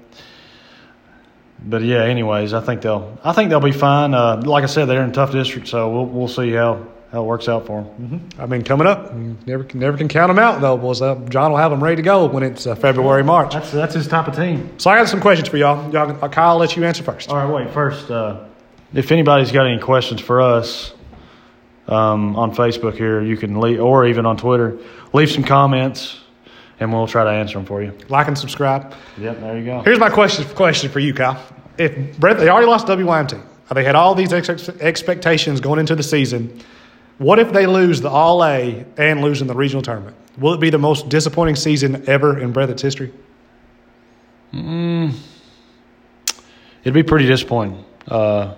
but 1.65 1.83
yeah. 1.83 2.03
Anyways, 2.05 2.53
I 2.53 2.61
think 2.61 2.83
they'll. 2.83 3.19
I 3.25 3.33
think 3.33 3.49
they'll 3.49 3.61
be 3.61 3.73
fine. 3.73 4.13
Uh, 4.13 4.43
like 4.45 4.65
I 4.65 4.67
said, 4.67 4.85
they're 4.87 5.03
in 5.03 5.11
a 5.11 5.15
tough 5.15 5.33
district, 5.33 5.69
so 5.69 5.89
we'll 5.91 6.05
we'll 6.07 6.29
see 6.29 6.51
how 6.53 6.87
how 7.11 7.23
it 7.23 7.27
works 7.27 7.49
out 7.49 7.65
for 7.67 7.83
them. 7.85 8.29
I 8.39 8.45
mean, 8.45 8.65
coming 8.65 8.87
up, 8.87 9.15
never 9.15 9.65
can 9.65 9.81
never 9.81 9.97
can 9.97 10.09
count 10.09 10.29
them 10.29 10.39
out 10.39 10.61
though, 10.61 10.77
boys. 10.77 11.01
Uh, 11.01 11.15
John 11.31 11.53
will 11.53 11.59
have 11.59 11.71
them 11.71 11.83
ready 11.83 11.97
to 11.97 12.03
go 12.03 12.27
when 12.27 12.43
it's 12.43 12.67
uh, 12.67 12.75
February, 12.75 13.25
March. 13.25 13.55
That's 13.55 13.71
that's 13.71 13.95
his 13.95 14.07
type 14.09 14.29
of 14.29 14.37
team. 14.37 14.79
So 14.79 14.91
I 14.91 14.99
got 14.99 15.09
some 15.09 15.21
questions 15.23 15.49
for 15.49 15.57
y'all. 15.57 15.91
y'all 15.91 16.11
uh, 16.23 16.29
Kyle, 16.29 16.51
I'll 16.51 16.59
let 16.59 16.77
you 16.77 16.85
answer 16.85 17.03
first. 17.03 17.31
All 17.31 17.37
right, 17.37 17.51
wait. 17.65 17.73
First, 17.73 18.11
uh, 18.11 18.45
if 18.93 19.11
anybody's 19.13 19.53
got 19.53 19.67
any 19.67 19.81
questions 19.81 20.21
for 20.21 20.41
us 20.41 20.93
um, 21.89 22.37
on 22.37 22.55
Facebook 22.55 22.97
here, 22.97 23.23
you 23.23 23.37
can 23.37 23.61
leave, 23.61 23.81
or 23.81 24.07
even 24.07 24.27
on 24.27 24.37
Twitter, 24.37 24.79
leave 25.13 25.31
some 25.31 25.45
comments, 25.45 26.21
and 26.81 26.93
we'll 26.93 27.07
try 27.07 27.25
to 27.25 27.31
answer 27.31 27.59
them 27.59 27.67
for 27.67 27.83
you. 27.83 27.97
Like 28.09 28.29
and 28.29 28.37
subscribe. 28.37 28.95
Yep, 29.19 29.41
there 29.41 29.59
you 29.59 29.65
go. 29.65 29.81
Here's 29.83 29.99
my 29.99 30.11
question 30.11 30.45
question 30.55 30.91
for 30.91 31.01
you, 31.01 31.15
Kyle. 31.15 31.43
If 31.79 32.19
Brett, 32.19 32.39
they 32.39 32.49
already 32.49 32.67
lost 32.67 32.87
WYMT, 32.87 33.43
they 33.73 33.85
had 33.85 33.95
all 33.95 34.15
these 34.15 34.33
ex- 34.33 34.69
expectations 34.69 35.61
going 35.61 35.81
into 35.81 35.97
the 35.97 36.03
season. 36.03 36.61
What 37.19 37.39
if 37.39 37.53
they 37.53 37.67
lose 37.67 38.01
the 38.01 38.11
All 38.11 38.45
A 38.45 38.85
and 38.97 39.21
lose 39.21 39.41
in 39.41 39.47
the 39.47 39.55
regional 39.55 39.83
tournament? 39.83 40.17
Will 40.37 40.53
it 40.53 40.61
be 40.61 40.71
the 40.71 40.79
most 40.79 41.09
disappointing 41.09 41.57
season 41.57 42.05
ever 42.09 42.39
in 42.39 42.53
Breathitt's 42.53 42.83
history? 42.83 43.13
It'd 46.83 46.95
be 46.95 47.03
pretty 47.03 47.27
disappointing. 47.27 47.85
Uh, 48.07 48.55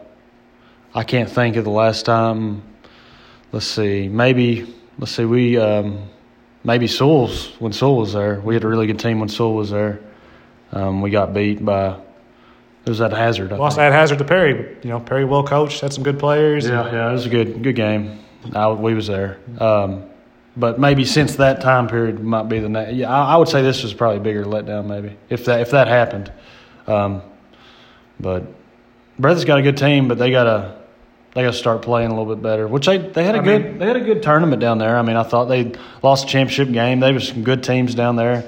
I 0.97 1.05
can't 1.05 1.29
think 1.31 1.57
of 1.57 1.65
the 1.65 1.71
last 1.71 2.07
time. 2.07 2.63
Let's 3.53 3.67
see. 3.67 4.09
Maybe 4.09 4.75
let's 4.99 5.13
see. 5.13 5.27
We 5.27 5.59
um, 5.59 6.09
maybe 6.65 6.87
Sewell's 6.87 7.49
when 7.59 7.73
Sewell 7.75 7.97
was 7.99 8.15
there. 8.15 8.41
We 8.41 8.55
had 8.55 8.65
a 8.65 8.67
really 8.67 8.87
good 8.87 8.99
team 8.99 9.21
when 9.21 9.29
Sewell 9.29 9.55
was 9.55 9.71
there. 9.71 10.01
Um, 10.73 11.03
we 11.03 11.11
got 11.11 11.35
beat 11.35 11.63
by 11.63 11.99
it 12.87 12.89
was 12.89 13.03
at 13.03 13.13
Hazard. 13.13 13.53
I 13.53 13.57
Lost 13.57 13.77
think. 13.77 13.85
at 13.85 13.93
Hazard 13.93 14.19
to 14.19 14.25
Perry, 14.25 14.77
you 14.83 14.89
know 14.89 14.99
Perry 14.99 15.27
well 15.27 15.45
coached, 15.45 15.83
had 15.83 15.93
some 15.93 16.03
good 16.03 16.19
players. 16.19 16.67
Yeah, 16.67 16.91
yeah, 16.91 17.11
it 17.11 17.13
was 17.13 17.27
a 17.27 17.31
good 17.31 17.63
good 17.63 17.77
game. 17.77 18.19
I, 18.55 18.71
we 18.73 18.95
was 18.95 19.07
there. 19.07 19.39
Um, 19.59 20.05
but 20.57 20.81
maybe 20.81 21.05
since 21.05 21.37
that 21.37 21.61
time 21.61 21.89
period 21.89 22.21
might 22.21 22.45
be 22.49 22.59
the 22.59 22.71
next. 22.71 22.95
Yeah, 22.95 23.11
I, 23.13 23.35
I 23.35 23.37
would 23.37 23.49
say 23.49 23.61
this 23.61 23.83
was 23.83 23.93
probably 23.93 24.17
a 24.17 24.21
bigger 24.21 24.45
letdown, 24.45 24.87
maybe 24.87 25.15
if 25.29 25.45
that 25.45 25.61
if 25.61 25.73
that 25.73 25.89
happened. 25.89 26.33
Um, 26.87 27.21
but 28.19 28.45
Breathitt's 29.19 29.45
got 29.45 29.59
a 29.59 29.63
good 29.63 29.77
team, 29.77 30.09
but 30.09 30.17
they 30.17 30.31
gotta 30.31 30.79
they 31.37 31.43
gotta 31.43 31.53
start 31.53 31.83
playing 31.83 32.11
a 32.11 32.19
little 32.19 32.35
bit 32.35 32.43
better. 32.43 32.67
Which 32.67 32.87
they 32.87 32.97
they 32.97 33.23
had 33.23 33.35
a 33.35 33.41
I 33.41 33.45
good 33.45 33.65
mean- 33.65 33.79
they 33.79 33.87
had 33.87 33.97
a 33.97 34.01
good 34.01 34.23
tournament 34.23 34.59
down 34.59 34.79
there. 34.79 34.97
I 34.97 35.03
mean, 35.03 35.17
I 35.17 35.23
thought 35.23 35.45
they 35.45 35.73
lost 36.03 36.25
a 36.25 36.29
championship 36.29 36.73
game. 36.73 36.99
They 37.01 37.13
was 37.13 37.29
some 37.29 37.45
good 37.45 37.63
teams 37.63 37.95
down 37.95 38.17
there. 38.17 38.43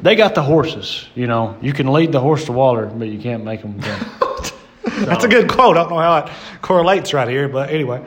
They 0.00 0.16
got 0.16 0.34
the 0.34 0.42
horses. 0.42 1.08
You 1.14 1.26
know, 1.28 1.56
you 1.62 1.72
can 1.72 1.90
lead 1.90 2.12
the 2.12 2.20
horse 2.20 2.44
to 2.44 2.52
water, 2.52 2.84
but 2.86 3.08
you 3.08 3.18
can't 3.18 3.42
make 3.42 3.62
them. 3.62 3.80
That's 4.84 5.24
a 5.24 5.28
good 5.28 5.48
quote. 5.48 5.78
I 5.78 5.80
don't 5.84 5.90
know 5.92 5.98
how 5.98 6.18
it 6.18 6.30
correlates 6.60 7.14
right 7.14 7.26
here, 7.26 7.48
but 7.48 7.70
anyway. 7.70 8.04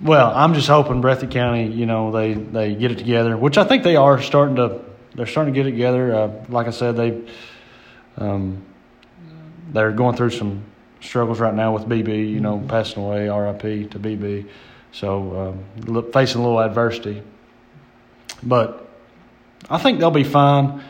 Well, 0.00 0.32
I'm 0.34 0.54
just 0.54 0.66
hoping 0.66 1.00
Breathitt 1.00 1.30
County, 1.30 1.68
you 1.68 1.86
know, 1.86 2.10
they, 2.10 2.34
they 2.34 2.74
get 2.74 2.90
it 2.90 2.98
together, 2.98 3.36
which 3.36 3.58
I 3.58 3.64
think 3.64 3.84
they 3.84 3.94
are 3.96 4.20
starting 4.20 4.56
to. 4.56 4.80
They're 5.14 5.26
starting 5.26 5.54
to 5.54 5.58
get 5.58 5.66
it 5.66 5.72
together. 5.72 6.14
Uh, 6.14 6.44
like 6.48 6.66
I 6.66 6.70
said, 6.70 6.96
they 6.96 7.22
um, 8.16 8.64
they're 9.72 9.92
going 9.92 10.16
through 10.16 10.30
some 10.30 10.64
struggles 11.00 11.40
right 11.40 11.54
now 11.54 11.72
with 11.72 11.84
BB, 11.84 12.30
you 12.30 12.40
know, 12.40 12.62
passing 12.68 13.02
away, 13.04 13.28
RIP 13.28 13.90
to 13.90 13.98
BB. 13.98 14.48
So 14.92 15.54
um, 15.86 16.02
facing 16.12 16.40
a 16.40 16.44
little 16.44 16.60
adversity, 16.60 17.22
but 18.42 18.88
I 19.68 19.78
think 19.78 19.98
they'll 20.00 20.10
be 20.10 20.24
fine. 20.24 20.82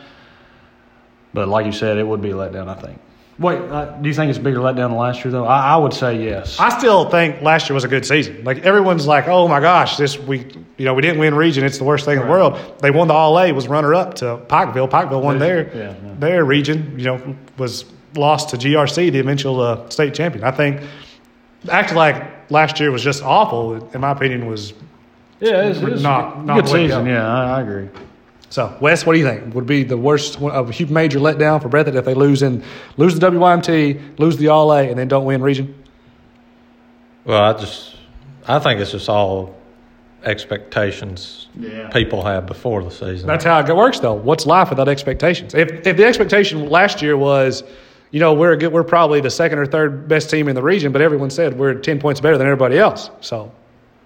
But 1.34 1.48
like 1.48 1.66
you 1.66 1.72
said, 1.72 1.98
it 1.98 2.06
would 2.06 2.22
be 2.22 2.30
a 2.30 2.34
letdown. 2.34 2.68
I 2.68 2.74
think. 2.74 3.00
Wait, 3.38 3.58
uh, 3.58 3.84
do 4.00 4.08
you 4.08 4.14
think 4.14 4.30
it's 4.30 4.38
a 4.38 4.42
bigger 4.42 4.58
letdown 4.58 4.88
than 4.88 4.96
last 4.96 5.24
year 5.24 5.30
though? 5.30 5.44
I, 5.44 5.74
I 5.74 5.76
would 5.76 5.92
say 5.92 6.24
yes. 6.24 6.58
I 6.58 6.76
still 6.76 7.08
think 7.08 7.40
last 7.40 7.68
year 7.68 7.74
was 7.74 7.84
a 7.84 7.88
good 7.88 8.04
season. 8.04 8.42
Like 8.44 8.58
everyone's 8.58 9.06
like, 9.06 9.28
"Oh 9.28 9.46
my 9.46 9.60
gosh, 9.60 9.96
this 9.96 10.18
we 10.18 10.46
you 10.76 10.84
know 10.84 10.94
we 10.94 11.02
didn't 11.02 11.18
win 11.18 11.34
region. 11.34 11.64
It's 11.64 11.78
the 11.78 11.84
worst 11.84 12.04
thing 12.04 12.18
in 12.18 12.24
the 12.24 12.30
world." 12.30 12.58
They 12.80 12.90
won 12.90 13.08
the 13.08 13.14
All 13.14 13.38
A, 13.38 13.52
was 13.52 13.68
runner 13.68 13.94
up 13.94 14.14
to 14.14 14.38
Pikeville. 14.48 14.88
Pikeville 14.90 15.22
won 15.22 15.38
their 15.38 15.68
Yeah, 15.76 15.94
yeah. 16.04 16.14
their 16.18 16.44
region. 16.44 16.98
You 16.98 17.04
know, 17.04 17.36
was 17.58 17.84
lost 18.14 18.50
to 18.50 18.56
GRC, 18.56 19.12
the 19.12 19.18
eventual 19.18 19.60
uh, 19.60 19.88
state 19.90 20.14
champion. 20.14 20.44
I 20.44 20.50
think 20.50 20.80
acting 21.70 21.96
like 21.96 22.50
last 22.50 22.80
year 22.80 22.90
was 22.90 23.02
just 23.02 23.22
awful. 23.22 23.88
In 23.94 24.00
my 24.00 24.10
opinion, 24.12 24.46
was 24.46 24.72
Yeah, 25.40 25.64
it's, 25.68 25.78
it's 25.80 26.02
Not- 26.02 26.36
a 26.36 26.42
not 26.42 26.54
good 26.56 26.66
the 26.66 26.72
way 26.72 26.82
to 26.82 26.88
season. 26.88 27.04
go. 27.04 27.10
Yeah, 27.10 27.26
I, 27.28 27.58
I 27.58 27.60
agree. 27.60 27.88
so. 28.50 28.76
Wes, 28.80 29.04
what 29.06 29.12
do 29.14 29.18
you 29.18 29.24
think? 29.26 29.54
Would 29.54 29.66
be 29.66 29.82
the 29.84 29.96
worst 29.96 30.40
of 30.40 30.68
a 30.68 30.72
huge 30.72 30.90
major 30.90 31.18
letdown 31.18 31.60
for 31.62 31.68
Breathitt 31.68 31.94
if 31.94 32.04
they 32.04 32.14
lose 32.14 32.42
in 32.42 32.62
lose 32.96 33.18
the 33.18 33.30
WYMT, 33.30 34.18
lose 34.18 34.36
the 34.36 34.48
All 34.48 34.72
A, 34.72 34.88
and 34.88 34.98
then 34.98 35.08
don't 35.08 35.24
win 35.24 35.42
region? 35.42 35.74
Well, 37.24 37.42
I 37.42 37.52
just, 37.52 37.96
I 38.46 38.58
think 38.58 38.80
it's 38.80 38.92
just 38.92 39.08
all 39.08 39.54
expectations 40.24 41.48
Yeah. 41.58 41.88
people 41.90 42.22
have 42.24 42.46
before 42.46 42.82
the 42.82 42.90
season. 42.90 43.26
That's 43.26 43.44
how 43.44 43.60
it 43.60 43.76
works, 43.76 44.00
though. 44.00 44.14
What's 44.14 44.46
life 44.46 44.70
without 44.70 44.88
expectations? 44.88 45.54
If 45.54 45.86
if 45.86 45.96
the 45.96 46.04
expectation 46.04 46.68
last 46.70 47.02
year 47.02 47.16
was, 47.16 47.62
you 48.10 48.20
know, 48.20 48.32
we're 48.32 48.56
good, 48.56 48.72
we're 48.72 48.84
probably 48.84 49.20
the 49.20 49.30
second 49.30 49.58
or 49.58 49.66
third 49.66 50.08
best 50.08 50.30
team 50.30 50.48
in 50.48 50.54
the 50.54 50.62
region, 50.62 50.92
but 50.92 51.02
everyone 51.02 51.30
said 51.30 51.58
we're 51.58 51.74
ten 51.74 52.00
points 52.00 52.20
better 52.20 52.38
than 52.38 52.46
everybody 52.46 52.78
else. 52.78 53.10
So, 53.20 53.52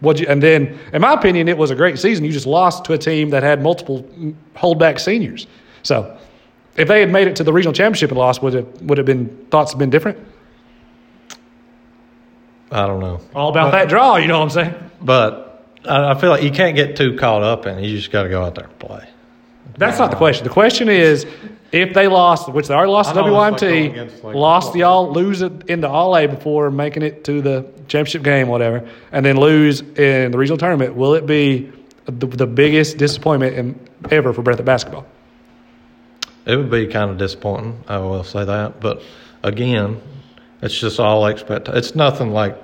what 0.00 0.18
you 0.18 0.26
and 0.28 0.42
then, 0.42 0.78
in 0.92 1.00
my 1.00 1.12
opinion, 1.12 1.48
it 1.48 1.56
was 1.56 1.70
a 1.70 1.76
great 1.76 1.98
season. 1.98 2.24
You 2.24 2.32
just 2.32 2.46
lost 2.46 2.84
to 2.86 2.94
a 2.94 2.98
team 2.98 3.30
that 3.30 3.42
had 3.42 3.62
multiple 3.62 4.08
holdback 4.56 4.98
seniors. 4.98 5.46
So, 5.82 6.18
if 6.76 6.88
they 6.88 7.00
had 7.00 7.10
made 7.10 7.28
it 7.28 7.36
to 7.36 7.44
the 7.44 7.52
regional 7.52 7.72
championship 7.72 8.10
and 8.10 8.18
lost, 8.18 8.42
would 8.42 8.54
it 8.54 8.82
would 8.82 8.98
have 8.98 9.06
been 9.06 9.46
thoughts 9.50 9.72
have 9.72 9.78
been 9.78 9.90
different? 9.90 10.18
I 12.72 12.86
don't 12.86 13.00
know. 13.00 13.20
All 13.34 13.50
about 13.50 13.72
that 13.72 13.88
draw, 13.88 14.16
you 14.16 14.26
know 14.26 14.38
what 14.38 14.44
I'm 14.44 14.50
saying? 14.50 14.90
But 15.02 15.68
I, 15.84 16.12
I 16.12 16.14
feel 16.14 16.30
like 16.30 16.42
you 16.42 16.50
can't 16.50 16.74
get 16.74 16.96
too 16.96 17.16
caught 17.16 17.42
up 17.42 17.66
in 17.66 17.78
it. 17.78 17.84
You 17.84 17.96
just 17.96 18.10
got 18.10 18.22
to 18.22 18.30
go 18.30 18.42
out 18.42 18.54
there 18.54 18.64
and 18.64 18.78
play. 18.78 19.06
That's 19.76 19.98
not 19.98 20.10
the 20.10 20.16
question. 20.16 20.44
The 20.44 20.50
question 20.50 20.88
is 20.88 21.26
if 21.72 21.94
they 21.94 22.06
lost, 22.06 22.50
which 22.50 22.68
they 22.68 22.74
already 22.74 22.92
lost 22.92 23.14
to 23.14 23.20
I 23.20 23.26
know, 23.26 23.42
it's 23.44 23.62
like 23.62 23.70
WYMT, 23.72 24.22
like, 24.22 24.35
lost 24.37 24.72
the 24.74 24.82
all, 24.82 25.11
lose 25.11 25.40
it 25.40 25.70
into 25.70 25.88
All 25.88 26.14
A 26.16 26.26
before 26.26 26.70
making 26.70 27.02
it 27.02 27.24
to 27.24 27.40
the 27.40 27.62
championship 27.88 28.22
game, 28.22 28.48
whatever, 28.48 28.88
and 29.11 29.24
then 29.24 29.38
lose 29.38 29.80
in 29.80 30.30
the 30.30 30.38
regional 30.38 30.58
tournament, 30.58 30.94
will 30.94 31.14
it 31.14 31.26
be 31.26 31.72
the, 32.04 32.26
the 32.26 32.46
biggest 32.46 32.98
disappointment 32.98 33.56
in, 33.56 33.88
ever 34.11 34.32
for 34.35 34.42
Breathitt 34.42 34.66
basketball? 34.66 35.06
It 36.44 36.56
would 36.56 36.70
be 36.70 36.87
kind 36.87 37.11
of 37.11 37.18
disappointing. 37.18 37.82
I 37.88 37.98
will 37.98 38.24
say 38.24 38.44
that. 38.44 38.80
But 38.80 39.02
again, 39.42 40.00
it's 40.61 40.78
just 40.78 41.00
all 41.00 41.26
expect. 41.26 41.68
It's 41.68 41.94
nothing 41.94 42.32
like. 42.32 42.56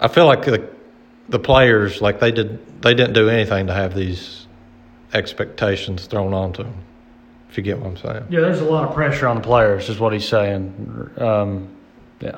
I 0.00 0.08
feel 0.08 0.26
like 0.26 0.44
the 0.44 0.68
the 1.28 1.38
players 1.38 2.00
like 2.00 2.20
they 2.20 2.30
did 2.30 2.82
they 2.82 2.94
didn't 2.94 3.12
do 3.12 3.28
anything 3.28 3.66
to 3.66 3.74
have 3.74 3.94
these 3.94 4.46
expectations 5.12 6.06
thrown 6.06 6.32
onto 6.32 6.62
them. 6.62 6.74
If 7.50 7.56
you 7.56 7.62
get 7.62 7.78
what 7.78 7.88
I'm 7.88 7.96
saying. 7.96 8.26
Yeah, 8.28 8.40
there's 8.40 8.60
a 8.60 8.64
lot 8.64 8.88
of 8.88 8.94
pressure 8.94 9.26
on 9.26 9.36
the 9.36 9.42
players, 9.42 9.88
is 9.88 9.98
what 9.98 10.12
he's 10.12 10.28
saying. 10.28 11.10
Um, 11.16 11.68
yeah. 12.20 12.36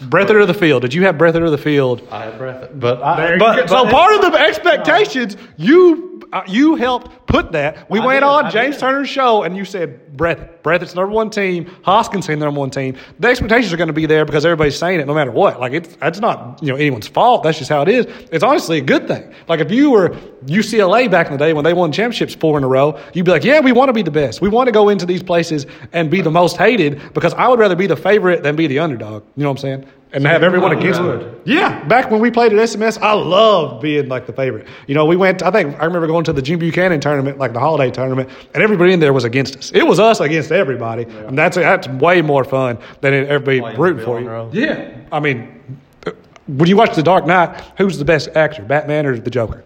Breathitt 0.00 0.34
or 0.34 0.46
the 0.46 0.54
field? 0.54 0.82
Did 0.82 0.94
you 0.94 1.04
have 1.04 1.16
Breathitt 1.16 1.44
of 1.44 1.50
the 1.50 1.58
field? 1.58 2.06
I 2.10 2.24
had 2.24 2.38
breath, 2.38 2.70
but 2.74 3.02
I, 3.02 3.32
you 3.32 3.38
but, 3.38 3.68
so 3.68 3.88
part 3.88 4.14
of 4.14 4.32
the 4.32 4.38
expectations, 4.38 5.36
you 5.56 6.07
uh, 6.32 6.42
you 6.46 6.76
helped 6.76 7.26
put 7.26 7.52
that. 7.52 7.90
We 7.90 8.00
I 8.00 8.06
went 8.06 8.20
did, 8.20 8.26
on 8.26 8.44
I 8.46 8.50
James 8.50 8.76
did. 8.76 8.80
Turner's 8.80 9.08
show, 9.08 9.42
and 9.42 9.56
you 9.56 9.64
said 9.64 10.16
Breath, 10.16 10.62
Breath, 10.62 10.82
it's 10.82 10.94
number 10.94 11.12
one 11.12 11.30
team. 11.30 11.70
Hoskins 11.82 12.26
team, 12.26 12.38
number 12.38 12.58
one 12.58 12.70
team. 12.70 12.96
The 13.18 13.28
expectations 13.28 13.72
are 13.72 13.76
going 13.76 13.88
to 13.88 13.92
be 13.92 14.06
there 14.06 14.24
because 14.24 14.44
everybody's 14.44 14.78
saying 14.78 15.00
it, 15.00 15.06
no 15.06 15.14
matter 15.14 15.30
what. 15.30 15.60
Like 15.60 15.72
it's 15.72 15.96
that's 15.96 16.20
not 16.20 16.62
you 16.62 16.70
know 16.70 16.76
anyone's 16.76 17.08
fault. 17.08 17.42
That's 17.42 17.58
just 17.58 17.70
how 17.70 17.82
it 17.82 17.88
is. 17.88 18.06
It's 18.30 18.44
honestly 18.44 18.78
a 18.78 18.82
good 18.82 19.06
thing. 19.08 19.32
Like 19.48 19.60
if 19.60 19.70
you 19.70 19.90
were 19.90 20.10
UCLA 20.46 21.10
back 21.10 21.26
in 21.26 21.32
the 21.32 21.38
day 21.38 21.52
when 21.52 21.64
they 21.64 21.72
won 21.72 21.92
championships 21.92 22.34
four 22.34 22.58
in 22.58 22.64
a 22.64 22.68
row, 22.68 22.98
you'd 23.14 23.24
be 23.24 23.30
like, 23.30 23.44
yeah, 23.44 23.60
we 23.60 23.72
want 23.72 23.88
to 23.88 23.92
be 23.92 24.02
the 24.02 24.10
best. 24.10 24.40
We 24.40 24.48
want 24.48 24.66
to 24.68 24.72
go 24.72 24.88
into 24.88 25.06
these 25.06 25.22
places 25.22 25.66
and 25.92 26.10
be 26.10 26.20
the 26.20 26.30
most 26.30 26.56
hated 26.56 27.14
because 27.14 27.34
I 27.34 27.48
would 27.48 27.58
rather 27.58 27.76
be 27.76 27.86
the 27.86 27.96
favorite 27.96 28.42
than 28.42 28.56
be 28.56 28.66
the 28.66 28.78
underdog. 28.78 29.24
You 29.36 29.44
know 29.44 29.50
what 29.50 29.58
I'm 29.58 29.62
saying? 29.82 29.86
And 30.10 30.24
have 30.26 30.42
everyone 30.42 30.72
against 30.72 31.00
them. 31.02 31.38
Yeah, 31.44 31.84
back 31.84 32.10
when 32.10 32.20
we 32.20 32.30
played 32.30 32.52
at 32.54 32.58
SMS, 32.58 32.98
I 33.02 33.12
loved 33.12 33.82
being 33.82 34.08
like 34.08 34.26
the 34.26 34.32
favorite. 34.32 34.66
You 34.86 34.94
know, 34.94 35.04
we 35.04 35.16
went. 35.16 35.42
I 35.42 35.50
think 35.50 35.78
I 35.78 35.84
remember 35.84 36.06
going 36.06 36.24
to 36.24 36.32
the 36.32 36.40
Jim 36.40 36.58
Buchanan 36.58 36.98
tournament, 37.00 37.36
like 37.36 37.52
the 37.52 37.60
holiday 37.60 37.90
tournament, 37.90 38.30
and 38.54 38.62
everybody 38.62 38.94
in 38.94 39.00
there 39.00 39.12
was 39.12 39.24
against 39.24 39.56
us. 39.58 39.70
It 39.72 39.86
was 39.86 40.00
us 40.00 40.20
against 40.20 40.50
everybody, 40.50 41.02
and 41.04 41.36
that's 41.36 41.56
that's 41.56 41.86
way 41.88 42.22
more 42.22 42.42
fun 42.44 42.78
than 43.02 43.12
it, 43.12 43.28
everybody 43.28 43.60
Playing 43.60 43.78
rooting 43.78 44.04
for 44.04 44.18
you. 44.20 44.30
role. 44.30 44.48
Yeah, 44.50 44.96
I 45.12 45.20
mean, 45.20 45.60
uh, 46.06 46.12
when 46.46 46.68
you 46.70 46.76
watch 46.78 46.96
The 46.96 47.02
Dark 47.02 47.26
Knight, 47.26 47.60
who's 47.76 47.98
the 47.98 48.04
best 48.06 48.30
actor, 48.34 48.62
Batman 48.62 49.04
or 49.04 49.18
the 49.18 49.30
Joker? 49.30 49.62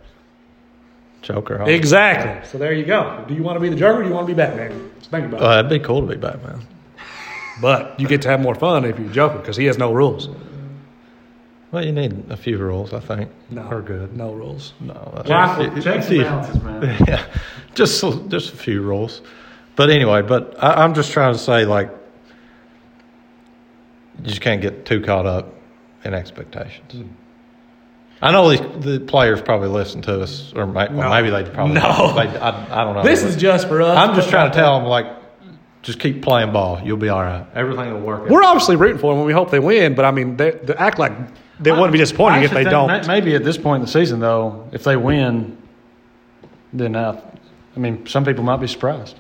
Joker. 1.23 1.59
huh? 1.59 1.65
Exactly. 1.67 2.49
So 2.51 2.59
there 2.59 2.73
you 2.73 2.85
go. 2.85 3.25
Do 3.29 3.35
you 3.35 3.45
want 3.45 3.57
to 3.57 3.61
be 3.61 3.69
the 3.69 3.77
Joker? 3.77 4.01
or 4.01 4.03
Do 4.03 4.09
you 4.09 4.15
want 4.15 4.27
to 4.27 4.33
be 4.33 4.37
Batman? 4.37 4.91
Just 4.99 5.11
think 5.13 5.27
about 5.27 5.41
it. 5.41 5.45
Uh, 5.45 5.59
it'd 5.61 5.71
be 5.71 5.79
cool 5.79 6.01
to 6.01 6.07
be 6.09 6.17
Batman. 6.17 6.67
But 7.63 7.99
you 7.99 8.07
get 8.09 8.21
to 8.23 8.29
have 8.29 8.41
more 8.41 8.55
fun 8.57 8.85
if 8.85 8.99
you're 8.99 9.09
Joker 9.09 9.39
because 9.39 9.57
he 9.57 9.65
has 9.67 9.79
no 9.79 9.93
rules. 9.93 10.29
Well, 11.71 11.83
you 11.87 11.93
need 11.93 12.25
a 12.29 12.37
few 12.37 12.59
rules, 12.59 12.93
I 12.93 13.01
think. 13.01 13.31
No, 13.49 13.63
Are 13.63 13.81
good. 13.81 14.15
No 14.15 14.33
rules. 14.35 14.75
No, 14.81 15.11
that's 15.17 15.31
Rifle, 15.31 15.79
it- 15.79 15.83
checks 15.83 16.09
and 16.11 16.23
balances, 16.23 16.63
man. 16.63 17.05
yeah, 17.09 17.25
just 17.75 18.03
a- 18.03 18.21
just 18.29 18.53
a 18.53 18.57
few 18.57 18.83
rules. 18.83 19.23
But 19.77 19.89
anyway, 19.89 20.21
but 20.21 20.55
I, 20.63 20.83
I'm 20.85 20.93
just 20.93 21.13
trying 21.13 21.33
to 21.33 21.39
say, 21.39 21.65
like, 21.65 21.89
you 24.19 24.25
just 24.25 24.41
can't 24.43 24.61
get 24.61 24.85
too 24.85 25.01
caught 25.01 25.25
up 25.25 25.55
in 26.05 26.13
expectations. 26.15 26.93
Hmm. 26.93 27.07
I 28.21 28.31
know 28.33 28.51
these, 28.51 28.61
the 28.85 29.01
players 29.01 29.41
probably 29.41 29.69
listen 29.69 30.03
to 30.03 30.21
us, 30.21 30.53
or 30.55 30.67
may, 30.67 30.89
well, 30.91 31.09
No. 31.09 31.11
maybe 31.11 31.31
they 31.31 31.49
probably 31.51 31.75
No. 31.75 32.13
They, 32.15 32.39
I, 32.39 32.83
I 32.83 32.85
don't 32.85 32.95
know. 32.95 33.03
This 33.03 33.23
is 33.23 33.37
just 33.37 33.67
for 33.69 33.81
us. 33.83 33.97
I'm 33.97 34.15
just 34.15 34.29
trying 34.31 34.51
to 34.51 34.55
tell 34.57 34.79
them, 34.79 34.89
like, 34.89 35.07
just 35.83 35.99
keep 35.99 36.23
playing 36.23 36.53
ball. 36.53 36.81
You'll 36.83 36.97
be 36.97 37.09
all 37.09 37.23
right. 37.23 37.45
Everything 37.55 37.93
will 37.93 38.01
work. 38.01 38.23
out. 38.23 38.29
We're 38.31 38.45
obviously 38.45 38.77
rooting 38.77 38.99
for 38.99 39.13
them 39.13 39.19
and 39.19 39.27
we 39.27 39.33
hope 39.33 39.51
they 39.51 39.59
win, 39.59 39.95
but 39.95 40.05
I 40.05 40.11
mean, 40.13 40.37
they, 40.37 40.53
they 40.53 40.75
act 40.75 40.99
like 40.99 41.13
they 41.61 41.71
wouldn't 41.71 41.93
be 41.93 41.99
disappointing 41.99 42.43
if 42.45 42.51
they 42.53 42.65
don't. 42.65 42.89
think 42.89 43.07
Maybe 43.07 43.35
at 43.35 43.45
this 43.45 43.59
point 43.59 43.81
in 43.81 43.87
the 43.87 43.91
season, 43.91 44.21
though, 44.21 44.69
if 44.73 44.85
they 44.85 44.97
win, 44.97 45.59
then 46.73 46.97
uh, 46.97 47.21
I 47.77 47.81
mean, 47.81 48.07
some 48.07 48.25
people 48.25 48.45
might 48.45 48.59
be 48.59 48.67
surprised. 48.67 49.17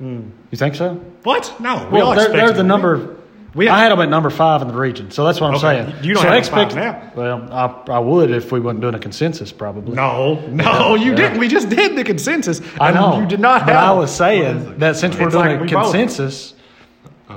You 0.00 0.30
think 0.54 0.76
so? 0.76 0.94
What? 1.24 1.52
No. 1.60 1.88
We 1.90 2.00
all 2.00 2.10
Well, 2.10 2.16
they're, 2.16 2.26
expect 2.26 2.32
they're 2.36 2.48
the 2.50 2.62
to 2.62 2.68
number. 2.68 3.16
We 3.58 3.68
I 3.68 3.80
had 3.80 3.90
them 3.92 4.00
at 4.00 4.08
number 4.08 4.30
five 4.30 4.62
in 4.62 4.68
the 4.68 4.74
region, 4.74 5.10
so 5.10 5.24
that's 5.24 5.40
what 5.40 5.48
I'm 5.48 5.56
Okay. 5.56 5.90
saying. 5.92 6.04
You 6.04 6.14
don't 6.14 6.22
so 6.22 6.28
have 6.28 6.38
expect, 6.38 6.72
five 6.72 6.76
now. 6.76 7.12
Well, 7.14 7.48
I, 7.52 7.92
I 7.94 7.98
would 7.98 8.30
if 8.30 8.50
we 8.52 8.60
weren't 8.60 8.80
doing 8.80 8.94
a 8.94 8.98
consensus, 8.98 9.52
probably. 9.52 9.94
No, 9.94 10.36
no, 10.48 10.94
you 10.94 11.10
Yeah. 11.10 11.16
didn't. 11.16 11.38
We 11.38 11.48
just 11.48 11.68
did 11.68 11.96
the 11.96 12.04
consensus. 12.04 12.62
I 12.80 12.92
know 12.92 13.20
You 13.20 13.26
did 13.26 13.40
not 13.40 13.66
But. 13.66 13.74
I 13.74 13.92
was 13.92 14.14
saying 14.14 14.78
that 14.78 14.96
since 14.96 15.18
we're 15.18 15.28
doing 15.28 15.46
like 15.48 15.58
a 15.58 15.62
we 15.64 15.68
both- 15.68 15.92
consensus, 15.92 16.54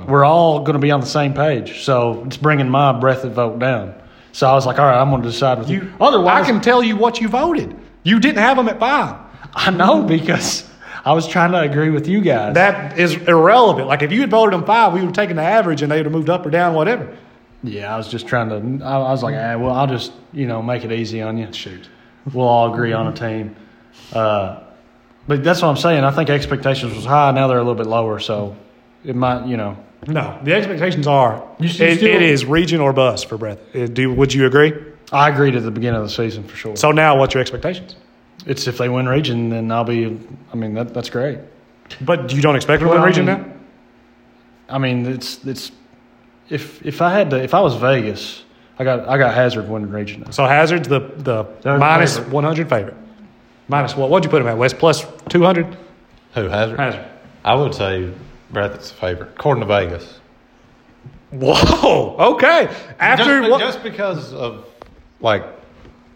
we're 0.06 0.24
all 0.24 0.60
going 0.60 0.74
to 0.74 0.78
be 0.78 0.90
on 0.90 1.00
the 1.00 1.06
same 1.06 1.34
page. 1.34 1.82
So 1.82 2.22
it's 2.26 2.36
bringing 2.36 2.70
my 2.70 2.92
breath 2.98 3.24
of 3.24 3.32
vote 3.32 3.58
down. 3.58 3.94
So 4.32 4.48
I 4.48 4.52
was 4.54 4.64
like, 4.64 4.78
all 4.78 4.86
right, 4.86 4.98
I'm 5.00 5.10
going 5.10 5.22
to 5.22 5.28
decide 5.28 5.58
with 5.58 5.68
you. 5.68 5.82
you, 5.82 5.92
Otherwise, 6.00 6.44
I 6.44 6.46
can 6.50 6.60
tell 6.62 6.82
you 6.82 6.96
what 6.96 7.20
you 7.20 7.28
voted. 7.28 7.76
You 8.04 8.18
didn't 8.18 8.38
have 8.38 8.56
them 8.56 8.68
at 8.68 8.80
five. 8.80 9.16
I 9.54 9.70
know 9.70 10.02
because 10.02 10.66
I 11.04 11.12
was 11.12 11.26
trying 11.26 11.52
to 11.52 11.60
agree 11.60 11.90
with 11.90 12.06
you 12.06 12.20
guys. 12.20 12.54
That 12.54 12.98
is 12.98 13.14
irrelevant. 13.16 13.88
Like 13.88 14.02
if 14.02 14.12
you 14.12 14.20
had 14.20 14.30
voted 14.30 14.54
them 14.54 14.64
five, 14.64 14.92
we 14.92 15.00
would 15.00 15.06
have 15.06 15.14
taken 15.14 15.36
the 15.36 15.42
average 15.42 15.82
and 15.82 15.90
they 15.90 15.96
would 15.96 16.06
have 16.06 16.12
moved 16.12 16.30
up 16.30 16.46
or 16.46 16.50
down, 16.50 16.74
whatever. 16.74 17.16
yeah, 17.64 17.92
I 17.92 17.96
was 17.96 18.08
just 18.08 18.26
trying 18.26 18.48
to. 18.78 18.84
I, 18.84 18.94
I 18.96 19.10
was 19.10 19.22
like, 19.22 19.34
ah, 19.36 19.56
well, 19.58 19.72
I'll 19.72 19.86
just 19.86 20.12
you 20.32 20.46
know 20.46 20.62
make 20.62 20.84
it 20.84 20.92
easy 20.92 21.20
on 21.22 21.38
you. 21.38 21.52
Shoot, 21.52 21.88
we'll 22.32 22.46
all 22.46 22.72
agree 22.72 22.92
on 22.92 23.08
a 23.08 23.12
team. 23.12 23.56
Uh, 24.12 24.60
but 25.26 25.44
that's 25.44 25.62
what 25.62 25.68
I'm 25.68 25.76
saying. 25.76 26.04
I 26.04 26.10
think 26.10 26.30
expectations 26.30 26.94
was 26.94 27.04
high. 27.04 27.30
Now 27.32 27.46
they're 27.48 27.58
a 27.58 27.62
little 27.62 27.74
bit 27.76 27.86
lower. 27.86 28.18
So 28.18 28.56
it 29.04 29.14
might, 29.16 29.46
you 29.46 29.56
know, 29.56 29.76
No, 30.06 30.38
the 30.42 30.54
expectations 30.54 31.06
are 31.06 31.44
You 31.60 31.66
it, 31.68 31.72
still- 31.72 31.88
it 32.14 32.22
is 32.22 32.44
region 32.44 32.80
or 32.80 32.92
bust 32.92 33.28
for 33.28 33.36
Breath. 33.38 33.58
Uh, 33.74 33.86
Do 33.86 34.12
would 34.12 34.32
you 34.34 34.46
agree? 34.46 34.72
I 35.12 35.28
agreed 35.28 35.54
at 35.56 35.62
the 35.62 35.70
beginning 35.70 36.00
of 36.00 36.04
the 36.06 36.10
season 36.12 36.42
for 36.44 36.56
sure. 36.56 36.74
So 36.76 36.90
now, 36.90 37.18
what's 37.18 37.34
your 37.34 37.40
expectations? 37.40 37.96
It's 38.46 38.66
if 38.66 38.78
they 38.78 38.88
win 38.88 39.08
region, 39.08 39.50
then 39.50 39.70
I'll 39.70 39.84
be. 39.84 40.18
I 40.52 40.56
mean, 40.56 40.74
that, 40.74 40.92
that's 40.94 41.10
great. 41.10 41.38
But 42.00 42.32
you 42.32 42.42
don't 42.42 42.56
expect 42.56 42.80
them 42.80 42.88
to 42.88 42.94
Well, 42.94 43.02
win 43.02 43.08
region 43.08 43.28
I 43.28 43.34
mean- 43.36 43.42
now? 43.46 43.52
I 44.68 44.78
mean, 44.78 45.06
it's 45.06 45.44
it's 45.44 45.70
if 46.48 46.84
if 46.84 47.02
I 47.02 47.12
had 47.12 47.30
to, 47.30 47.42
if 47.42 47.52
I 47.54 47.60
was 47.60 47.74
Vegas, 47.76 48.44
I 48.78 48.84
got 48.84 49.06
I 49.08 49.18
got 49.18 49.34
Hazard 49.34 49.68
winning 49.68 49.90
region. 49.90 50.30
So 50.32 50.44
Hazard's 50.46 50.88
the 50.88 51.00
the 51.18 51.44
They're 51.62 51.78
minus 51.78 52.16
favorite. 52.16 52.32
100 52.32 52.68
favorite. 52.68 52.96
Minus 53.68 53.96
what? 53.96 54.08
What'd 54.10 54.24
you 54.24 54.30
put 54.30 54.40
him 54.42 54.48
at? 54.48 54.56
West 54.56 54.78
plus 54.78 55.04
200? 55.28 55.76
Who 56.34 56.48
Hazard? 56.48 56.78
Hazard. 56.78 57.04
I 57.44 57.54
would 57.54 57.74
say 57.74 58.10
Breathitt's 58.50 58.90
the 58.90 58.96
favorite, 58.96 59.30
according 59.36 59.60
to 59.62 59.66
Vegas. 59.66 60.20
Whoa. 61.30 62.16
Okay. 62.34 62.68
After 62.98 63.40
just, 63.40 63.50
what? 63.50 63.60
just 63.60 63.82
because 63.82 64.32
of 64.32 64.66
like, 65.20 65.44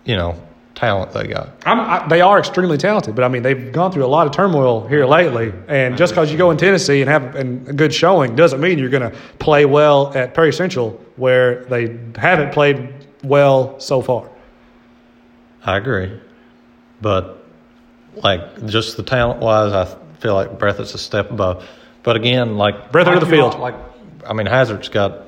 you 0.04 0.16
know, 0.16 0.40
talent 0.76 1.10
they 1.12 1.26
got. 1.26 1.48
I'm, 1.66 1.80
I, 1.80 2.06
they 2.06 2.20
are 2.20 2.38
extremely 2.38 2.76
talented, 2.78 3.16
but 3.16 3.24
I 3.24 3.28
mean 3.28 3.42
they've 3.42 3.72
gone 3.72 3.90
through 3.90 4.04
a 4.04 4.06
lot 4.06 4.26
of 4.28 4.32
turmoil 4.32 4.86
here 4.86 5.04
lately. 5.06 5.52
And 5.66 5.96
just 5.96 6.12
because 6.12 6.30
you 6.30 6.38
go 6.38 6.50
in 6.52 6.56
Tennessee 6.58 7.00
and 7.00 7.10
have 7.10 7.34
an- 7.34 7.64
a 7.68 7.72
good 7.72 7.92
showing 7.92 8.36
doesn't 8.36 8.60
mean 8.60 8.78
you're 8.78 8.90
going 8.90 9.10
to 9.10 9.16
play 9.40 9.64
well 9.64 10.12
at 10.14 10.34
Perry 10.34 10.52
Central, 10.52 10.90
where 11.16 11.64
they 11.64 11.98
haven't 12.16 12.52
played 12.52 12.92
well 13.24 13.80
so 13.80 14.00
far. 14.02 14.30
I 15.64 15.78
agree, 15.78 16.20
but 17.00 17.44
like 18.22 18.66
just 18.66 18.96
the 18.96 19.02
talent 19.02 19.40
wise, 19.40 19.72
I 19.72 19.84
feel 20.20 20.34
like 20.34 20.58
Breathitt's 20.58 20.94
a 20.94 20.98
step 20.98 21.30
above. 21.30 21.66
But 22.02 22.16
again, 22.16 22.56
like 22.56 22.92
Breathitt 22.92 23.06
like 23.06 23.14
of 23.16 23.20
the 23.20 23.26
field. 23.34 23.54
all- 23.54 23.60
like 23.60 23.74
I 24.26 24.32
mean, 24.32 24.46
Hazard's 24.46 24.88
got 24.88 25.22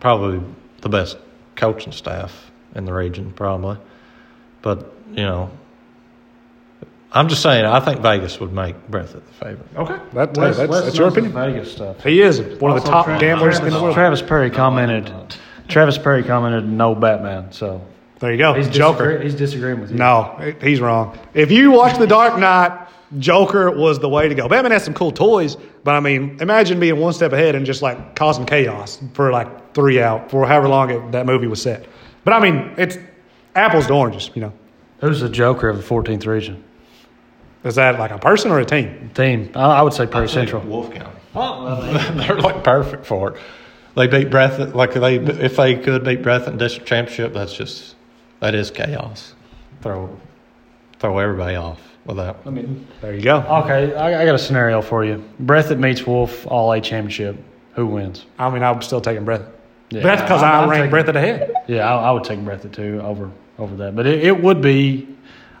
probably 0.00 0.40
the 0.82 0.88
best 0.88 1.18
coaching 1.56 1.92
staff 1.92 2.50
in 2.74 2.84
the 2.84 2.92
region, 2.92 3.32
probably. 3.32 3.76
But 4.66 4.92
you 5.12 5.22
know, 5.22 5.48
I'm 7.12 7.28
just 7.28 7.40
saying, 7.40 7.64
I 7.64 7.78
think 7.78 8.00
Vegas 8.00 8.40
would 8.40 8.52
make 8.52 8.74
Breathitt 8.90 9.24
the 9.24 9.32
favorite. 9.44 9.68
Okay. 9.76 9.96
That, 10.14 10.36
hey, 10.36 10.50
that's, 10.66 10.84
that's 10.84 10.98
your 10.98 11.06
opinion. 11.06 11.32
Vegas 11.32 11.70
stuff. 11.70 12.02
He 12.02 12.20
is 12.20 12.40
one 12.60 12.76
of 12.76 12.82
the 12.82 12.90
top 12.90 13.04
Travis- 13.06 13.20
gamblers 13.20 13.58
in 13.60 13.70
the 13.70 13.80
world. 13.80 13.94
Travis 13.94 14.22
Perry 14.22 14.50
commented. 14.50 15.12
Travis 15.68 15.98
Perry 15.98 16.24
commented, 16.24 16.68
"No 16.68 16.96
Batman." 16.96 17.52
So 17.52 17.80
There 18.18 18.32
you 18.32 18.38
go. 18.38 18.54
he's 18.54 18.68
Joker. 18.68 19.04
disagree- 19.18 19.24
He's 19.24 19.34
disagreeing 19.36 19.80
with 19.80 19.92
you. 19.92 19.98
No, 19.98 20.52
he's 20.60 20.80
wrong. 20.80 21.16
If 21.32 21.52
you 21.52 21.70
watch 21.70 21.96
The 21.96 22.08
Dark 22.08 22.40
Knight, 22.40 22.72
Joker 23.20 23.70
was 23.70 24.00
the 24.00 24.08
way 24.08 24.28
to 24.28 24.34
go. 24.34 24.48
Batman 24.48 24.72
has 24.72 24.82
some 24.82 24.94
cool 24.94 25.12
toys, 25.12 25.56
but 25.84 25.94
I 25.94 26.00
mean, 26.00 26.38
imagine 26.40 26.80
being 26.80 26.98
one 26.98 27.12
step 27.12 27.32
ahead 27.32 27.54
and 27.54 27.64
just 27.64 27.82
like 27.82 28.16
causing 28.16 28.46
chaos 28.46 28.98
for 29.14 29.30
like 29.30 29.74
three 29.74 30.00
out 30.02 30.28
for 30.28 30.44
however 30.44 30.66
long 30.68 30.90
it, 30.90 31.12
that 31.12 31.24
movie 31.24 31.46
was 31.46 31.62
set. 31.62 31.86
But 32.24 32.32
I 32.34 32.40
mean, 32.40 32.72
it's 32.76 32.98
apples 33.56 33.86
to 33.88 33.92
oranges. 33.94 34.30
You 34.34 34.42
know, 34.42 34.52
Who's 35.00 35.20
the 35.20 35.28
Joker 35.28 35.68
of 35.68 35.76
the 35.76 35.82
14th 35.82 36.26
region 36.26 36.62
is 37.64 37.74
that 37.74 37.98
like 37.98 38.12
a 38.12 38.18
person 38.18 38.52
or 38.52 38.60
a 38.60 38.64
team? 38.64 39.10
team? 39.14 39.50
I, 39.56 39.78
I 39.78 39.82
would 39.82 39.92
say 39.92 40.06
Perry 40.06 40.28
Central. 40.28 40.62
Wolf 40.62 40.92
County. 40.92 41.18
They're 42.26 42.36
like 42.40 42.62
perfect 42.62 43.04
for 43.04 43.32
it. 43.32 43.40
They 43.96 44.06
beat 44.06 44.30
Breathitt 44.30 44.74
like 44.74 44.94
they 44.94 45.16
if 45.16 45.56
they 45.56 45.74
could 45.76 46.04
beat 46.04 46.22
Breathitt 46.22 46.48
in 46.48 46.58
district 46.58 46.86
championship. 46.88 47.32
That's 47.32 47.52
just 47.54 47.96
that 48.40 48.54
is 48.54 48.70
chaos. 48.70 49.34
Throw 49.82 50.16
throw 51.00 51.18
everybody 51.18 51.56
off 51.56 51.80
with 52.04 52.18
that. 52.18 52.36
I 52.46 52.50
mean, 52.50 52.86
There 53.00 53.14
you 53.14 53.22
go. 53.22 53.38
okay, 53.40 53.94
I, 53.96 54.22
I 54.22 54.24
got 54.24 54.34
a 54.34 54.38
scenario 54.38 54.80
for 54.80 55.04
you. 55.04 55.24
Breathitt 55.42 55.78
meets 55.80 56.06
Wolf, 56.06 56.46
all 56.46 56.72
A 56.72 56.80
championship. 56.80 57.36
Who 57.74 57.86
wins? 57.86 58.24
I 58.38 58.48
mean, 58.48 58.62
I'm 58.62 58.80
still 58.80 59.00
taking 59.00 59.24
Breath. 59.24 59.42
Yeah, 59.90 60.02
That's 60.02 60.22
because 60.22 60.42
I'm- 60.42 60.54
I 60.54 60.62
I'm 60.62 60.70
rank 60.70 60.80
taking- 60.82 60.90
Breath 60.90 61.08
ahead. 61.08 61.52
Yeah, 61.66 61.92
I, 61.92 62.08
I 62.08 62.10
would 62.12 62.24
take 62.24 62.38
Breathitt 62.40 62.72
too 62.72 63.00
over 63.02 63.30
over 63.58 63.76
that. 63.76 63.96
But 63.96 64.06
it, 64.06 64.24
it 64.24 64.42
would 64.42 64.60
be. 64.60 65.08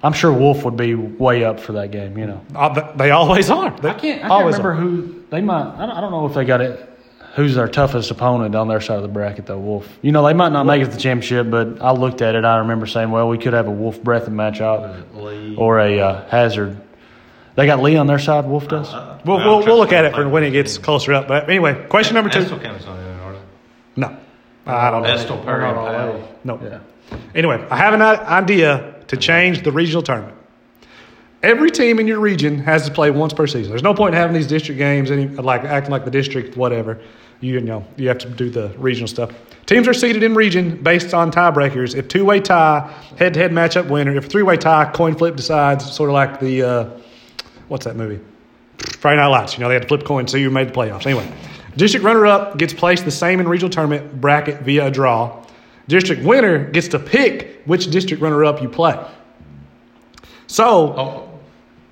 I'm 0.02 0.12
sure 0.12 0.32
Wolf 0.32 0.64
would 0.64 0.76
be 0.76 0.94
way 0.94 1.44
up 1.44 1.58
for 1.58 1.72
that 1.72 1.90
game. 1.90 2.16
You 2.18 2.26
know. 2.26 2.44
Uh, 2.54 2.92
They 2.96 3.10
always 3.10 3.50
are. 3.50 3.70
They 3.80 3.90
I 3.90 3.94
can't. 3.94 4.24
I 4.24 4.28
can't 4.28 4.46
remember 4.46 4.70
are. 4.72 4.74
who 4.74 5.24
they 5.30 5.40
might. 5.40 5.74
I 5.76 5.86
don't, 5.86 5.96
I 5.96 6.00
don't 6.00 6.10
know 6.10 6.26
if 6.26 6.34
they 6.34 6.44
got 6.44 6.60
it. 6.60 6.92
Who's 7.34 7.54
their 7.54 7.68
toughest 7.68 8.10
opponent 8.10 8.54
on 8.54 8.66
their 8.66 8.80
side 8.80 8.96
of 8.96 9.02
the 9.02 9.08
bracket, 9.08 9.44
though? 9.44 9.58
Wolf. 9.58 9.86
You 10.00 10.10
know, 10.10 10.24
they 10.24 10.32
might 10.32 10.52
not 10.52 10.64
make 10.64 10.80
it 10.80 10.86
to 10.86 10.90
the 10.92 10.96
championship, 10.96 11.50
but 11.50 11.82
I 11.82 11.90
looked 11.92 12.22
at 12.22 12.34
it. 12.34 12.44
I 12.46 12.58
remember 12.58 12.86
saying, 12.86 13.10
"Well, 13.10 13.28
we 13.28 13.36
could 13.36 13.52
have 13.52 13.66
a 13.66 13.70
Wolf 13.70 14.02
Breath 14.02 14.28
match 14.28 14.60
up 14.62 14.96
or 15.58 15.80
a 15.80 16.00
uh, 16.00 16.28
Hazard." 16.28 16.80
They 17.56 17.66
got 17.66 17.80
Lee 17.82 17.96
on 17.96 18.06
their 18.06 18.18
side. 18.18 18.44
Wolf 18.46 18.68
does. 18.68 18.92
We'll, 19.24 19.38
we'll, 19.38 19.64
we'll 19.64 19.78
look 19.78 19.92
at 19.92 20.04
it 20.04 20.14
for 20.14 20.28
when 20.28 20.44
it 20.44 20.50
gets 20.50 20.76
closer 20.78 21.14
up. 21.14 21.26
But 21.26 21.48
anyway, 21.48 21.86
question 21.88 22.14
number 22.14 22.28
two. 22.30 22.40
Estill 22.40 22.60
County's 22.60 22.84
not 22.86 22.98
in 22.98 23.06
it. 23.06 23.40
No, 23.96 24.16
I 24.66 24.90
don't 24.90 25.02
know. 25.02 25.08
Estill, 25.08 25.42
Perry. 25.42 25.62
No. 26.44 26.60
Yeah. 26.62 26.78
Anyway, 27.34 27.64
I 27.70 27.76
have 27.76 27.94
an 27.94 28.02
idea 28.02 28.94
to 29.08 29.16
change 29.16 29.62
the 29.62 29.72
regional 29.72 30.02
tournament. 30.02 30.36
every 31.46 31.70
team 31.70 31.98
in 31.98 32.06
your 32.06 32.20
region 32.20 32.58
has 32.58 32.84
to 32.86 32.92
play 32.92 33.10
once 33.10 33.32
per 33.32 33.46
season. 33.46 33.70
There's 33.70 33.82
no 33.82 33.94
point 33.94 34.14
in 34.14 34.20
having 34.20 34.34
these 34.34 34.46
district 34.46 34.78
games, 34.78 35.10
any 35.10 35.28
like 35.28 35.62
acting 35.64 35.92
like 35.92 36.04
the 36.04 36.10
district, 36.10 36.56
whatever. 36.56 37.00
You, 37.40 37.54
you 37.54 37.60
know, 37.60 37.84
you 37.96 38.08
have 38.08 38.18
to 38.18 38.28
do 38.28 38.50
the 38.50 38.68
regional 38.78 39.06
stuff. 39.06 39.30
Teams 39.66 39.86
are 39.86 39.94
seeded 39.94 40.22
in 40.22 40.34
region 40.34 40.82
based 40.82 41.12
on 41.12 41.30
tiebreakers. 41.30 41.94
If 41.94 42.08
two 42.08 42.24
way 42.24 42.40
tie, 42.40 42.92
head 43.18 43.34
to 43.34 43.40
head 43.40 43.52
matchup 43.52 43.88
winner. 43.88 44.16
If 44.16 44.26
three 44.26 44.42
way 44.42 44.56
tie, 44.56 44.90
coin 44.92 45.14
flip 45.14 45.36
decides. 45.36 45.90
Sort 45.92 46.08
of 46.08 46.14
like 46.14 46.40
the 46.40 46.62
uh, 46.62 46.90
what's 47.68 47.84
that 47.84 47.96
movie? 47.96 48.24
Friday 48.98 49.20
Night 49.20 49.26
Lights. 49.28 49.54
You 49.54 49.60
know, 49.60 49.68
they 49.68 49.74
had 49.74 49.82
to 49.82 49.88
flip 49.88 50.02
a 50.02 50.04
coin, 50.04 50.26
so 50.26 50.36
you 50.36 50.50
made 50.50 50.68
the 50.68 50.72
playoffs. 50.72 51.06
Anyway, 51.06 51.30
district 51.76 52.04
runner 52.04 52.26
up 52.26 52.58
gets 52.58 52.72
placed 52.72 53.04
the 53.04 53.10
same 53.10 53.38
in 53.38 53.48
regional 53.48 53.70
tournament 53.70 54.20
bracket 54.20 54.62
via 54.62 54.86
a 54.86 54.90
draw. 54.90 55.44
District 55.88 56.22
winner 56.24 56.70
gets 56.70 56.88
to 56.88 56.98
pick 56.98 57.62
which 57.64 57.90
district 57.90 58.22
runner 58.22 58.44
up 58.44 58.60
you 58.62 58.68
play. 58.68 58.98
So, 60.46 60.64
Oh, 60.96 61.28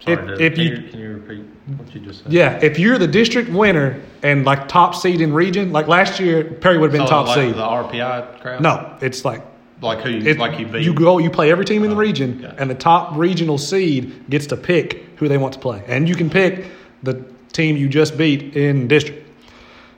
sorry. 0.04 0.34
If- 0.34 0.40
if 0.40 0.54
can 0.54 0.62
you- 0.64 0.70
you, 0.70 0.82
can 0.90 1.00
you 1.00 1.08
repeat 1.14 1.44
what 1.76 1.94
you 1.94 2.00
just 2.00 2.22
said? 2.24 2.32
yeah, 2.32 2.58
if 2.62 2.78
you're 2.78 2.98
the 2.98 3.06
district 3.06 3.50
winner 3.50 3.96
and 4.22 4.44
like 4.44 4.68
top 4.68 4.94
seed 4.94 5.20
in 5.20 5.32
region, 5.32 5.72
like 5.72 5.88
last 5.88 6.20
year, 6.20 6.44
Perry 6.44 6.78
would 6.78 6.90
have 6.92 6.98
been 6.98 7.06
So, 7.06 7.10
top 7.10 7.26
like 7.28 7.36
seed. 7.36 7.54
the 7.54 7.62
RPI 7.62 8.40
crowd. 8.40 8.60
No, 8.60 8.86
it's 9.00 9.24
like 9.24 9.42
like 9.82 10.00
who? 10.00 10.10
You, 10.10 10.30
it, 10.30 10.38
like 10.38 10.58
you 10.58 10.66
beat. 10.66 10.82
you 10.82 10.94
go, 10.94 11.18
you 11.18 11.30
play 11.30 11.50
every 11.50 11.64
team 11.64 11.84
in 11.84 11.90
the 11.90 11.96
oh, 11.96 11.98
region, 11.98 12.42
okay. 12.44 12.54
and 12.58 12.70
the 12.70 12.74
top 12.74 13.16
regional 13.16 13.58
seed 13.58 14.30
gets 14.30 14.46
to 14.46 14.56
pick 14.56 15.04
who 15.16 15.28
they 15.28 15.36
want 15.36 15.52
to 15.54 15.58
play, 15.58 15.82
and 15.88 16.08
you 16.08 16.14
can 16.14 16.30
pick 16.30 16.66
the 17.02 17.22
team 17.52 17.76
you 17.76 17.88
just 17.88 18.16
beat 18.16 18.56
in 18.56 18.88
district. 18.88 19.23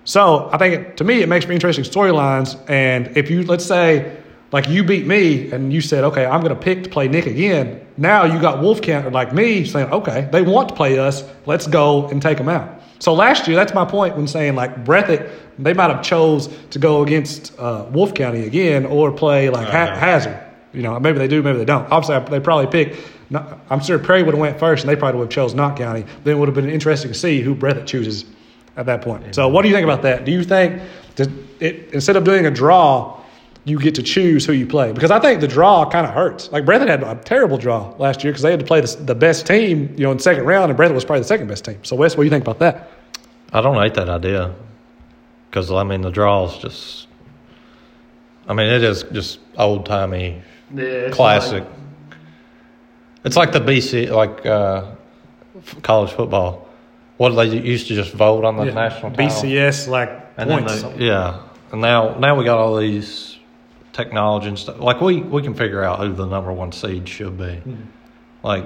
So 0.06 0.48
I 0.52 0.56
think 0.56 0.74
it, 0.74 0.96
to 0.98 1.04
me 1.04 1.20
it 1.20 1.28
makes 1.28 1.44
for 1.44 1.52
interesting 1.52 1.84
storylines. 1.84 2.58
And 2.70 3.14
if 3.16 3.28
you 3.30 3.42
let's 3.42 3.64
say 3.66 4.16
like 4.52 4.68
you 4.68 4.84
beat 4.84 5.06
me 5.06 5.50
and 5.50 5.72
you 5.72 5.80
said 5.80 6.04
okay 6.04 6.24
I'm 6.24 6.40
going 6.40 6.54
to 6.54 6.60
pick 6.60 6.84
to 6.84 6.88
play 6.88 7.08
Nick 7.08 7.26
again. 7.26 7.84
Now 7.96 8.24
you 8.24 8.40
got 8.40 8.62
Wolf 8.62 8.80
County 8.80 9.10
like 9.10 9.34
me 9.34 9.64
saying 9.66 9.90
okay 9.92 10.28
they 10.32 10.42
want 10.42 10.68
to 10.70 10.74
play 10.74 10.98
us. 10.98 11.24
Let's 11.44 11.66
go 11.66 12.06
and 12.08 12.22
take 12.22 12.38
them 12.38 12.48
out. 12.48 12.80
So 13.00 13.12
last 13.12 13.46
year 13.48 13.56
that's 13.56 13.74
my 13.74 13.84
point 13.84 14.16
when 14.16 14.26
saying 14.28 14.54
like 14.54 14.84
Breathitt 14.84 15.28
they 15.58 15.74
might 15.74 15.90
have 15.90 16.02
chose 16.04 16.48
to 16.70 16.78
go 16.78 17.02
against 17.02 17.58
uh, 17.58 17.86
Wolf 17.90 18.14
County 18.14 18.46
again 18.46 18.86
or 18.86 19.10
play 19.10 19.50
like 19.50 19.66
ha- 19.68 19.84
Uh-huh. 19.90 19.96
Hazard. 19.98 20.40
You 20.72 20.82
know 20.82 21.00
maybe 21.00 21.18
they 21.18 21.28
do 21.28 21.42
maybe 21.42 21.58
they 21.58 21.64
don't. 21.64 21.90
Obviously 21.90 22.30
they 22.30 22.40
probably 22.40 22.68
pick. 22.68 22.96
Not, 23.28 23.58
I'm 23.70 23.80
sure 23.80 23.98
Perry 23.98 24.22
would 24.22 24.34
have 24.34 24.40
went 24.40 24.60
first 24.60 24.84
and 24.84 24.88
they 24.88 24.94
probably 24.94 25.18
would 25.18 25.24
have 25.32 25.34
chose 25.34 25.52
Knott 25.52 25.76
County. 25.76 26.04
Then 26.22 26.36
it 26.36 26.38
would 26.38 26.46
have 26.46 26.54
been 26.54 26.70
interesting 26.70 27.10
to 27.12 27.18
see 27.18 27.40
who 27.40 27.56
Breathitt 27.56 27.86
chooses 27.86 28.24
at 28.76 28.86
that 28.86 29.02
point. 29.02 29.34
So, 29.34 29.48
what 29.48 29.62
do 29.62 29.68
you 29.68 29.74
think 29.74 29.84
about 29.84 30.02
that? 30.02 30.24
Do 30.24 30.32
you 30.32 30.42
think 30.44 30.82
that 31.16 31.28
it, 31.60 31.92
instead 31.92 32.16
of 32.16 32.24
doing 32.24 32.46
a 32.46 32.50
draw, 32.50 33.20
you 33.64 33.78
get 33.78 33.94
to 33.96 34.02
choose 34.02 34.44
who 34.46 34.52
you 34.52 34.66
play? 34.66 34.92
Because 34.92 35.10
I 35.10 35.18
think 35.18 35.40
the 35.40 35.48
draw 35.48 35.88
kind 35.88 36.06
of 36.06 36.12
hurts. 36.12 36.50
Like 36.52 36.64
Breathitt 36.64 36.88
had 36.88 37.02
a 37.02 37.14
terrible 37.24 37.58
draw 37.58 37.94
last 37.98 38.22
year 38.22 38.32
because 38.32 38.42
they 38.42 38.50
had 38.50 38.60
to 38.60 38.66
play 38.66 38.80
the, 38.80 38.96
the 39.02 39.14
best 39.14 39.46
team, 39.46 39.92
you 39.96 40.04
know, 40.04 40.10
in 40.12 40.18
the 40.18 40.22
second 40.22 40.44
round, 40.44 40.70
and 40.70 40.78
Breathitt 40.78 40.94
was 40.94 41.04
probably 41.04 41.20
the 41.22 41.28
second 41.28 41.48
best 41.48 41.64
team. 41.64 41.78
So, 41.82 41.96
Wes, 41.96 42.16
what 42.16 42.22
do 42.22 42.26
you 42.26 42.30
think 42.30 42.44
about 42.44 42.58
that? 42.60 42.90
I 43.52 43.60
don't 43.60 43.76
hate 43.82 43.94
that 43.94 44.08
idea 44.08 44.54
because 45.50 45.70
I 45.70 45.82
mean 45.84 46.02
the 46.02 46.10
draw 46.10 46.46
is 46.46 46.58
just. 46.58 47.08
I 48.48 48.52
mean 48.54 48.68
it 48.68 48.84
is 48.84 49.02
just 49.04 49.40
old 49.58 49.86
timey 49.86 50.40
Yeah, 50.72 51.10
classic. 51.10 51.64
it's 53.24 53.36
like 53.36 53.50
the 53.52 53.60
BC 53.60 54.10
like 54.10 54.44
uh, 54.46 54.84
f- 55.58 55.82
college 55.82 56.12
football. 56.12 56.65
What 57.16 57.30
they 57.30 57.46
used 57.46 57.88
to 57.88 57.94
just 57.94 58.12
vote 58.12 58.44
on 58.44 58.56
the 58.56 58.66
national 58.66 59.10
title. 59.12 59.26
BCS 59.26 59.88
like 59.88 60.10
And 60.36 60.50
points. 60.50 60.82
they, 60.82 61.06
yeah, 61.06 61.40
and 61.72 61.80
now 61.80 62.18
now 62.18 62.36
we 62.36 62.44
got 62.44 62.58
all 62.58 62.76
these 62.76 63.38
technology 63.92 64.48
and 64.48 64.58
stuff. 64.58 64.78
Like 64.78 65.00
we 65.00 65.20
we 65.22 65.42
can 65.42 65.54
figure 65.54 65.82
out 65.82 65.98
who 66.00 66.12
the 66.12 66.26
number 66.26 66.52
one 66.52 66.72
seed 66.72 67.08
should 67.08 67.38
be. 67.38 67.54
Hmm. 67.56 67.74
Like 68.42 68.64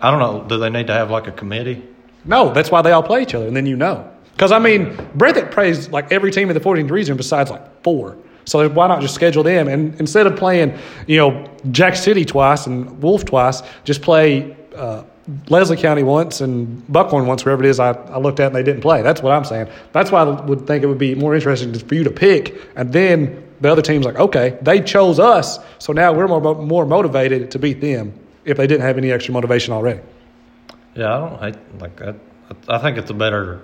I 0.00 0.10
don't 0.10 0.20
know. 0.20 0.44
Do 0.48 0.58
they 0.58 0.70
need 0.70 0.86
to 0.86 0.92
have 0.92 1.10
like 1.10 1.26
a 1.26 1.32
committee? 1.32 1.82
No, 2.24 2.52
that's 2.52 2.70
why 2.70 2.82
they 2.82 2.92
all 2.92 3.02
play 3.02 3.22
each 3.22 3.34
other, 3.34 3.46
and 3.46 3.56
then 3.56 3.66
you 3.66 3.76
know. 3.76 4.08
Because 4.32 4.52
I 4.52 4.58
mean, 4.58 4.94
Breathitt 5.16 5.50
plays 5.50 5.88
like 5.88 6.12
every 6.12 6.30
team 6.30 6.50
in 6.50 6.54
the 6.54 6.60
14th 6.60 6.90
region 6.90 7.16
besides 7.16 7.50
like 7.50 7.82
four. 7.82 8.16
So 8.44 8.68
why 8.68 8.86
not 8.86 9.00
just 9.00 9.14
schedule 9.14 9.42
them? 9.42 9.66
And 9.66 9.98
instead 9.98 10.26
of 10.26 10.36
playing, 10.36 10.78
you 11.08 11.16
know, 11.16 11.50
Jack 11.72 11.96
City 11.96 12.24
twice 12.24 12.66
and 12.66 13.02
Wolf 13.02 13.24
twice, 13.24 13.62
just 13.82 14.02
play 14.02 14.56
uh, 14.76 15.02
Leslie 15.48 15.76
County 15.76 16.02
once 16.04 16.40
and 16.40 16.86
Buckhorn 16.92 17.26
once, 17.26 17.44
wherever 17.44 17.62
it 17.64 17.68
is 17.68 17.80
I, 17.80 17.92
I 17.92 18.18
looked 18.18 18.38
at 18.40 18.46
and 18.48 18.54
they 18.54 18.62
didn't 18.62 18.80
play. 18.82 19.02
That's 19.02 19.22
what 19.22 19.32
I'm 19.32 19.44
saying. 19.44 19.68
That's 19.92 20.12
why 20.12 20.20
I 20.22 20.40
would 20.42 20.66
think 20.66 20.84
it 20.84 20.86
would 20.86 20.98
be 20.98 21.14
more 21.14 21.34
interesting 21.34 21.76
for 21.76 21.94
you 21.94 22.04
to 22.04 22.10
pick, 22.10 22.60
and 22.76 22.92
then 22.92 23.42
the 23.60 23.70
other 23.72 23.82
team's 23.82 24.04
like, 24.06 24.16
okay, 24.16 24.56
they 24.62 24.80
chose 24.80 25.18
us, 25.18 25.58
so 25.78 25.92
now 25.92 26.12
we're 26.12 26.28
more 26.28 26.54
more 26.54 26.86
motivated 26.86 27.50
to 27.52 27.58
beat 27.58 27.80
them 27.80 28.12
if 28.44 28.56
they 28.56 28.66
didn't 28.66 28.82
have 28.82 28.98
any 28.98 29.10
extra 29.10 29.32
motivation 29.34 29.72
already. 29.72 30.00
Yeah, 30.94 31.12
I 31.14 31.18
don't 31.28 31.40
hate 31.42 31.80
like 31.80 31.96
that. 31.96 32.14
I 32.68 32.78
think 32.78 32.96
it's 32.96 33.10
a 33.10 33.14
better 33.14 33.62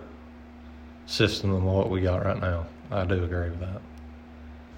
system 1.06 1.52
than 1.52 1.64
what 1.64 1.90
we 1.90 2.00
got 2.00 2.24
right 2.24 2.40
now. 2.40 2.66
I 2.90 3.04
do 3.04 3.22
agree 3.22 3.50
with 3.50 3.60
that. 3.60 3.80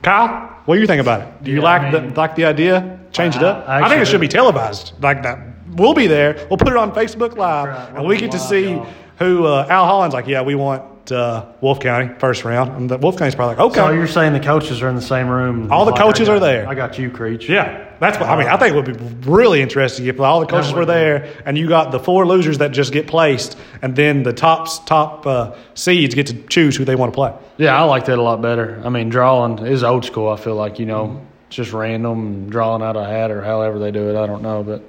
Kyle, 0.02 0.54
what 0.66 0.74
do 0.74 0.80
you 0.82 0.86
think 0.86 1.00
about 1.00 1.22
it? 1.22 1.44
Do 1.44 1.50
you 1.50 1.56
Yeah, 1.58 1.62
like 1.62 1.82
I 1.82 1.90
mean- 1.90 2.08
the 2.10 2.14
like 2.14 2.34
the 2.36 2.44
idea? 2.44 3.00
Change 3.12 3.36
it 3.36 3.42
up. 3.42 3.66
I 3.68 3.82
I, 3.84 3.88
think 3.88 4.02
it 4.02 4.06
should 4.06 4.20
be 4.20 4.28
televised 4.28 4.92
like 5.00 5.22
that. 5.22 5.38
We'll 5.72 5.94
be 5.94 6.06
there. 6.06 6.46
We'll 6.50 6.58
put 6.58 6.68
it 6.68 6.76
on 6.76 6.92
Facebook 6.92 7.36
Live, 7.36 7.68
Right, 7.68 7.88
and 7.88 7.98
we'll 7.98 8.06
we 8.08 8.14
be 8.16 8.20
get 8.22 8.32
to 8.32 8.38
see 8.38 8.72
y'all. 8.72 8.86
who 9.18 9.46
uh, 9.46 9.66
Al 9.68 9.86
Holland's 9.86 10.14
like. 10.14 10.26
Yeah, 10.26 10.42
we 10.42 10.54
want 10.54 11.10
uh, 11.12 11.46
Wolf 11.60 11.80
County 11.80 12.12
first 12.18 12.44
round, 12.44 12.76
and 12.76 12.90
the 12.90 12.98
Wolf 12.98 13.16
County's 13.16 13.34
probably 13.34 13.56
like, 13.56 13.64
okay. 13.66 13.80
So 13.80 13.90
you're 13.92 14.06
saying 14.06 14.32
the 14.34 14.40
coaches 14.40 14.82
are 14.82 14.88
in 14.88 14.94
the 14.94 15.02
same 15.02 15.28
room? 15.28 15.70
All 15.72 15.84
the 15.84 15.90
Like, 15.92 16.00
coaches 16.00 16.28
got- 16.28 16.36
are 16.36 16.40
there. 16.40 16.68
I 16.68 16.74
got 16.74 16.98
you, 16.98 17.10
Creech. 17.10 17.48
yeah, 17.48 17.88
that's 17.98 18.18
what 18.18 18.28
I 18.28 18.38
mean. 18.38 18.48
I 18.48 18.56
think 18.56 18.74
it 18.74 18.76
would 18.76 18.98
be 19.24 19.30
really 19.30 19.60
interesting 19.62 20.06
if 20.06 20.20
all 20.20 20.40
the 20.40 20.46
coaches 20.46 20.72
would 20.72 20.80
were 20.80 20.86
be. 20.86 20.92
there, 20.92 21.42
and 21.46 21.56
you 21.58 21.66
got 21.68 21.92
the 21.92 21.98
four 21.98 22.26
losers 22.26 22.58
that 22.58 22.72
just 22.72 22.92
get 22.92 23.06
placed, 23.06 23.56
and 23.82 23.94
then 23.96 24.22
the 24.22 24.32
tops 24.32 24.78
top 24.80 25.26
uh, 25.26 25.54
seeds 25.74 26.14
get 26.14 26.26
to 26.28 26.34
choose 26.48 26.76
who 26.76 26.84
they 26.84 26.94
want 26.96 27.12
to 27.12 27.14
play. 27.16 27.32
Yeah, 27.56 27.78
I 27.78 27.84
like 27.84 28.04
that 28.06 28.18
a 28.18 28.22
lot 28.22 28.42
better. 28.42 28.80
I 28.84 28.88
mean, 28.90 29.08
drawing 29.08 29.58
is 29.66 29.82
old 29.84 30.04
school. 30.04 30.28
I 30.28 30.36
feel 30.36 30.54
like 30.56 30.78
you 30.78 30.86
know, 30.86 31.24
it's 31.48 31.56
just 31.56 31.72
random 31.72 32.48
drawing 32.50 32.82
out 32.82 32.96
a 32.96 33.04
hat 33.04 33.30
or 33.30 33.42
however 33.42 33.78
they 33.78 33.90
do 33.90 34.08
it. 34.10 34.16
I 34.16 34.26
don't 34.26 34.42
know, 34.42 34.62
but 34.62 34.82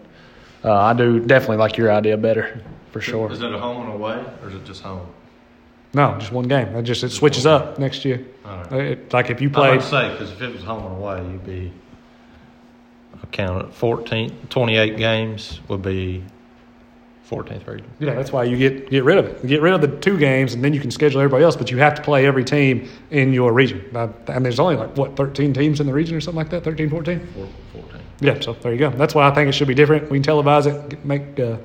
uh, 0.65 0.73
I 0.73 0.93
do 0.93 1.19
definitely 1.19 1.57
like 1.57 1.77
your 1.77 1.91
idea 1.91 2.17
better 2.17 2.61
for 2.91 2.99
sure. 3.01 3.31
Is 3.31 3.41
it 3.41 3.53
a 3.53 3.59
home 3.59 3.83
and 3.85 3.93
away, 3.93 4.23
or 4.41 4.49
is 4.49 4.55
it 4.55 4.65
just 4.65 4.81
home? 4.81 5.05
No, 5.93 6.17
just 6.19 6.31
one 6.33 6.47
game. 6.47 6.67
It 6.75 6.83
just 6.83 7.03
it 7.03 7.09
switches 7.11 7.45
up 7.45 7.79
next 7.79 8.03
year. 8.03 8.25
All 8.45 8.57
right. 8.57 8.71
It- 8.73 9.13
like 9.13 9.29
if 9.29 9.39
you 9.39 9.49
I 9.49 9.53
played. 9.53 9.71
would 9.77 9.83
say 9.85 10.09
because 10.11 10.31
if 10.31 10.41
it 10.41 10.51
was 10.53 10.63
home 10.63 10.85
and 10.85 10.97
away, 10.97 11.21
you'd 11.31 11.45
be. 11.45 11.71
I 13.21 13.25
count 13.27 13.65
it 13.65 13.73
14, 13.73 14.47
28 14.49 14.97
games 14.97 15.61
would 15.69 15.81
be 15.81 16.21
14th 17.29 17.65
region. 17.65 17.87
Yeah, 17.99 18.13
that's 18.13 18.31
why 18.33 18.43
you 18.43 18.57
get 18.57 18.89
get 18.89 19.03
rid 19.05 19.17
of 19.17 19.25
it. 19.25 19.41
You 19.41 19.49
get 19.49 19.61
rid 19.61 19.73
of 19.73 19.81
the 19.81 19.87
two 19.87 20.17
games, 20.17 20.53
and 20.53 20.63
then 20.63 20.73
you 20.73 20.79
can 20.81 20.91
schedule 20.91 21.21
everybody 21.21 21.43
else. 21.45 21.55
But 21.55 21.71
you 21.71 21.77
have 21.77 21.95
to 21.95 22.01
play 22.01 22.25
every 22.25 22.43
team 22.43 22.89
in 23.11 23.31
your 23.33 23.53
region. 23.53 23.83
Uh, 23.95 24.09
And 24.27 24.43
there's 24.45 24.59
only 24.59 24.75
like 24.75 24.95
what 24.97 25.15
13 25.15 25.53
teams 25.53 25.79
in 25.79 25.87
the 25.87 25.93
region 25.93 26.15
or 26.15 26.21
something 26.21 26.37
like 26.37 26.49
that. 26.49 26.63
13, 26.63 26.89
14. 26.89 27.19
Four- 27.33 27.47
14. 27.73 28.01
Yeah, 28.19 28.39
so 28.39 28.53
there 28.53 28.71
you 28.71 28.79
go. 28.79 28.89
That's 28.91 29.13
why 29.13 29.27
I 29.27 29.33
think 29.33 29.49
it 29.49 29.51
should 29.53 29.67
be 29.67 29.73
different. 29.73 30.09
We 30.09 30.19
can 30.19 30.23
televise 30.23 30.67
it, 30.67 31.03
make 31.05 31.39
uh, 31.39 31.57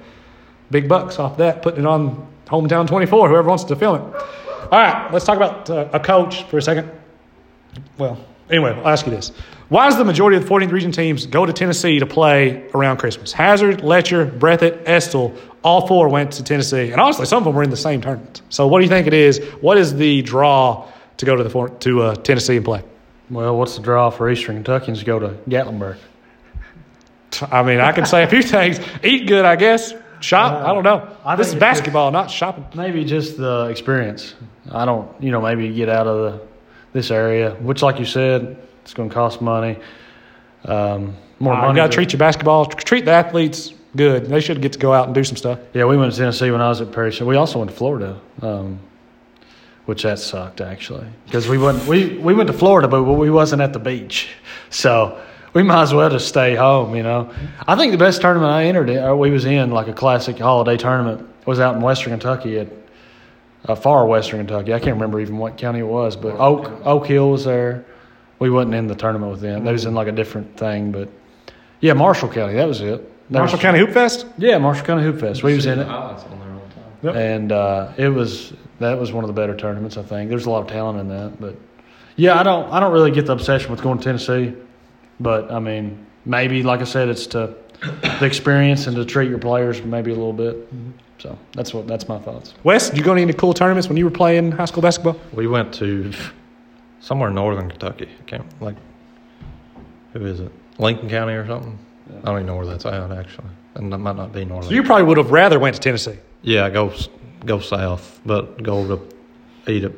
big 0.71 0.89
bucks 0.89 1.19
off 1.19 1.37
that, 1.39 1.63
putting 1.63 1.81
it 1.81 1.87
on 1.87 2.27
hometown 2.47 2.87
24. 2.87 3.29
Whoever 3.29 3.49
wants 3.49 3.65
to 3.65 3.77
film 3.77 3.97
it. 3.97 4.23
All 4.73 4.81
right, 4.81 5.13
let's 5.13 5.25
talk 5.25 5.37
about 5.37 5.71
uh, 5.71 5.89
a 5.93 6.01
coach 6.01 6.45
for 6.45 6.59
a 6.59 6.63
second. 6.63 6.91
Well, 7.99 8.25
anyway, 8.51 8.71
I'll 8.71 8.89
ask 8.89 9.07
you 9.07 9.13
this. 9.13 9.33
Why 9.69 9.89
does 9.89 9.99
the 9.99 10.05
majority 10.05 10.37
of 10.37 10.43
the 10.43 10.51
14th 10.51 10.73
region 10.73 10.91
teams 10.91 11.27
go 11.27 11.47
to 11.47 11.53
Tennessee 11.53 12.01
to 12.01 12.07
play 12.07 12.69
around 12.75 12.97
Christmas? 12.97 13.33
Hazard, 13.33 13.83
Letcher, 13.83 14.27
Breathitt, 14.27 14.83
Estill, 14.87 15.33
all 15.63 15.87
four 15.87 16.09
went 16.09 16.33
to 16.33 16.43
Tennessee. 16.43 16.91
And 16.91 17.01
honestly, 17.01 17.27
some 17.27 17.39
of 17.39 17.45
them 17.45 17.55
were 17.55 17.63
in 17.63 17.71
the 17.71 17.77
same 17.77 18.01
tournament. 18.01 18.43
So 18.49 18.67
what 18.67 18.81
do 18.81 18.85
you 18.85 18.91
think 18.91 19.07
it 19.07 19.15
is? 19.15 19.39
What 19.61 19.79
is 19.79 19.95
the 19.95 20.23
draw 20.23 20.91
to 21.19 21.27
go 21.27 21.37
to 21.37 21.45
the 21.45 21.69
to 21.81 22.03
uh, 22.03 22.15
Tennessee 22.17 22.57
and 22.57 22.65
play? 22.65 22.83
Well, 23.31 23.57
what's 23.57 23.77
the 23.77 23.83
draw 23.83 24.11
for 24.11 24.29
Eastern 24.29 24.57
Kentuckians 24.57 24.99
to 25.01 25.05
go 25.05 25.21
to 25.21 25.29
Gatlinburg? 25.49 25.99
I 27.43 27.63
mean, 27.63 27.81
I 27.81 27.93
can 27.93 28.07
say 28.07 28.23
a 28.23 28.29
few 28.29 28.43
things. 28.57 28.81
Eat 29.03 29.27
good, 29.27 29.45
I 29.45 29.57
guess. 29.57 29.95
Shop, 30.21 30.53
I 30.67 30.75
don't 30.75 30.85
know. 30.85 31.09
I 31.25 31.35
this 31.37 31.49
is 31.49 31.55
basketball, 31.55 32.11
not 32.11 32.31
shopping. 32.31 32.67
Maybe 32.75 33.05
just 33.07 33.39
the 33.39 33.69
experience. 33.71 34.35
I 34.71 34.85
don't, 34.85 35.09
you 35.23 35.31
know, 35.31 35.41
maybe 35.41 35.73
get 35.75 35.89
out 35.89 36.07
of 36.07 36.17
the 36.33 36.47
this 36.93 37.11
area, 37.11 37.55
which, 37.55 37.81
like 37.83 37.99
you 37.99 38.05
said, 38.05 38.59
it's 38.83 38.93
going 38.93 39.09
to 39.09 39.15
cost 39.15 39.41
money. 39.41 39.79
Um, 40.67 41.15
more 41.39 41.55
Uh, 41.55 41.57
money. 41.63 41.71
you 41.71 41.77
got 41.77 41.87
to 41.87 41.93
treat 41.95 42.13
your 42.13 42.19
basketball, 42.19 42.67
treat 42.67 43.05
the 43.07 43.13
athletes 43.13 43.73
good. 43.97 44.27
They 44.27 44.41
should 44.41 44.61
get 44.61 44.73
to 44.75 44.79
go 44.79 44.93
out 44.93 45.07
and 45.07 45.15
do 45.15 45.25
some 45.25 45.37
stuff. 45.37 45.59
Yeah, 45.73 45.85
we 45.87 45.97
went 45.97 46.13
to 46.13 46.19
Tennessee 46.19 46.51
when 46.51 46.61
I 46.61 46.69
was 46.69 46.81
at 46.83 46.93
Perry. 46.93 47.17
We 47.23 47.37
also 47.37 47.59
went 47.61 47.71
to 47.71 47.77
Florida, 47.77 48.21
um, 48.43 48.79
which 49.87 50.03
that 50.03 50.19
sucked 50.19 50.61
actually 50.61 51.07
because 51.25 51.49
we 51.49 51.57
went 51.57 51.87
we 51.87 52.19
we 52.19 52.35
went 52.35 52.49
to 52.49 52.53
Florida, 52.53 52.89
but 52.89 53.05
we 53.05 53.31
wasn't 53.31 53.63
at 53.63 53.73
the 53.73 53.79
beach, 53.79 54.29
so 54.69 55.19
we 55.53 55.63
might 55.63 55.83
as 55.83 55.93
well 55.95 56.11
just 56.11 56.29
stay 56.29 56.55
home. 56.55 56.95
You 56.95 57.03
know, 57.03 57.33
I 57.67 57.77
think 57.77 57.93
the 57.93 57.99
best 57.99 58.21
tournament 58.21 58.51
I 58.53 58.65
entered, 58.65 58.91
in, 58.91 58.99
or 59.03 59.17
we 59.17 59.31
was 59.31 59.45
in 59.45 59.71
like 59.71 59.89
a 59.89 59.93
classic 59.93 60.39
holiday 60.39 60.77
tournament, 60.77 61.29
was 61.47 61.59
out 61.61 61.75
in 61.75 61.81
Western 61.81 62.13
Kentucky 62.13 62.59
at 62.59 62.69
uh, 63.67 63.75
far 63.75 64.07
Western 64.07 64.41
Kentucky. 64.41 64.73
I 64.75 64.79
can't 64.79 64.95
remember 64.95 65.21
even 65.21 65.39
what 65.39 65.57
county 65.59 65.81
it 65.81 65.87
was, 65.87 66.17
but 66.17 66.37
Oak 66.39 66.71
Oak 66.85 67.07
Hill 67.07 67.31
was 67.31 67.45
there. 67.45 67.85
We 68.39 68.49
wasn't 68.51 68.75
in 68.75 68.87
the 68.87 68.95
tournament 68.95 69.33
with 69.33 69.41
them. 69.41 69.65
They 69.65 69.73
was 69.73 69.85
in 69.85 69.95
like 69.95 70.09
a 70.09 70.13
different 70.13 70.57
thing, 70.57 70.93
but 70.93 71.09
yeah, 71.81 71.93
Marshall 71.93 72.29
County. 72.31 72.55
That 72.55 72.69
was 72.69 72.81
it. 72.81 73.07
There 73.31 73.41
Marshall 73.43 73.57
was- 73.59 73.63
County 73.63 73.79
Hoop 73.81 73.91
Fest. 73.91 74.27
Yeah, 74.39 74.59
Marshall 74.59 74.87
County 74.87 75.03
Hoop 75.03 75.21
Fest. 75.21 75.43
We 75.43 75.55
was 75.55 75.67
in 75.67 75.79
it, 75.79 75.87
Highlights 75.87 76.25
on 76.25 76.39
there 76.41 76.51
all 76.53 76.61
the 76.67 76.75
time. 76.75 76.85
Yep. 77.03 77.15
and 77.17 77.53
uh, 77.53 77.93
it 77.97 78.09
was 78.09 78.53
that 78.79 78.99
was 78.99 79.13
one 79.13 79.25
of 79.25 79.29
the 79.29 79.35
better 79.35 79.55
tournaments. 79.57 79.97
I 79.99 80.03
think 80.03 80.31
there's 80.31 80.47
a 80.47 80.51
lot 80.51 80.63
of 80.63 80.69
talent 80.69 81.01
in 81.01 81.09
that, 81.09 81.39
but 81.41 81.55
yeah, 82.17 82.39
I 82.39 82.43
don't 82.43 82.71
I 82.73 82.81
don't 82.81 82.93
really 82.93 83.11
get 83.11 83.27
the 83.27 83.33
obsession 83.33 83.71
with 83.71 83.83
going 83.83 83.99
to 83.99 84.05
Tennessee, 84.05 84.55
but 85.21 85.51
I 85.53 85.59
mean 85.59 86.07
maybe 86.25 86.63
like 86.63 86.81
I 86.81 86.85
said, 86.85 87.09
it's 87.09 87.27
to 87.29 87.55
the 88.03 88.27
experience 88.27 88.87
and 88.87 88.97
to 88.97 89.05
treat 89.05 89.29
your 89.29 89.39
players 89.39 89.83
maybe 89.83 90.11
a 90.11 90.15
little 90.15 90.33
bit. 90.33 90.57
Mm-hmm. 90.75 90.91
So 91.19 91.39
that's 91.53 91.75
what 91.75 91.87
that's 91.87 92.09
my 92.09 92.19
thoughts. 92.19 92.55
Wes, 92.65 92.89
did 92.89 92.99
you 92.99 93.05
go 93.05 93.15
to 93.15 93.21
any 93.21 93.33
cool 93.33 93.53
tournaments 93.53 93.89
when 93.89 93.97
you 93.97 94.05
were 94.05 94.11
playing 94.11 94.53
high 94.53 94.65
school 94.65 94.83
basketball? 94.83 95.21
We 95.33 95.47
went 95.47 95.73
to 95.75 96.13
somewhere 97.01 97.29
in 97.29 97.35
northern 97.35 97.69
Kentucky. 97.71 98.09
I 98.19 98.23
can't 98.25 98.63
like 98.63 98.77
who 100.13 100.25
is 100.27 100.41
it? 100.41 100.51
Lincoln 100.79 101.09
County 101.09 101.35
or 101.35 101.47
something? 101.47 101.79
I 102.09 102.27
don't 102.27 102.37
even 102.37 102.47
know 102.47 102.57
where 102.57 102.67
that's 102.67 102.85
at 102.87 103.13
actually, 103.13 103.49
and 103.75 103.93
that 103.93 103.99
might 103.99 104.17
not 104.17 104.33
be 104.33 104.45
northern. 104.45 104.71
So 104.71 104.75
you 104.75 104.83
probably 104.83 105.05
would 105.05 105.19
have 105.19 105.31
rather 105.31 105.59
went 105.59 105.77
to 105.77 105.81
Tennessee. 105.81 106.19
yeah, 106.43 106.69
go 106.71 106.93
go 107.45 107.61
south, 107.61 108.21
but 108.27 108.63
go 108.63 108.97
to 108.97 109.73
eat 109.73 109.85
at 109.85 109.93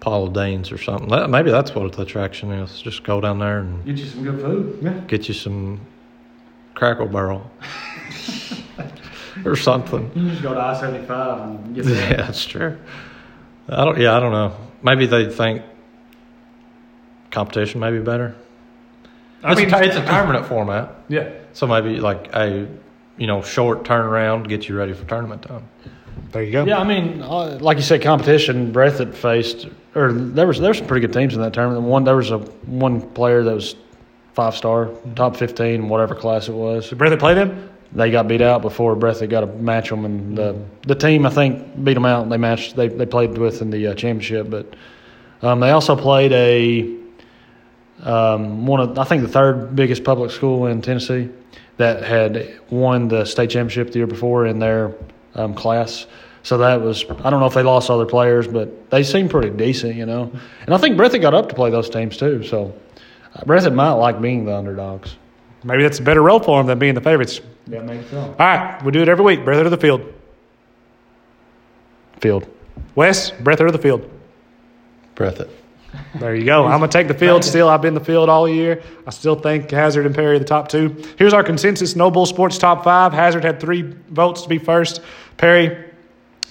Paula 0.00 0.32
Deen's 0.32 0.72
or 0.72 0.78
something. 0.78 1.08
That, 1.10 1.28
maybe 1.30 1.50
that's 1.50 1.74
what 1.74 1.92
the 1.92 2.02
attraction 2.02 2.50
is. 2.52 2.80
Just 2.80 3.04
go 3.04 3.20
down 3.20 3.38
there 3.38 3.58
and 3.58 3.84
Get 3.84 3.98
you 3.98 4.06
some 4.06 4.24
good 4.24 4.40
food. 4.40 4.78
Yeah. 4.82 4.92
get 5.06 5.28
you 5.28 5.34
some 5.34 5.80
Cracker 6.74 7.06
Barrel 7.06 7.50
or 9.44 9.56
something. 9.56 10.10
You 10.14 10.30
just 10.30 10.42
go 10.42 10.54
to 10.54 10.60
I 10.60 10.78
seventy 10.80 11.06
five 11.06 11.40
and 11.42 11.74
get 11.74 11.84
Yeah, 11.86 12.16
that's 12.16 12.44
true. 12.44 12.78
I 13.68 13.84
don't. 13.84 13.98
Yeah, 14.00 14.16
I 14.16 14.20
don't 14.20 14.32
know. 14.32 14.56
Maybe 14.82 15.06
they 15.06 15.30
think 15.30 15.62
competition 17.30 17.80
may 17.80 17.90
be 17.90 17.98
better. 18.00 18.34
I 19.42 19.52
It's, 19.52 19.60
mean, 19.60 19.72
a, 19.72 19.78
it's 19.82 19.96
a 19.96 20.04
tournament 20.04 20.46
format, 20.46 20.94
yeah. 21.08 21.30
so 21.52 21.66
maybe 21.66 21.98
like 22.00 22.34
a 22.34 22.66
you 23.16 23.26
know 23.26 23.42
short 23.42 23.84
turnaround 23.84 24.48
get 24.48 24.68
you 24.68 24.76
ready 24.76 24.92
for 24.92 25.04
tournament 25.04 25.42
time. 25.42 25.68
There 26.32 26.42
you 26.42 26.52
go. 26.52 26.64
Yeah, 26.64 26.78
I 26.78 26.84
mean, 26.84 27.22
uh, 27.22 27.58
like 27.60 27.76
you 27.76 27.82
said, 27.82 28.02
competition. 28.02 28.72
Breathitt 28.72 29.14
faced, 29.14 29.68
or 29.94 30.12
there 30.12 30.46
was 30.46 30.60
there 30.60 30.70
were 30.70 30.74
some 30.74 30.86
pretty 30.86 31.06
good 31.06 31.12
teams 31.12 31.34
in 31.34 31.40
that 31.42 31.52
tournament. 31.52 31.82
One 31.82 32.04
there 32.04 32.16
was 32.16 32.30
a 32.30 32.38
one 32.38 33.00
player 33.00 33.42
that 33.42 33.54
was 33.54 33.76
five 34.34 34.54
star, 34.54 34.90
top 35.16 35.36
fifteen, 35.36 35.88
whatever 35.88 36.14
class 36.14 36.48
it 36.48 36.54
was. 36.54 36.88
Did 36.88 36.98
Breathitt 36.98 37.18
play 37.18 37.34
them? 37.34 37.68
They 37.92 38.10
got 38.10 38.28
beat 38.28 38.40
out 38.40 38.62
before 38.62 38.94
Breathitt 38.94 39.30
got 39.30 39.40
to 39.40 39.46
match 39.46 39.90
them, 39.90 40.04
and 40.04 40.38
the 40.38 40.64
the 40.82 40.94
team 40.94 41.26
I 41.26 41.30
think 41.30 41.84
beat 41.84 41.94
them 41.94 42.06
out. 42.06 42.22
and 42.22 42.30
They 42.30 42.36
matched. 42.36 42.76
They 42.76 42.88
they 42.88 43.06
played 43.06 43.36
with 43.36 43.62
in 43.62 43.70
the 43.70 43.88
uh, 43.88 43.94
championship, 43.94 44.48
but 44.48 44.74
um, 45.42 45.60
they 45.60 45.70
also 45.70 45.96
played 45.96 46.32
a 46.32 46.96
um, 48.02 48.66
one 48.66 48.80
of 48.80 48.98
I 48.98 49.04
think 49.04 49.22
the 49.22 49.28
third 49.28 49.74
biggest 49.74 50.04
public 50.04 50.30
school 50.30 50.66
in 50.66 50.82
Tennessee 50.82 51.30
that 51.78 52.04
had 52.04 52.60
won 52.70 53.08
the 53.08 53.24
state 53.24 53.50
championship 53.50 53.90
the 53.92 53.98
year 53.98 54.06
before 54.06 54.46
in 54.46 54.58
their 54.58 54.92
um, 55.34 55.54
class. 55.54 56.06
So 56.42 56.58
that 56.58 56.80
was 56.80 57.04
I 57.22 57.30
don't 57.30 57.40
know 57.40 57.46
if 57.46 57.54
they 57.54 57.62
lost 57.62 57.90
other 57.90 58.06
players, 58.06 58.48
but 58.48 58.90
they 58.90 59.02
seemed 59.02 59.30
pretty 59.30 59.50
decent, 59.50 59.96
you 59.96 60.06
know. 60.06 60.32
And 60.66 60.74
I 60.74 60.78
think 60.78 60.96
Breathitt 60.96 61.20
got 61.20 61.34
up 61.34 61.48
to 61.50 61.54
play 61.54 61.70
those 61.70 61.90
teams 61.90 62.16
too. 62.16 62.42
So 62.44 62.74
uh, 63.34 63.42
Breathitt 63.44 63.74
might 63.74 63.92
like 63.92 64.20
being 64.20 64.44
the 64.44 64.56
underdogs. 64.56 65.16
Maybe 65.64 65.82
that's 65.82 65.98
a 65.98 66.02
better 66.02 66.22
role 66.22 66.40
for 66.40 66.58
them 66.58 66.66
than 66.66 66.78
being 66.78 66.94
the 66.94 67.02
favorites. 67.02 67.40
Yeah, 67.66 67.82
maybe 67.82 68.04
so. 68.08 68.20
All 68.20 68.34
right, 68.38 68.82
we 68.82 68.92
do 68.92 69.02
it 69.02 69.08
every 69.08 69.24
week. 69.24 69.40
Breathitt 69.40 69.66
of 69.66 69.70
the 69.70 69.76
field. 69.76 70.02
Field. 72.20 72.48
Wes, 72.94 73.30
Breathitt 73.30 73.66
of 73.66 73.72
the 73.72 73.78
field. 73.78 74.10
Breathitt. 75.14 75.50
There 76.14 76.34
you 76.34 76.44
go. 76.44 76.66
I'm 76.66 76.78
going 76.78 76.90
to 76.90 76.98
take 76.98 77.08
the 77.08 77.14
field 77.14 77.44
still. 77.44 77.68
I've 77.68 77.82
been 77.82 77.94
the 77.94 78.04
field 78.04 78.28
all 78.28 78.48
year. 78.48 78.82
I 79.06 79.10
still 79.10 79.34
think 79.34 79.70
Hazard 79.70 80.06
and 80.06 80.14
Perry 80.14 80.36
are 80.36 80.38
the 80.38 80.44
top 80.44 80.68
two. 80.68 81.02
Here's 81.18 81.32
our 81.32 81.42
consensus 81.42 81.96
No 81.96 82.10
Bull 82.10 82.26
Sports 82.26 82.58
top 82.58 82.84
five. 82.84 83.12
Hazard 83.12 83.44
had 83.44 83.60
three 83.60 83.82
votes 83.82 84.42
to 84.42 84.48
be 84.48 84.58
first. 84.58 85.00
Perry, 85.36 85.89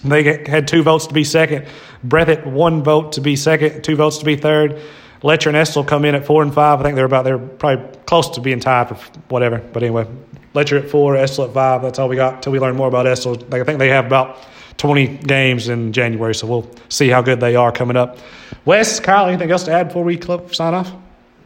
they 0.04 0.44
had 0.46 0.68
two 0.68 0.84
votes 0.84 1.08
to 1.08 1.14
be 1.14 1.24
second. 1.24 1.68
Breathitt, 2.08 2.46
one 2.46 2.84
vote 2.84 3.14
to 3.14 3.22
be 3.22 3.36
second, 3.36 3.84
two 3.84 3.96
votes 3.96 4.20
to 4.20 4.26
be 4.26 4.36
third. 4.36 4.82
Letcher 5.22 5.50
and 5.50 5.58
Estill 5.58 5.84
come 5.84 6.06
in 6.06 6.16
at 6.16 6.26
four 6.26 6.42
and 6.44 6.54
five. 6.54 6.80
I 6.80 6.84
think 6.84 6.96
they're 6.96 7.06
about, 7.06 7.26
they're 7.26 7.38
probably 7.38 7.86
close 8.06 8.30
to 8.32 8.42
being 8.42 8.60
tied 8.60 8.88
for 8.88 8.96
whatever. 9.28 9.58
But 9.58 9.84
anyway, 9.84 10.08
Letcher 10.54 10.78
at 10.78 10.90
four, 10.90 11.18
Estill 11.18 11.46
at 11.46 11.54
five. 11.54 11.82
That's 11.82 12.00
all 12.00 12.08
we 12.08 12.16
got 12.16 12.36
until 12.36 12.54
we 12.54 12.60
learn 12.60 12.76
more 12.76 12.88
about 12.88 13.06
Estill. 13.06 13.38
I 13.54 13.64
think 13.64 13.80
they 13.80 13.90
have 13.90 14.06
about 14.06 14.38
20 14.78 15.18
games 15.18 15.68
in 15.68 15.92
January, 15.92 16.34
so 16.34 16.48
we'll 16.48 16.70
see 16.88 17.10
how 17.10 17.22
good 17.22 17.42
they 17.42 17.56
are 17.56 17.72
coming 17.72 17.98
up. 17.98 18.18
Wes, 18.64 19.00
Kyle, 19.02 19.28
anything 19.28 19.52
else 19.52 19.64
to 19.64 19.72
add 19.72 19.90
before 19.90 20.06
we 20.06 20.16
club, 20.16 20.56
sign 20.56 20.74
off? 20.74 20.92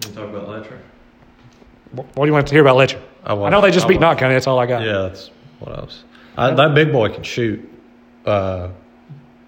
You 0.06 0.14
talk 0.14 0.30
about 0.30 0.48
Letcher. 0.48 0.80
What 1.92 2.16
do 2.16 2.26
you 2.26 2.34
want 2.34 2.48
to 2.48 2.54
hear 2.54 2.62
about 2.62 2.76
Letcher? 2.76 3.02
I, 3.24 3.36
I 3.36 3.50
know 3.50 3.62
they 3.62 3.72
just 3.72 3.88
beat 3.88 4.00
Knott 4.00 4.20
County. 4.20 4.36
That's 4.36 4.48
all 4.48 4.60
I 4.60 4.66
got. 4.68 4.84
Yeah, 4.84 4.94
that's 5.04 5.32
what 5.60 5.78
else. 5.78 6.04
I, 6.38 6.52
that 6.52 6.76
big 6.76 6.92
boy 6.92 7.10
can 7.10 7.24
shoot. 7.24 7.70
Uh, 8.26 8.70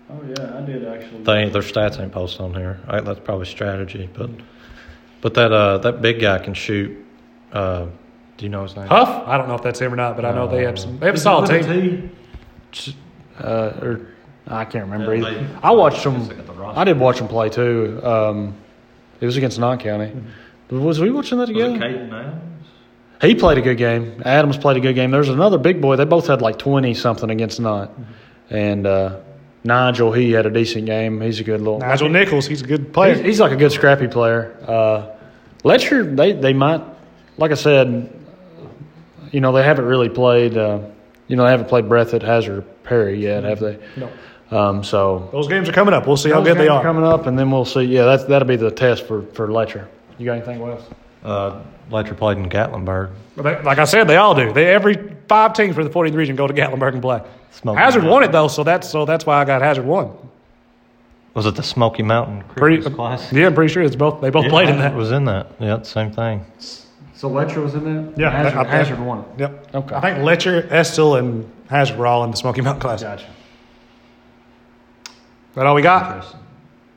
Oh 0.08 0.22
yeah, 0.38 0.58
I 0.60 0.62
did 0.62 0.86
actually. 0.88 1.24
they 1.24 1.50
their 1.50 1.64
stats 1.64 2.00
ain't 2.00 2.12
posted 2.12 2.42
on 2.42 2.54
here. 2.54 2.80
I, 2.88 3.02
that's 3.02 3.20
probably 3.22 3.48
strategy, 3.48 4.08
but 4.14 4.30
but 5.22 5.34
that 5.34 5.52
uh 5.52 5.80
that 5.80 6.00
big 6.02 6.20
guy 6.20 6.38
can 6.38 6.54
shoot. 6.54 7.04
Uh, 7.52 7.88
do 8.38 8.46
you 8.46 8.50
know 8.50 8.62
his 8.64 8.76
name? 8.76 8.86
Huff? 8.86 9.28
I 9.28 9.36
don't 9.38 9.48
know 9.48 9.56
if 9.56 9.64
that's 9.64 9.80
him 9.80 9.92
or 9.92 9.96
not, 9.96 10.16
but 10.16 10.24
I 10.26 10.32
know 10.32 10.48
they 10.48 10.64
have 10.64 10.78
some. 10.78 11.00
They 11.00 11.08
have 11.08 11.16
a 11.16 11.18
solid 11.18 11.50
team. 11.50 12.12
Uh, 13.40 13.72
or 13.82 14.08
I 14.48 14.66
can't 14.66 14.86
remember 14.90 15.16
Yeah, 15.16 15.28
either. 15.28 15.40
they- 15.40 15.48
I 15.64 15.72
watched 15.72 16.04
them. 16.04 16.18
Just 16.18 16.30
look 16.30 16.40
at 16.40 16.46
the. 16.48 16.64
I 16.64 16.84
did 16.84 17.00
watch 17.00 17.18
them 17.18 17.28
play 17.28 17.50
too. 17.50 18.00
Um, 18.04 18.54
it 19.22 19.26
was 19.26 19.38
against 19.38 19.58
Knott 19.60 19.80
County. 19.80 20.12
But 20.68 20.80
Was 20.82 21.00
we 21.00 21.10
watching 21.10 21.40
that 21.40 21.50
Was 21.50 21.58
it 21.58 21.74
together? 21.80 22.42
He 23.22 23.34
played 23.36 23.58
a 23.58 23.62
good 23.62 23.78
game. 23.78 24.22
Adams 24.26 24.58
played 24.58 24.78
a 24.78 24.82
good 24.82 24.94
game. 24.94 25.10
There's 25.10 25.30
another 25.30 25.58
big 25.58 25.82
boy. 25.82 25.96
They 25.96 26.06
both 26.06 26.28
had 26.28 26.42
like 26.42 26.60
20 26.60 26.94
something 26.94 27.30
against 27.30 27.60
Knott. 27.60 27.92
And 28.50 28.86
uh, 28.86 29.20
Nigel, 29.64 30.12
he 30.12 30.32
had 30.32 30.46
a 30.46 30.50
decent 30.52 30.86
game. 30.86 31.22
He's 31.22 31.40
a 31.40 31.44
good 31.44 31.60
little. 31.62 31.80
Nigel 31.80 32.10
Nichols, 32.10 32.48
he's 32.48 32.62
a 32.62 32.68
good 32.68 32.94
player. 32.94 33.16
he's 33.16 33.40
like 33.40 33.52
a 33.52 33.56
good 33.56 33.72
scrappy 33.72 34.08
player. 34.08 34.56
Uh, 34.68 35.12
Letcher, 35.64 36.04
they, 36.04 36.34
they 36.34 36.54
might, 36.54 36.82
like 37.38 37.52
I 37.52 37.56
said, 37.56 38.12
you 39.32 39.42
know, 39.42 39.52
they 39.52 39.64
haven't 39.64 39.86
really 39.86 40.10
played, 40.10 40.56
uh, 40.58 40.80
you 41.28 41.36
know, 41.36 41.44
they 41.44 41.50
haven't 41.50 41.68
played 41.70 41.86
Breathitt, 41.86 42.22
Hazard, 42.22 42.60
or 42.60 42.62
Perry 42.84 43.22
yet, 43.22 43.44
have 43.44 43.60
they? 43.60 43.80
No. 43.98 44.12
Um, 44.52 44.84
so 44.84 45.28
Those 45.32 45.48
games 45.48 45.68
are 45.68 45.72
coming 45.74 45.96
up. 45.96 46.06
We'll 46.06 46.18
see 46.18 46.30
how 46.30 46.42
good 46.42 46.56
they 46.58 46.66
games 46.68 46.70
are. 46.70 46.84
coming 46.84 47.04
up, 47.04 47.26
and 47.26 47.38
then 47.38 47.50
we'll 47.50 47.66
see. 47.66 47.82
Yeah, 47.82 48.06
that's 48.06 48.26
that'll 48.26 48.48
be 48.48 48.58
the 48.58 48.70
test 48.70 49.08
for 49.08 49.24
for 49.34 49.52
Letcher. 49.52 49.90
You 50.20 50.26
got 50.28 50.34
anything 50.34 50.62
else? 50.62 50.84
Uh, 51.24 51.62
Letcher 51.90 52.14
played 52.14 52.38
in 52.38 52.48
Gatlinburg. 52.48 53.10
Like 53.38 53.80
I 53.80 53.86
said, 53.86 54.04
they 54.08 54.18
all 54.18 54.36
do. 54.36 54.54
They 54.54 54.68
every 54.68 55.15
five 55.28 55.54
teams 55.54 55.76
from 55.76 55.84
the 55.86 55.90
40th 55.90 56.16
region 56.16 56.36
go 56.36 56.48
to 56.48 56.54
Gatlinburg 56.54 56.94
and 56.94 57.02
play. 57.02 57.22
Smoky 57.52 57.80
Hazard 57.80 58.00
Mountain. 58.00 58.12
won 58.14 58.24
it 58.24 58.32
though, 58.32 58.48
so 58.48 58.64
that's 58.64 58.90
so 58.90 59.06
that's 59.06 59.26
why 59.26 59.40
I 59.42 59.46
got 59.46 59.62
Hazard 59.62 59.86
one. 59.86 60.12
Was 61.34 61.46
it 61.46 61.56
the 61.56 61.64
Smoky 61.64 62.04
Mountain 62.04 62.44
Pretty, 62.56 62.82
class? 62.90 63.32
yeah, 63.34 63.48
I'm 63.48 63.54
pretty 63.56 63.74
sure 63.74 63.84
it's 63.84 63.96
both. 63.96 64.22
They 64.22 64.30
both 64.30 64.46
Yeah, 64.46 64.50
played 64.52 64.70
in 64.70 64.76
Hazard 64.76 64.92
that. 64.92 64.98
Was 64.98 65.12
in 65.12 65.26
that. 65.26 65.48
Yeah, 65.60 65.82
same 65.84 66.12
thing. 66.12 66.46
So 67.14 67.28
Letcher 67.30 67.62
was 67.62 67.76
in 67.76 67.84
there. 67.84 68.14
Yeah, 68.18 68.30
Hazard, 68.30 68.58
I- 68.58 68.62
I- 68.62 68.68
Hazard 68.68 69.00
won. 69.00 69.26
Yep. 69.38 69.76
Okay. 69.76 69.96
I 69.96 70.02
think 70.02 70.24
Letcher, 70.24 70.68
Estill, 70.70 71.16
and 71.16 71.50
Hazard 71.70 71.98
were 71.98 72.08
all 72.08 72.24
in 72.24 72.32
the 72.32 72.38
Smoky 72.38 72.62
Mountain 72.62 72.82
class. 72.82 73.02
Gotcha. 73.04 73.26
That 75.56 75.66
all 75.66 75.76
we 75.76 75.82
got? 75.82 76.26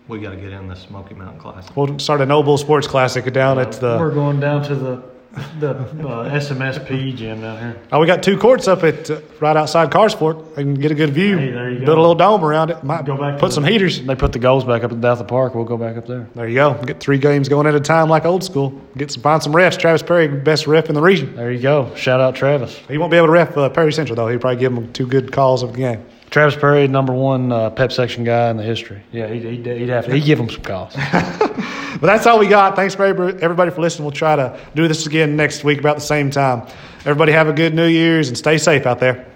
We 0.09 0.18
got 0.20 0.31
to 0.31 0.37
get 0.37 0.53
in 0.53 0.66
the 0.68 0.74
Smoky 0.74 1.14
Mountain 1.14 1.41
class. 1.41 1.68
We'll 1.76 1.99
start 1.99 2.20
a 2.20 2.26
Noble 2.26 2.57
Sports 2.59 2.87
Classic 2.87 3.31
down 3.33 3.59
at 3.59 3.72
the. 3.72 3.97
We're 3.99 4.11
going 4.11 4.41
down 4.41 4.62
to 4.64 4.74
the 4.74 5.03
the 5.61 5.70
uh, 5.70 6.30
SMSP 6.30 7.14
gym 7.16 7.41
down 7.41 7.59
here. 7.59 7.80
Oh, 7.93 8.01
we 8.01 8.07
got 8.07 8.22
two 8.22 8.39
courts 8.39 8.68
up 8.68 8.84
at 8.84 9.11
uh, 9.11 9.20
right 9.41 9.57
outside 9.57 9.91
Carsford. 9.91 10.36
We 10.57 10.62
can 10.64 10.74
get 10.74 10.91
a 10.91 10.95
good 10.95 11.11
view. 11.11 11.36
Hey, 11.39 11.51
there 11.51 11.70
you 11.70 11.80
go. 11.80 11.86
Build 11.86 11.99
a 11.99 12.01
little 12.01 12.14
dome 12.14 12.45
around 12.45 12.70
it. 12.70 12.82
Might 12.84 13.05
Go 13.05 13.16
back. 13.16 13.34
to 13.34 13.41
put 13.41 13.49
the- 13.49 13.55
some 13.55 13.64
heaters. 13.64 14.03
They 14.03 14.14
put 14.14 14.32
the 14.32 14.39
goals 14.39 14.64
back 14.64 14.84
up 14.84 14.93
at 14.93 14.99
Douthit 15.01 15.28
Park. 15.28 15.55
We'll 15.55 15.64
go 15.64 15.76
back 15.76 15.97
up 15.97 16.07
there. 16.07 16.28
There 16.34 16.49
you 16.49 16.55
go. 16.55 16.74
Get 16.84 17.01
three 17.01 17.18
games 17.18 17.49
going 17.49 17.66
at 17.66 17.74
a 17.74 17.80
time 17.80 18.09
like 18.09 18.24
old 18.24 18.43
school. 18.45 18.78
Get 18.97 19.11
some 19.11 19.22
find 19.22 19.43
some 19.43 19.53
refs. 19.53 19.78
Travis 19.78 20.03
Perry, 20.03 20.28
best 20.28 20.66
ref 20.66 20.89
in 20.89 20.95
the 20.95 21.03
region. 21.03 21.34
There 21.36 21.51
you 21.53 21.61
go. 21.61 21.95
Shout 21.95 22.20
out 22.20 22.34
Travis. 22.34 22.76
He 22.89 22.99
won't 22.99 23.11
be 23.11 23.16
able 23.16 23.28
to 23.28 23.32
ref 23.32 23.57
uh, 23.57 23.68
Perry 23.70 23.93
Central 23.93 24.16
though. 24.16 24.28
He'll 24.28 24.39
probably 24.39 24.61
give 24.61 24.72
him 24.72 24.93
two 24.93 25.07
good 25.07 25.32
calls 25.32 25.62
of 25.62 25.72
the 25.72 25.78
game. 25.78 26.05
Travis 26.31 26.57
Perry, 26.57 26.87
number 26.89 27.12
one 27.12 27.51
uh, 27.53 27.70
pep 27.70 27.91
section 27.91 28.24
guy 28.24 28.51
in 28.51 28.57
the 28.57 28.62
history. 28.62 29.03
Yeah, 29.12 29.29
he'd, 29.29 29.43
he'd, 29.43 29.66
he'd 29.66 29.89
have 29.89 30.07
to. 30.07 30.14
He'd 30.14 30.24
give 30.24 30.39
him 30.39 30.51
some 30.51 30.62
calls. 30.62 30.95
But 32.01 32.07
that's 32.07 32.26
all 32.26 32.39
we 32.39 32.47
got. 32.47 32.76
Thanks 32.76 32.95
for 32.95 33.05
everybody 33.05 33.70
for 33.70 33.81
listening. 33.81 34.05
We'll 34.05 34.12
try 34.12 34.37
to 34.37 34.59
do 34.74 34.87
this 34.87 35.07
again 35.07 35.37
next 35.37 35.64
week 35.64 35.81
about 35.81 35.97
the 35.97 36.03
same 36.03 36.31
time. 36.31 36.66
Everybody 37.01 37.33
have 37.33 37.49
a 37.49 37.53
good 37.53 37.74
New 37.74 37.87
Year's 37.87 38.29
and 38.29 38.39
stay 38.39 38.59
safe 38.59 38.87
out 38.87 39.01
there. 39.01 39.26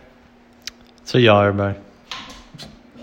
See 1.04 1.20
y'all, 1.20 1.42
everybody. 1.42 1.78